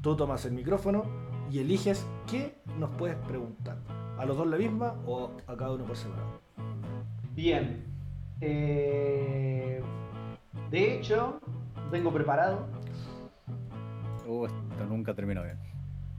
Tú 0.00 0.16
tomas 0.16 0.46
el 0.46 0.52
micrófono 0.52 1.02
y 1.50 1.58
eliges 1.58 2.06
qué 2.26 2.54
nos 2.78 2.88
puedes 2.96 3.16
preguntar. 3.16 3.76
¿A 4.16 4.24
los 4.24 4.34
dos 4.34 4.46
la 4.46 4.56
misma 4.56 4.94
o 5.06 5.32
a 5.46 5.56
cada 5.56 5.74
uno 5.74 5.84
por 5.84 5.94
separado? 5.94 6.40
Bien. 7.34 7.84
Eh, 8.40 9.82
de 10.70 10.94
hecho, 10.96 11.38
vengo 11.90 12.10
preparado. 12.12 12.66
Uh, 14.26 14.46
esto 14.46 14.86
nunca 14.88 15.12
termina 15.12 15.42
bien. 15.42 15.58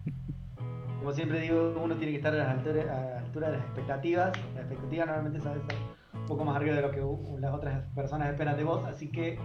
Como 0.99 1.11
siempre 1.13 1.39
digo, 1.39 1.73
uno 1.83 1.95
tiene 1.95 2.11
que 2.11 2.17
estar 2.17 2.35
a 2.35 2.37
la 2.37 2.51
altura, 2.51 3.49
de 3.49 3.57
las 3.57 3.65
expectativas. 3.65 4.31
Las 4.53 4.65
expectativas 4.65 5.07
normalmente 5.07 5.41
saben 5.41 5.63
ser 5.63 5.77
un 6.13 6.25
poco 6.27 6.45
más 6.45 6.55
arriba 6.55 6.75
de 6.75 6.81
lo 6.83 6.91
que 6.91 7.01
las 7.39 7.51
otras 7.51 7.83
personas 7.95 8.29
esperan 8.29 8.57
de 8.57 8.63
vos, 8.63 8.85
así 8.85 9.07
que 9.07 9.39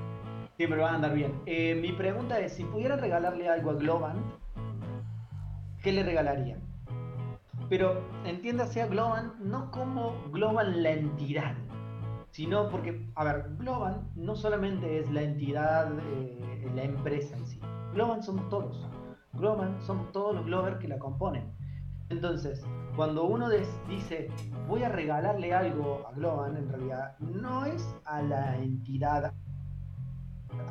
siempre 0.57 0.81
van 0.81 0.93
a 0.93 0.97
andar 0.97 1.15
bien. 1.15 1.41
Eh, 1.47 1.75
mi 1.75 1.93
pregunta 1.93 2.39
es, 2.41 2.55
si 2.55 2.65
pudieran 2.65 2.99
regalarle 2.99 3.49
algo 3.49 3.71
a 3.71 3.75
Globan, 3.75 4.17
¿qué 5.83 5.93
le 5.93 6.03
regalarían? 6.03 6.61
Pero 7.69 8.03
entiéndase 8.25 8.83
a 8.83 8.87
Globan 8.87 9.35
no 9.41 9.71
como 9.71 10.15
Globan 10.31 10.83
la 10.83 10.91
entidad, 10.91 11.55
sino 12.31 12.69
porque, 12.71 13.07
a 13.15 13.25
ver, 13.25 13.47
Globan 13.59 14.09
no 14.15 14.37
solamente 14.37 15.01
es 15.01 15.11
la 15.11 15.23
entidad, 15.23 15.93
eh, 15.99 16.71
la 16.75 16.85
empresa 16.85 17.37
en 17.37 17.47
sí. 17.47 17.61
Globan 17.93 18.23
somos 18.23 18.49
todos. 18.49 18.89
Globan 19.33 19.81
somos 19.83 20.11
todos 20.13 20.35
los 20.35 20.47
Glovers 20.47 20.79
que 20.79 20.89
la 20.89 20.99
componen. 20.99 21.53
Entonces, 22.09 22.65
cuando 22.95 23.25
uno 23.25 23.51
dice 23.51 24.29
voy 24.69 24.85
a 24.85 24.89
regalarle 24.89 25.53
algo 25.53 26.07
a 26.07 26.13
Globan, 26.13 26.57
en 26.57 26.69
realidad 26.69 27.19
no 27.19 27.65
es 27.67 27.95
a 28.05 28.23
la 28.23 28.57
entidad 28.57 29.33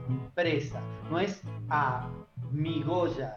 empresa, 0.10 0.80
no 1.10 1.20
es 1.20 1.42
a 1.70 2.10
mi 2.52 2.84
Goya, 2.84 3.36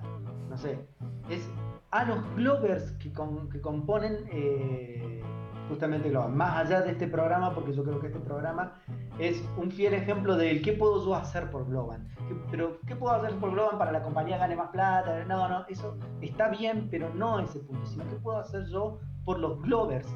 no 0.49 0.57
sé, 0.57 0.87
es 1.31 1.49
a 1.91 2.05
los 2.05 2.19
Glovers 2.37 2.93
que, 2.93 3.13
que 3.53 3.61
componen 3.61 4.29
eh, 4.31 5.23
justamente 5.69 6.11
Globan. 6.11 6.37
Más 6.37 6.57
allá 6.67 6.83
de 6.83 6.93
este 6.93 7.07
programa, 7.09 7.55
porque 7.55 7.73
yo 7.73 7.83
creo 7.85 7.99
que 8.01 8.09
este 8.09 8.21
programa 8.21 8.75
es 9.19 9.43
un 9.57 9.71
fiel 9.71 9.95
ejemplo 9.95 10.37
del 10.37 10.63
qué 10.63 10.73
puedo 10.75 11.05
yo 11.05 11.15
hacer 11.17 11.51
por 11.51 11.67
Globan. 11.67 12.09
¿Qué- 12.29 12.37
Pero, 12.51 12.79
¿qué 12.87 12.95
puedo 12.95 13.15
hacer 13.15 13.35
por 13.39 13.51
Globan 13.53 13.79
para 13.79 13.91
la 13.93 14.03
compañía 14.03 14.37
gane 14.39 14.55
más 14.57 14.69
plata? 14.71 15.25
No, 15.27 15.49
no, 15.49 15.65
eso 15.69 15.97
está 16.21 16.49
bien, 16.51 16.89
pero 16.91 17.13
no 17.15 17.41
ese 17.41 17.59
punto, 17.61 17.85
sino 17.87 18.05
qué 18.07 18.17
puedo 18.17 18.39
hacer 18.39 18.67
yo 18.67 18.99
por 19.25 19.39
los 19.39 19.61
Glovers 19.63 20.09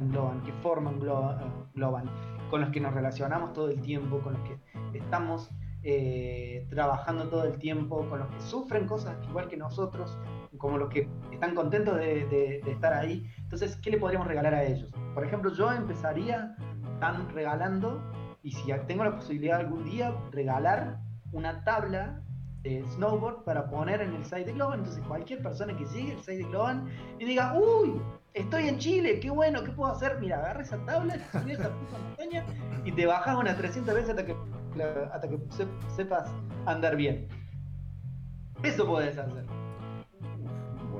Globan, 0.00 0.40
que 0.42 0.52
forman 0.54 0.94
eh, 0.96 1.52
Globan, 1.74 2.04
con 2.52 2.60
los 2.60 2.68
que 2.68 2.80
nos 2.80 2.92
relacionamos 2.92 3.54
todo 3.54 3.70
el 3.70 3.80
tiempo, 3.80 4.20
con 4.20 4.34
los 4.34 4.42
que 4.42 4.98
estamos 4.98 5.50
eh, 5.84 6.66
trabajando 6.68 7.30
todo 7.30 7.44
el 7.44 7.56
tiempo, 7.56 8.06
con 8.10 8.18
los 8.18 8.28
que 8.28 8.42
sufren 8.42 8.86
cosas 8.86 9.16
igual 9.26 9.48
que 9.48 9.56
nosotros, 9.56 10.18
como 10.58 10.76
los 10.76 10.90
que 10.90 11.08
están 11.32 11.54
contentos 11.54 11.96
de, 11.96 12.60
estar 12.66 12.92
ahí. 12.92 13.26
Entonces, 13.38 13.76
¿qué 13.76 13.90
le 13.90 13.96
podríamos 13.96 14.28
regalar 14.28 14.52
a 14.52 14.64
ellos? 14.64 14.92
Por 15.14 15.24
ejemplo, 15.24 15.50
yo 15.54 15.72
empezaría 15.72 16.54
tan 17.00 17.30
regalando, 17.30 18.02
y 18.42 18.52
si 18.52 18.70
tengo 18.86 19.02
la 19.02 19.16
posibilidad 19.16 19.58
algún 19.58 19.84
día, 19.84 20.14
regalar 20.30 20.98
una 21.32 21.64
tabla 21.64 22.20
de 22.62 22.84
snowboard 22.94 23.44
para 23.44 23.68
poner 23.68 24.00
en 24.02 24.14
el 24.14 24.24
site 24.24 24.44
de 24.44 24.52
Globan. 24.52 24.80
Entonces, 24.80 25.02
cualquier 25.06 25.42
persona 25.42 25.76
que 25.76 25.84
llegue 25.86 26.12
al 26.12 26.20
site 26.20 26.38
de 26.38 26.44
Globan 26.44 26.88
y 27.18 27.24
diga, 27.24 27.54
uy, 27.58 28.00
estoy 28.34 28.68
en 28.68 28.78
Chile, 28.78 29.18
qué 29.20 29.30
bueno, 29.30 29.62
¿qué 29.64 29.72
puedo 29.72 29.90
hacer? 29.92 30.18
Mira, 30.20 30.38
agarra 30.38 30.62
esa 30.62 30.78
tabla, 30.86 31.14
esa 31.14 31.70
puta 31.70 31.98
montaña 32.06 32.44
y 32.84 32.92
te 32.92 33.06
bajas 33.06 33.36
unas 33.36 33.56
300 33.56 33.94
veces 33.94 34.10
hasta 34.10 34.24
que, 34.26 34.36
hasta 35.12 35.28
que 35.28 35.38
se- 35.50 35.66
sepas 35.96 36.30
andar 36.66 36.96
bien. 36.96 37.28
Eso 38.62 38.86
puedes 38.86 39.18
hacer. 39.18 39.44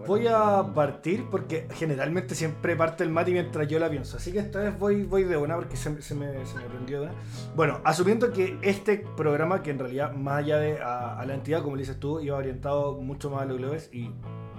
Voy 0.06 0.26
a 0.26 0.62
partir 0.74 1.26
porque 1.30 1.68
generalmente 1.74 2.34
siempre 2.34 2.76
parte 2.76 3.04
el 3.04 3.10
Mati 3.10 3.32
mientras 3.32 3.68
yo 3.68 3.78
la 3.78 3.88
pienso. 3.90 4.16
Así 4.16 4.32
que 4.32 4.38
esta 4.38 4.60
vez 4.60 4.78
voy, 4.78 5.04
voy 5.04 5.24
de 5.24 5.36
una 5.36 5.56
porque 5.56 5.76
se, 5.76 6.02
se 6.02 6.14
me, 6.14 6.44
se 6.46 6.56
me 6.56 6.64
prendió 6.64 7.00
de 7.00 7.06
una. 7.06 7.14
Bueno, 7.54 7.80
asumiendo 7.84 8.32
que 8.32 8.58
este 8.62 9.04
programa, 9.16 9.62
que 9.62 9.70
en 9.70 9.78
realidad 9.78 10.12
más 10.12 10.38
allá 10.38 10.58
de 10.58 10.80
a, 10.80 11.18
a 11.18 11.26
la 11.26 11.34
entidad, 11.34 11.62
como 11.62 11.76
le 11.76 11.82
dices 11.82 11.98
tú, 11.98 12.20
iba 12.20 12.36
orientado 12.36 12.94
mucho 12.94 13.30
más 13.30 13.42
a 13.42 13.44
los 13.44 13.58
globes 13.58 13.90
y 13.92 14.10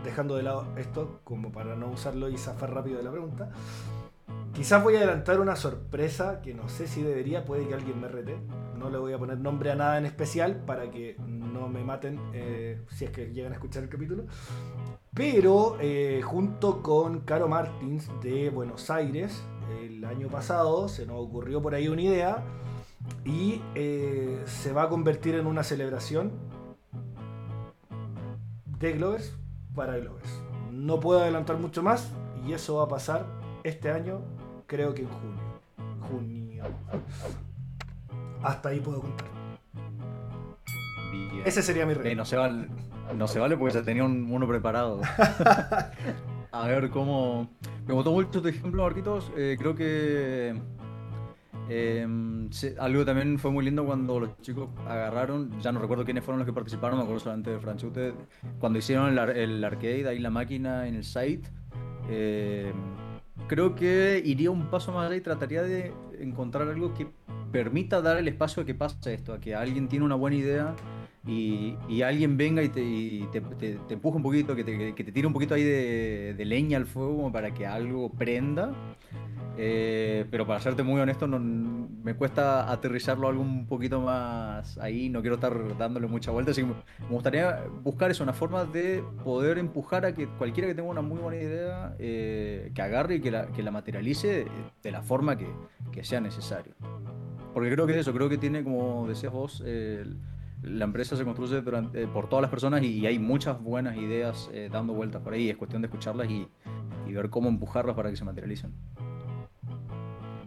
dejando 0.04 0.36
de 0.36 0.44
lado 0.44 0.68
esto 0.78 1.22
como 1.24 1.52
para 1.52 1.76
no 1.76 1.90
usarlo 1.90 2.30
y 2.30 2.38
zafar 2.38 2.74
rápido 2.74 2.98
de 2.98 3.04
la 3.04 3.12
pregunta. 3.12 3.50
Quizás 4.54 4.84
voy 4.84 4.96
a 4.96 5.00
adelantar 5.00 5.40
una 5.40 5.56
sorpresa 5.56 6.40
que 6.42 6.54
no 6.54 6.70
sé 6.70 6.88
si 6.88 7.02
debería, 7.02 7.44
puede 7.44 7.68
que 7.68 7.74
alguien 7.74 8.00
me 8.00 8.08
rete. 8.08 8.38
No 8.78 8.90
le 8.90 9.00
voy 9.00 9.14
a 9.14 9.18
poner 9.18 9.40
nombre 9.40 9.72
a 9.72 9.76
nada 9.76 9.98
en 9.98 10.06
especial 10.06 10.58
para 10.66 10.92
que 10.92 11.16
no 11.26 11.68
me 11.70 11.84
maten 11.84 12.20
eh, 12.34 12.80
si 12.90 13.06
es 13.06 13.12
que 13.12 13.34
llegan 13.34 13.54
a 13.54 13.56
escuchar 13.56 13.84
el 13.84 13.90
capítulo. 13.90 14.26
Pero 15.14 15.78
eh, 15.80 16.22
junto 16.24 16.82
con 16.82 17.20
Caro 17.20 17.48
Martins 17.48 18.10
de 18.22 18.50
Buenos 18.50 18.90
Aires, 18.90 19.44
el 19.80 20.04
año 20.06 20.28
pasado 20.28 20.88
se 20.88 21.06
nos 21.06 21.18
ocurrió 21.20 21.62
por 21.62 21.76
ahí 21.76 21.88
una 21.88 22.02
idea 22.02 22.44
y 23.24 23.62
eh, 23.76 24.42
se 24.46 24.74
va 24.74 24.84
a 24.84 24.90
convertir 24.90 25.36
en 25.36 25.46
una 25.46 25.64
celebración 25.64 26.32
de 28.80 28.94
Glovers 28.94 29.36
para 29.76 29.98
Glovers. 29.98 30.42
No 30.72 31.00
puedo 31.00 31.22
adelantar 31.22 31.58
mucho 31.58 31.84
más 31.84 32.12
y 32.48 32.54
eso 32.54 32.76
va 32.76 32.86
a 32.86 32.88
pasar 32.88 33.28
este 33.64 33.92
año, 33.92 34.22
creo 34.66 34.96
que 34.96 35.04
en 35.04 35.10
junio. 35.10 35.42
Junio. 36.10 36.64
Hasta 38.42 38.70
ahí 38.70 38.80
puedo 38.80 39.02
contar. 39.02 39.28
Bien. 41.12 41.44
Ese 41.46 41.62
sería 41.62 41.86
mi 41.86 41.94
rey. 41.94 42.16
no, 42.16 42.26
se 42.26 42.36
vale, 42.36 42.68
no 43.18 43.28
se 43.28 43.40
vale 43.40 43.58
porque 43.58 43.74
ya 43.74 43.84
tenía 43.84 44.04
un- 44.04 44.30
uno 44.32 44.48
preparado. 44.48 45.02
A 46.52 46.68
ver 46.68 46.90
cómo. 46.90 47.50
Me 47.88 47.94
gustó 47.94 48.12
mucho 48.12 48.42
tu 48.42 48.48
ejemplo, 48.48 48.84
Marquitos. 48.84 49.32
Eh, 49.36 49.56
creo 49.60 49.76
que. 49.76 50.54
em, 51.70 52.52
se- 52.52 52.76
algo 52.80 53.06
también 53.06 53.40
fue 53.40 53.50
muy 53.52 53.64
lindo 53.66 53.86
cuando 53.86 54.20
los 54.20 54.38
chicos 54.42 54.70
agarraron, 54.88 55.50
ya 55.62 55.72
no 55.72 55.80
recuerdo 55.80 56.04
quiénes 56.06 56.24
fueron 56.24 56.40
los 56.40 56.46
que 56.46 56.54
participaron, 56.54 56.98
me 56.98 57.04
acuerdo 57.04 57.22
solamente 57.22 57.52
de 57.52 57.60
Franchute, 57.60 58.14
cuando 58.60 58.80
hicieron 58.80 59.10
el, 59.10 59.18
ar- 59.20 59.38
el 59.38 59.64
arcade, 59.64 60.08
ahí 60.08 60.20
la 60.20 60.30
máquina 60.30 60.88
en 60.88 60.96
el 60.96 61.04
site. 61.04 61.48
em, 62.10 62.74
creo 63.48 63.76
que 63.76 64.22
iría 64.24 64.52
un 64.52 64.68
paso 64.70 64.92
más 64.92 65.08
allá 65.08 65.16
y 65.16 65.22
trataría 65.22 65.64
de 65.64 65.94
encontrar 66.20 66.68
algo 66.68 66.94
que 66.94 67.08
permita 67.52 68.02
dar 68.02 68.18
el 68.18 68.28
espacio 68.28 68.64
a 68.64 68.66
que 68.66 68.76
pase 68.76 69.14
esto, 69.14 69.34
a 69.34 69.40
que 69.40 69.56
alguien 69.56 69.88
tiene 69.88 70.04
una 70.06 70.16
buena 70.16 70.36
idea 70.38 70.76
y, 71.26 72.02
alguien 72.02 72.36
venga 72.36 72.62
y 72.62 72.70
te, 72.70 72.84
y 72.84 73.28
te, 73.32 73.94
empuje 73.94 74.18
un 74.18 74.24
poquito, 74.24 74.56
que 74.56 74.64
te, 74.64 74.94
tire 74.94 75.26
un 75.26 75.34
poquito 75.34 75.56
ahí 75.56 75.64
de, 75.64 76.44
leña 76.46 76.78
al 76.78 76.86
fuego 76.86 77.16
como 77.16 77.32
para 77.32 77.54
que 77.54 77.66
algo 77.66 78.12
prenda. 78.12 78.74
Eh, 79.56 80.26
pero 80.32 80.48
para 80.48 80.60
serte 80.60 80.82
muy 80.82 81.00
honesto, 81.00 81.28
me 81.28 82.16
cuesta 82.16 82.72
aterrizarlo 82.72 83.28
algo 83.28 83.44
un 83.44 83.68
poquito 83.68 84.02
más 84.02 84.80
ahí, 84.80 85.10
no 85.10 85.22
quiero 85.22 85.36
estar 85.36 85.78
dándole 85.78 86.08
mucha 86.08 86.32
vuelta, 86.32 86.52
así 86.52 86.62
que 86.62 86.68
me 86.68 87.10
gustaría 87.10 87.64
buscar 87.84 88.10
eso, 88.10 88.24
una 88.24 88.34
forma 88.34 88.66
de 88.66 89.04
poder 89.24 89.60
empujar 89.60 90.06
a 90.08 90.16
que 90.16 90.28
cualquiera 90.28 90.68
que 90.68 90.74
tenga 90.74 90.90
una 90.90 91.04
muy 91.04 91.20
buena 91.20 91.40
idea, 91.40 91.96
eh, 92.00 92.72
que 92.74 92.82
agarre 92.82 93.16
y 93.16 93.22
que 93.22 93.30
la, 93.30 93.72
materialice 93.72 94.48
de 94.82 94.92
la 94.92 95.04
forma 95.04 95.38
que, 95.38 96.04
sea 96.04 96.20
necesario. 96.20 96.74
Porque 97.54 97.72
creo 97.72 97.86
que 97.86 97.94
es 97.94 98.00
eso, 98.00 98.12
creo 98.12 98.30
que 98.30 98.40
tiene, 98.40 98.64
como 98.64 99.08
decías 99.08 99.32
vos, 99.32 99.62
eh, 99.64 100.04
la 100.64 100.86
empresa 100.86 101.16
se 101.16 101.24
construye 101.24 101.62
eh, 101.94 102.08
por 102.12 102.30
todas 102.30 102.42
las 102.42 102.50
personas 102.50 102.82
y, 102.84 103.06
hay 103.06 103.20
muchas 103.20 103.62
buenas 103.62 103.98
ideas 103.98 104.50
eh, 104.54 104.70
dando 104.72 104.94
vueltas 104.94 105.22
por 105.22 105.34
ahí. 105.34 105.50
Es 105.50 105.58
cuestión 105.58 105.82
de 105.82 105.88
escucharlas 105.88 106.30
y, 106.30 106.48
ver 107.08 107.30
cómo 107.30 107.48
empujarlas 107.48 107.96
para 107.96 108.10
que 108.10 108.16
se 108.16 108.26
materialicen. 108.26 108.74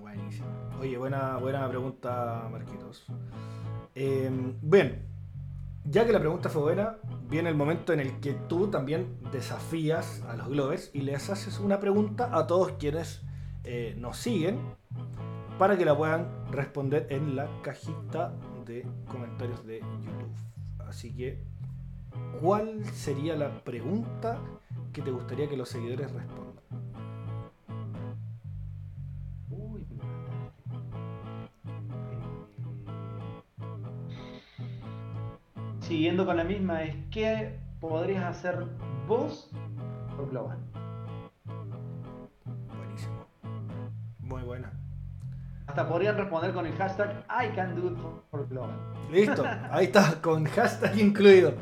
Buenísimo. 0.00 0.48
Oye, 0.80 0.98
buena, 0.98 1.36
buena 1.36 1.68
pregunta, 1.68 2.48
Marquitos. 2.50 3.06
Eh, 3.94 4.30
bien, 4.62 5.06
ya 5.84 6.04
que 6.04 6.12
la 6.12 6.18
pregunta 6.18 6.48
fue 6.48 6.62
buena, 6.62 6.96
viene 7.28 7.48
el 7.48 7.54
momento 7.54 7.92
en 7.92 8.00
el 8.00 8.18
que 8.20 8.32
tú 8.32 8.68
también 8.68 9.16
desafías 9.30 10.24
a 10.28 10.36
los 10.36 10.48
Globers 10.48 10.90
y 10.92 11.02
les 11.02 11.30
haces 11.30 11.60
una 11.60 11.78
pregunta 11.78 12.30
a 12.32 12.46
todos 12.46 12.72
quienes 12.72 13.22
eh, 13.64 13.94
nos 13.98 14.16
siguen 14.16 14.58
para 15.58 15.78
que 15.78 15.84
la 15.84 15.96
puedan 15.96 16.26
responder 16.50 17.06
en 17.10 17.36
la 17.36 17.48
cajita 17.62 18.32
de 18.66 18.84
comentarios 19.08 19.64
de 19.64 19.78
YouTube. 19.80 20.34
Así 20.86 21.14
que, 21.14 21.42
¿cuál 22.40 22.84
sería 22.86 23.36
la 23.36 23.64
pregunta 23.64 24.38
que 24.92 25.02
te 25.02 25.10
gustaría 25.10 25.48
que 25.48 25.56
los 25.56 25.68
seguidores 25.68 26.10
respondan? 26.12 26.56
Eh, 29.50 29.86
Siguiendo 35.80 36.26
con 36.26 36.36
la 36.36 36.44
misma, 36.44 36.82
es 36.82 36.96
¿qué 37.10 37.58
podrías 37.80 38.24
hacer 38.24 38.66
vos 39.06 39.50
por 40.16 40.28
Global? 40.30 40.58
Hasta 45.76 45.90
podrían 45.90 46.16
responder 46.16 46.54
con 46.54 46.64
el 46.64 46.72
hashtag 46.76 47.22
I 47.28 47.54
can 47.54 47.76
do 47.76 47.88
it 47.90 47.98
for- 48.30 48.48
Global. 48.48 48.70
Listo, 49.12 49.44
ahí 49.70 49.84
está, 49.84 50.22
con 50.22 50.46
hashtag 50.46 50.98
incluido. 50.98 51.52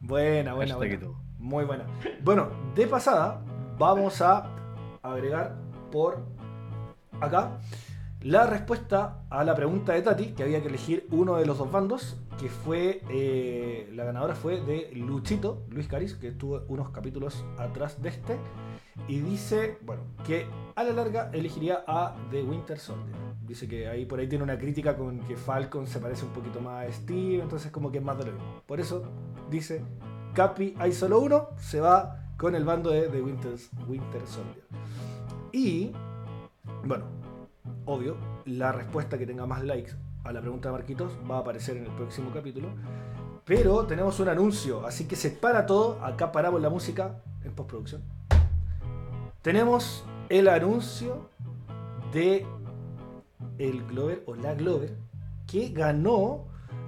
Buena, 0.00 0.54
buena, 0.54 0.74
Hashtag 0.74 0.98
buena. 0.98 1.18
Muy 1.38 1.64
buena. 1.64 1.84
Bueno, 2.24 2.48
de 2.74 2.88
pasada, 2.88 3.40
vamos 3.78 4.20
a 4.22 4.48
agregar 5.04 5.54
por 5.92 6.18
acá 7.20 7.58
la 8.22 8.44
respuesta 8.46 9.20
a 9.30 9.44
la 9.44 9.54
pregunta 9.54 9.92
de 9.92 10.02
Tati, 10.02 10.32
que 10.32 10.42
había 10.42 10.60
que 10.62 10.66
elegir 10.66 11.06
uno 11.12 11.36
de 11.36 11.46
los 11.46 11.56
dos 11.56 11.70
bandos, 11.70 12.20
que 12.40 12.48
fue, 12.48 13.02
eh, 13.10 13.90
la 13.94 14.04
ganadora 14.04 14.34
fue 14.34 14.62
de 14.62 14.90
Luchito, 14.94 15.62
Luis 15.68 15.86
Caris, 15.86 16.14
que 16.14 16.28
estuvo 16.28 16.62
unos 16.68 16.88
capítulos 16.88 17.44
atrás 17.58 18.00
de 18.00 18.08
este, 18.08 18.38
y 19.08 19.20
dice, 19.20 19.76
bueno, 19.82 20.04
que 20.24 20.46
a 20.74 20.82
la 20.82 20.92
larga 20.92 21.30
elegiría 21.34 21.84
a 21.86 22.16
The 22.30 22.42
Winter 22.42 22.78
Soldier. 22.78 23.14
Dice 23.46 23.68
que 23.68 23.88
ahí 23.88 24.06
por 24.06 24.20
ahí 24.20 24.26
tiene 24.26 24.42
una 24.42 24.56
crítica 24.56 24.96
con 24.96 25.20
que 25.20 25.36
Falcon 25.36 25.86
se 25.86 25.98
parece 25.98 26.24
un 26.24 26.32
poquito 26.32 26.62
más 26.62 26.88
a 26.88 26.92
Steve, 26.92 27.42
entonces 27.42 27.70
como 27.70 27.92
que 27.92 27.98
es 27.98 28.04
más 28.04 28.16
de 28.16 28.24
lo 28.24 28.32
mismo. 28.32 28.62
Por 28.66 28.80
eso 28.80 29.02
dice, 29.50 29.82
Capi 30.32 30.74
hay 30.78 30.92
solo 30.92 31.20
uno, 31.20 31.48
se 31.58 31.80
va 31.80 32.24
con 32.38 32.54
el 32.54 32.64
bando 32.64 32.88
de 32.88 33.08
The 33.08 33.20
Winter, 33.20 33.52
Winter 33.86 34.26
Soldier. 34.26 34.64
Y, 35.52 35.92
bueno, 36.84 37.04
obvio, 37.84 38.16
la 38.46 38.72
respuesta 38.72 39.18
que 39.18 39.26
tenga 39.26 39.44
más 39.44 39.62
likes 39.62 39.92
a 40.24 40.32
la 40.32 40.40
pregunta 40.40 40.68
de 40.68 40.72
Marquitos 40.72 41.12
va 41.30 41.36
a 41.36 41.40
aparecer 41.40 41.76
en 41.76 41.86
el 41.86 41.92
próximo 41.92 42.30
capítulo. 42.32 42.68
Pero 43.44 43.86
tenemos 43.86 44.20
un 44.20 44.28
anuncio, 44.28 44.86
así 44.86 45.06
que 45.08 45.16
se 45.16 45.30
para 45.30 45.66
todo. 45.66 46.02
Acá 46.04 46.30
paramos 46.30 46.60
la 46.60 46.70
música 46.70 47.22
en 47.44 47.52
postproducción. 47.52 48.02
Tenemos 49.42 50.04
el 50.28 50.48
anuncio 50.48 51.30
de 52.12 52.46
el 53.58 53.84
Glover 53.86 54.22
o 54.26 54.34
la 54.34 54.54
Glover 54.54 54.96
que 55.46 55.70
ganó 55.70 56.44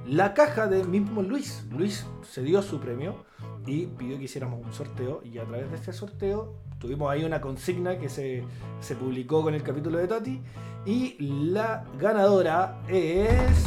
la 0.07 0.35
caja 0.35 0.67
del 0.67 0.89
mismo 0.89 1.23
Luis. 1.23 1.67
Luis 1.71 2.07
se 2.23 2.43
dio 2.43 2.63
su 2.63 2.79
premio 2.81 3.25
y 3.67 3.87
pidió 3.87 4.19
que 4.19 4.25
hiciéramos 4.25 4.65
un 4.65 4.73
sorteo 4.73 5.23
y 5.25 5.39
a 5.39 5.45
través 5.45 5.71
de 5.71 5.77
este 5.77 5.93
sorteo 5.93 6.55
tuvimos 6.79 7.11
ahí 7.11 7.25
una 7.25 7.41
consigna 7.41 7.99
que 7.99 8.09
se, 8.09 8.45
se 8.81 8.97
publicó 8.97 9.43
con 9.43 9.55
el 9.55 9.63
capítulo 9.63 9.99
de 9.99 10.09
Tati 10.09 10.43
y 10.85 11.17
la 11.21 11.85
ganadora 11.99 12.83
es 12.89 13.65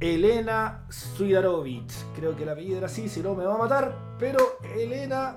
Elena 0.00 0.84
Suidarovich. 0.88 1.92
Creo 2.14 2.36
que 2.36 2.42
el 2.42 2.50
apellido 2.50 2.78
era 2.78 2.86
así, 2.86 3.08
si 3.08 3.20
no 3.20 3.34
me 3.34 3.44
va 3.44 3.54
a 3.54 3.58
matar, 3.58 4.16
pero 4.18 4.58
Elena 4.76 5.36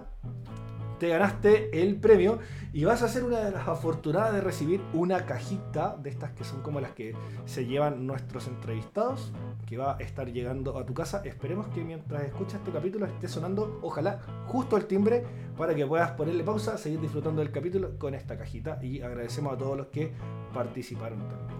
te 1.02 1.08
ganaste 1.08 1.82
el 1.82 1.96
premio 1.96 2.38
y 2.74 2.84
vas 2.84 3.02
a 3.02 3.08
ser 3.08 3.24
una 3.24 3.40
de 3.40 3.50
las 3.50 3.68
afortunadas 3.68 4.34
de 4.36 4.42
recibir 4.42 4.82
una 4.94 5.26
cajita 5.26 5.98
de 5.98 6.12
estas 6.12 6.30
que 6.34 6.44
son 6.44 6.62
como 6.62 6.80
las 6.80 6.92
que 6.92 7.16
se 7.46 7.66
llevan 7.66 8.06
nuestros 8.06 8.46
entrevistados, 8.48 9.34
que 9.66 9.78
va 9.78 9.98
a 9.98 10.00
estar 10.00 10.32
llegando 10.32 10.78
a 10.78 10.86
tu 10.86 10.94
casa. 10.94 11.24
Esperemos 11.26 11.66
que 11.70 11.84
mientras 11.84 12.22
escuchas 12.22 12.60
este 12.60 12.72
capítulo 12.72 13.08
esté 13.08 13.28
sonando, 13.28 13.80
ojalá, 13.82 14.20
justo 14.46 14.78
el 14.78 14.86
timbre 14.86 15.24
para 15.58 15.74
que 15.74 15.88
puedas 15.88 16.12
ponerle 16.12 16.44
pausa, 16.44 16.78
seguir 16.78 17.02
disfrutando 17.02 17.42
del 17.42 17.50
capítulo 17.50 17.98
con 17.98 18.14
esta 18.14 18.38
cajita 18.38 18.78
y 18.84 19.02
agradecemos 19.02 19.56
a 19.56 19.58
todos 19.58 19.76
los 19.76 19.88
que 19.88 20.14
participaron 20.54 21.18
también. 21.28 21.60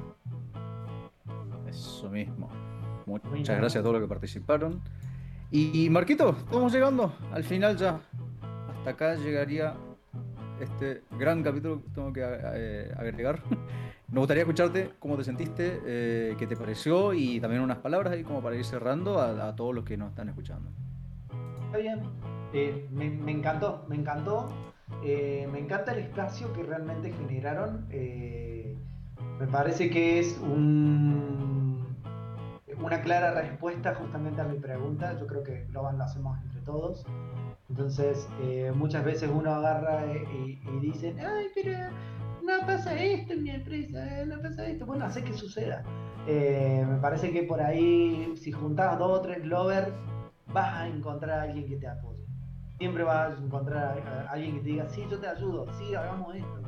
Eso 1.68 2.12
mismo. 2.12 2.48
Muchas 3.08 3.58
gracias 3.58 3.78
a 3.78 3.82
todos 3.82 3.94
los 3.94 4.04
que 4.04 4.08
participaron. 4.08 4.84
Y 5.50 5.90
Marquito, 5.90 6.30
estamos 6.30 6.72
llegando 6.72 7.12
al 7.32 7.44
final 7.44 7.76
ya. 7.76 8.00
Hasta 8.82 8.90
acá 8.90 9.14
llegaría 9.14 9.76
este 10.60 11.04
gran 11.12 11.44
capítulo 11.44 11.84
que 11.84 11.90
tengo 11.90 12.12
que 12.12 12.22
eh, 12.24 12.92
agregar. 12.98 13.40
Me 14.12 14.18
gustaría 14.18 14.42
escucharte 14.42 14.94
cómo 14.98 15.18
te 15.18 15.24
sentiste, 15.24 15.80
eh, 15.86 16.36
qué 16.40 16.48
te 16.48 16.58
pareció 16.58 17.14
y 17.14 17.40
también 17.40 17.62
unas 17.62 17.78
palabras 17.78 18.12
ahí 18.12 18.24
como 18.24 18.42
para 18.42 18.56
ir 18.56 18.66
cerrando 18.66 19.22
a, 19.22 19.56
todos 19.56 19.76
los 19.76 19.86
que 19.86 19.98
nos 19.98 20.10
están 20.10 20.30
escuchando. 20.30 20.72
Está 21.68 21.78
bien. 21.78 22.00
Eh, 22.54 22.88
me, 22.92 23.32
encantó, 23.32 23.86
me 23.88 23.98
encantó. 23.98 24.50
Eh, 25.04 25.48
me 25.52 25.60
encanta 25.60 25.94
el 25.94 26.00
espacio 26.00 26.52
que 26.52 26.64
realmente 26.64 27.12
generaron. 27.12 27.88
Me 27.88 29.48
parece 29.52 29.92
que 29.92 30.18
es 30.18 30.40
un, 30.40 31.86
una 32.82 33.02
clara 33.04 33.40
respuesta 33.40 33.94
justamente 33.94 34.42
a 34.42 34.46
mi 34.46 34.58
pregunta. 34.58 35.16
Yo 35.20 35.28
creo 35.28 35.44
que 35.44 35.66
Globan 35.66 36.00
lo 36.00 36.04
hacemos 36.06 36.42
entre 36.42 36.62
todos. 36.62 37.06
Entonces, 37.72 38.28
eh, 38.42 38.74
muchas 38.76 39.06
veces 39.06 39.32
uno 39.34 39.50
agarra 39.50 40.06
eh, 40.12 40.26
y, 40.34 40.62
y 40.70 40.80
dice, 40.82 41.16
ay, 41.26 41.46
pero 41.56 41.78
no 42.44 42.68
pasa 42.68 43.02
esto 43.02 43.32
en 43.32 43.44
mi 43.44 43.50
empresa, 43.52 44.22
eh, 44.22 44.26
no 44.26 44.42
pasa 44.42 44.66
esto. 44.68 44.86
Bueno, 44.86 45.06
hace 45.06 45.24
que 45.24 45.32
suceda. 45.32 45.82
Me 46.28 46.98
parece 47.02 47.32
que 47.32 47.44
por 47.44 47.62
ahí, 47.62 48.34
si 48.36 48.52
juntás 48.52 49.00
dos 49.00 49.20
o 49.20 49.22
tres 49.22 49.42
Glovers, 49.44 49.88
vas 50.54 50.82
a 50.82 50.88
encontrar 50.90 51.40
a 51.40 51.44
alguien 51.44 51.66
que 51.66 51.78
te 51.78 51.88
apoye. 51.88 52.26
Siempre 52.78 53.06
vas 53.06 53.40
a 53.40 53.42
encontrar 53.42 53.98
a 54.28 54.32
alguien 54.32 54.56
que 54.56 54.60
te 54.60 54.70
diga, 54.72 54.90
sí, 54.90 55.06
yo 55.10 55.18
te 55.18 55.28
ayudo, 55.28 55.66
sí, 55.78 55.96
hagamos 55.96 56.36
esto. 56.36 56.62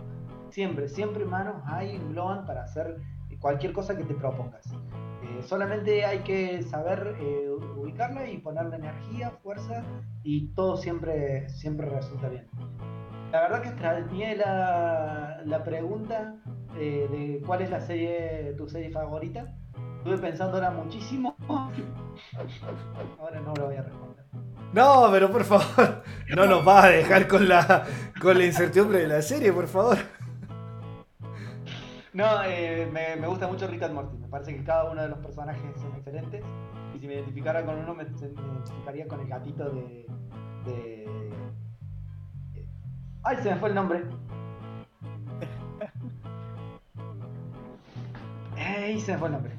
Siempre, 0.51 0.88
siempre 0.88 1.26
manos 1.26 1.62
hay 1.66 1.97
en 1.97 2.14
Globan 2.14 2.45
para 2.45 2.64
hacer 2.64 2.95
cualquier 3.41 3.74
cosa 3.74 3.97
que 3.97 4.06
te 4.06 4.14
propongas. 4.14 4.74
Solamente 5.46 6.06
hay 6.06 6.20
que 6.20 6.64
saber 6.64 7.16
eh, 7.20 7.50
ubicarla 7.78 8.30
y 8.30 8.38
ponerle 8.38 8.78
energía, 8.78 9.32
fuerza 9.44 9.84
y 10.24 10.48
todo 10.54 10.78
siempre, 10.78 11.50
siempre 11.50 11.89
resulta 11.89 12.30
bien. 12.30 12.48
La 13.32 13.41
verdad 13.41 13.62
que 13.62 13.70
extrañé 13.70 14.36
la, 14.36 15.41
la 15.46 15.64
pregunta 15.64 16.36
eh, 16.78 17.08
de 17.12 17.41
cuál 17.46 17.62
es 17.62 17.70
la 17.70 17.82
serie, 17.82 18.54
tu 18.58 18.68
serie 18.68 18.91
favorita. 18.91 19.56
estuve 19.98 20.18
pensando 20.18 20.58
ahora 20.58 20.72
muchísimo. 20.72 21.36
Ahora 23.20 23.39
no 23.39 23.54
lo 23.56 23.66
voy 23.66 23.76
a 23.76 23.82
responder. 23.82 24.26
No, 24.72 25.10
pero 25.12 25.32
por 25.32 25.44
favor, 25.44 26.04
no 26.36 26.46
nos 26.46 26.64
vas 26.66 26.86
a 26.86 26.89
dejar 26.89 27.28
con 27.28 27.48
la, 27.48 27.86
con 28.22 28.38
la 28.38 28.46
incertidumbre 28.46 29.00
de 29.00 29.08
la 29.08 29.22
serie, 29.22 29.52
por 29.52 29.68
favor. 29.68 29.98
No, 32.14 32.43
eh, 32.43 32.88
me, 32.91 33.28
gusta 33.28 33.47
mucho 33.47 33.68
Rick 33.68 33.84
and. 33.84 34.20
Me 34.20 34.28
parece 34.28 34.55
que 34.55 34.64
cada 34.64 34.91
uno 34.91 35.01
de 35.01 35.09
los 35.09 35.20
personajes 35.20 35.64
son 35.80 35.95
excelentes. 35.95 36.43
Y 36.93 36.99
si 36.99 37.07
me 37.07 37.16
identificara 37.16 37.66
con 37.66 37.78
uno, 37.80 37.95
me, 37.95 38.03
me 38.03 38.11
identificaría 38.11 39.07
con 39.07 39.20
el 39.20 39.28
gatito 39.28 39.70
de, 39.72 40.05
de. 40.66 41.34
¡Ay, 43.24 43.38
se 43.38 43.49
me 43.49 43.55
fue 43.57 43.70
el 43.70 43.76
nombre! 43.76 44.03
¡Ey, 48.76 48.99
se 48.99 49.13
me 49.13 49.17
fue 49.19 49.28
el 49.28 49.34
nombre! 49.34 49.53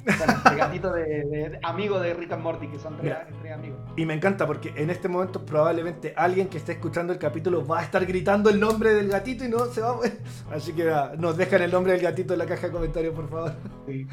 el 0.50 0.56
gatito 0.56 0.92
de, 0.92 1.04
de, 1.04 1.58
amigo 1.62 2.00
de 2.00 2.14
Rick 2.14 2.32
and 2.32 2.42
Morty, 2.42 2.68
que 2.68 2.78
son 2.78 2.96
tres, 2.96 3.14
tres, 3.40 3.52
amigos. 3.52 3.78
Y 3.96 4.06
me 4.06 4.14
encanta 4.14 4.46
porque 4.46 4.72
en 4.76 4.90
este 4.90 5.08
momento 5.08 5.44
probablemente 5.44 6.14
alguien 6.16 6.48
que 6.48 6.58
esté 6.58 6.72
escuchando 6.72 7.12
el 7.12 7.18
capítulo 7.18 7.64
va 7.66 7.80
a 7.80 7.82
estar 7.82 8.04
gritando 8.06 8.50
el 8.50 8.58
nombre 8.58 8.92
del 8.92 9.08
gatito 9.08 9.44
y 9.44 9.48
no 9.48 9.66
se 9.66 9.82
va 9.82 9.90
a... 9.90 10.54
Así 10.54 10.72
que 10.72 10.92
nos 11.18 11.36
dejan 11.36 11.62
el 11.62 11.70
nombre 11.70 11.92
del 11.92 12.02
gatito 12.02 12.32
en 12.32 12.40
la 12.40 12.46
caja 12.46 12.66
de 12.66 12.72
comentarios, 12.72 13.14
por 13.14 13.28
favor. 13.28 13.52
Sí. 13.86 14.06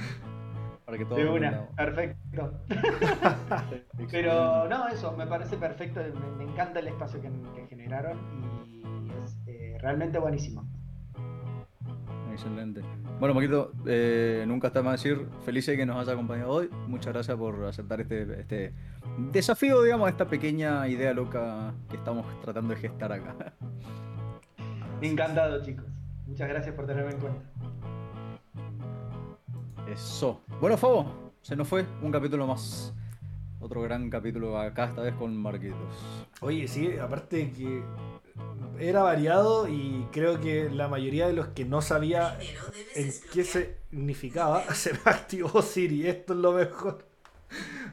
Para 0.86 0.98
que 0.98 1.06
todo 1.06 1.16
de 1.16 1.30
una, 1.30 1.68
perfecto. 1.76 2.54
Pero 4.12 4.68
no, 4.68 4.88
eso, 4.90 5.16
me 5.16 5.26
parece 5.26 5.58
perfecto, 5.58 6.02
me, 6.02 6.44
me 6.46 6.52
encanta 6.52 6.80
el 6.80 6.90
espacio 6.90 7.22
que, 7.22 7.30
que 7.56 7.68
generaron 7.68 8.18
y 8.68 8.84
es 9.24 9.40
eh, 9.48 9.78
realmente 9.80 10.20
buenísimo. 10.20 10.68
Excelente. 12.32 12.82
Bueno, 13.22 13.36
Maquito, 13.36 13.72
eh, 13.86 14.46
nunca 14.48 14.70
está 14.70 14.82
más 14.82 14.94
decir 14.94 15.28
feliz 15.46 15.68
de 15.68 15.78
que 15.78 15.86
nos 15.86 15.96
haya 15.96 16.14
acompañado 16.14 16.50
hoy. 16.50 16.72
Muchas 16.88 17.14
gracias 17.14 17.38
por 17.38 17.66
aceptar 17.66 18.02
este, 18.02 18.24
este 18.40 18.74
desafío, 19.32 19.84
digamos, 19.84 20.10
esta 20.10 20.26
pequeña 20.26 20.88
idea 20.88 21.14
loca 21.14 21.72
que 21.88 21.98
estamos 21.98 22.26
tratando 22.42 22.74
de 22.74 22.80
gestar 22.80 23.12
acá. 23.12 23.54
Encantado, 25.04 25.64
chicos. 25.64 25.86
Muchas 26.26 26.50
gracias 26.50 26.74
por 26.74 26.88
tenerme 26.88 27.12
en 27.12 27.20
cuenta. 27.20 27.42
Eso. 29.88 30.42
Bueno, 30.60 30.76
Fabo, 30.76 31.32
se 31.44 31.56
nos 31.56 31.68
fue 31.68 31.86
un 32.02 32.12
capítulo 32.12 32.48
más. 32.48 32.92
Otro 33.62 33.84
gran 33.84 34.10
capítulo 34.10 34.58
acá, 34.58 34.86
esta 34.86 35.04
vez 35.04 35.14
con 35.14 35.38
Marquitos. 35.38 35.78
Oye, 36.42 36.68
sí, 36.68 36.98
aparte 37.00 37.52
que 37.52 37.84
era 38.80 39.04
variado 39.04 39.68
y 39.68 40.08
creo 40.12 40.42
que 40.42 40.68
la 40.72 40.88
mayoría 40.88 41.28
de 41.28 41.34
los 41.34 41.50
que 41.50 41.64
no 41.64 41.84
sabía 41.84 42.40
en 42.96 43.12
qué 43.32 43.44
significaba 43.44 44.64
se 44.74 44.94
me 44.94 45.00
activó 45.06 45.62
Siri. 45.62 46.08
Esto 46.08 46.34
es 46.34 46.40
lo 46.40 46.54
mejor. 46.54 47.06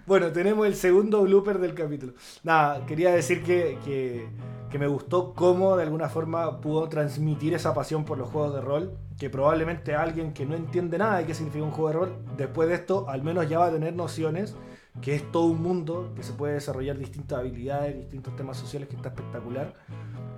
Bueno, 0.06 0.32
tenemos 0.32 0.66
el 0.66 0.74
segundo 0.74 1.22
blooper 1.22 1.58
del 1.58 1.74
capítulo. 1.74 2.14
Nada, 2.44 2.86
quería 2.86 3.10
decir 3.10 3.42
que, 3.42 3.78
que, 3.84 4.26
que, 4.70 4.78
me 4.78 4.86
gustó 4.86 5.34
cómo 5.34 5.76
de 5.76 5.82
alguna 5.82 6.08
forma 6.08 6.62
pudo 6.62 6.88
transmitir 6.88 7.52
esa 7.52 7.74
pasión 7.74 8.06
por 8.06 8.16
los 8.16 8.30
juegos 8.30 8.54
de 8.54 8.62
rol. 8.62 8.96
Que 9.18 9.28
probablemente 9.28 9.94
alguien 9.94 10.32
que 10.32 10.46
no 10.46 10.54
entiende 10.54 10.96
nada 10.96 11.18
de 11.18 11.26
qué 11.26 11.34
significa 11.34 11.64
un 11.64 11.72
juego 11.72 11.88
de 11.88 11.94
rol, 11.94 12.16
después 12.38 12.70
de 12.70 12.76
esto 12.76 13.06
al 13.10 13.22
menos 13.22 13.48
ya 13.50 13.58
va 13.58 13.66
a 13.66 13.72
tener 13.72 13.94
nociones 13.94 14.56
que 15.01 15.14
es 15.14 15.30
todo 15.30 15.44
un 15.44 15.62
mundo, 15.62 16.12
que 16.16 16.22
se 16.22 16.32
puede 16.32 16.55
desarrollar 16.55 16.99
distintas 16.99 17.38
habilidades, 17.38 17.96
distintos 17.96 18.34
temas 18.36 18.57
sociales, 18.57 18.88
que 18.88 18.96
está 18.96 19.11
espectacular. 19.11 19.74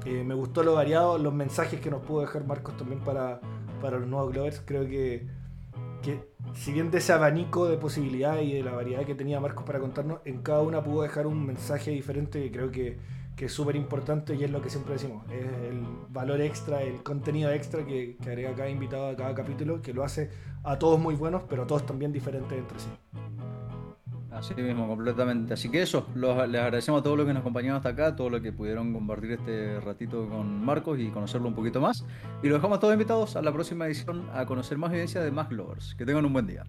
Eh, 0.04 0.24
me 0.24 0.34
gustó 0.34 0.62
lo 0.62 0.74
variado, 0.74 1.18
los 1.18 1.32
mensajes 1.32 1.80
que 1.80 1.90
nos 1.90 2.02
pudo 2.02 2.22
dejar 2.22 2.46
Marcos 2.46 2.76
también 2.76 3.00
para, 3.00 3.40
para 3.80 3.98
los 3.98 4.08
nuevos 4.08 4.32
Glovers. 4.32 4.62
Creo 4.64 4.86
que, 4.86 5.26
que, 6.02 6.28
si 6.54 6.72
bien 6.72 6.90
de 6.90 6.98
ese 6.98 7.12
abanico 7.12 7.68
de 7.68 7.76
posibilidades 7.76 8.46
y 8.46 8.54
de 8.54 8.62
la 8.62 8.72
variedad 8.72 9.04
que 9.04 9.14
tenía 9.14 9.40
Marcos 9.40 9.64
para 9.64 9.78
contarnos, 9.78 10.20
en 10.24 10.42
cada 10.42 10.60
una 10.60 10.82
pudo 10.82 11.02
dejar 11.02 11.26
un 11.26 11.44
mensaje 11.44 11.90
diferente 11.90 12.42
que 12.42 12.50
creo 12.50 12.70
que, 12.70 12.98
que 13.36 13.46
es 13.46 13.52
súper 13.52 13.76
importante 13.76 14.34
y 14.34 14.44
es 14.44 14.50
lo 14.50 14.60
que 14.60 14.70
siempre 14.70 14.94
decimos. 14.94 15.24
Es 15.30 15.46
el 15.70 15.82
valor 16.10 16.40
extra, 16.40 16.82
el 16.82 17.02
contenido 17.02 17.50
extra 17.50 17.84
que, 17.84 18.16
que 18.22 18.28
agrega 18.28 18.54
cada 18.54 18.68
invitado 18.68 19.08
a 19.08 19.16
cada 19.16 19.34
capítulo, 19.34 19.80
que 19.80 19.94
lo 19.94 20.04
hace 20.04 20.30
a 20.62 20.78
todos 20.78 21.00
muy 21.00 21.14
buenos, 21.14 21.44
pero 21.48 21.62
a 21.62 21.66
todos 21.66 21.86
también 21.86 22.12
diferentes 22.12 22.58
entre 22.58 22.78
sí. 22.78 22.88
Así 24.40 24.54
mismo, 24.54 24.88
completamente. 24.88 25.52
Así 25.52 25.68
que 25.68 25.82
eso, 25.82 26.06
los, 26.14 26.48
les 26.48 26.62
agradecemos 26.62 27.00
a 27.00 27.04
todos 27.04 27.18
los 27.18 27.26
que 27.26 27.34
nos 27.34 27.42
acompañaron 27.42 27.76
hasta 27.76 27.90
acá, 27.90 28.16
todos 28.16 28.32
los 28.32 28.40
que 28.40 28.54
pudieron 28.54 28.90
compartir 28.94 29.32
este 29.32 29.78
ratito 29.80 30.26
con 30.30 30.64
Marcos 30.64 30.98
y 30.98 31.10
conocerlo 31.10 31.46
un 31.48 31.54
poquito 31.54 31.78
más. 31.78 32.06
Y 32.42 32.48
los 32.48 32.56
dejamos 32.56 32.80
todos 32.80 32.94
invitados 32.94 33.36
a 33.36 33.42
la 33.42 33.52
próxima 33.52 33.86
edición 33.86 34.30
a 34.32 34.46
conocer 34.46 34.78
más 34.78 34.92
evidencia 34.92 35.20
de 35.20 35.30
más 35.30 35.50
Glovers. 35.50 35.94
Que 35.94 36.06
tengan 36.06 36.24
un 36.24 36.32
buen 36.32 36.46
día. 36.46 36.64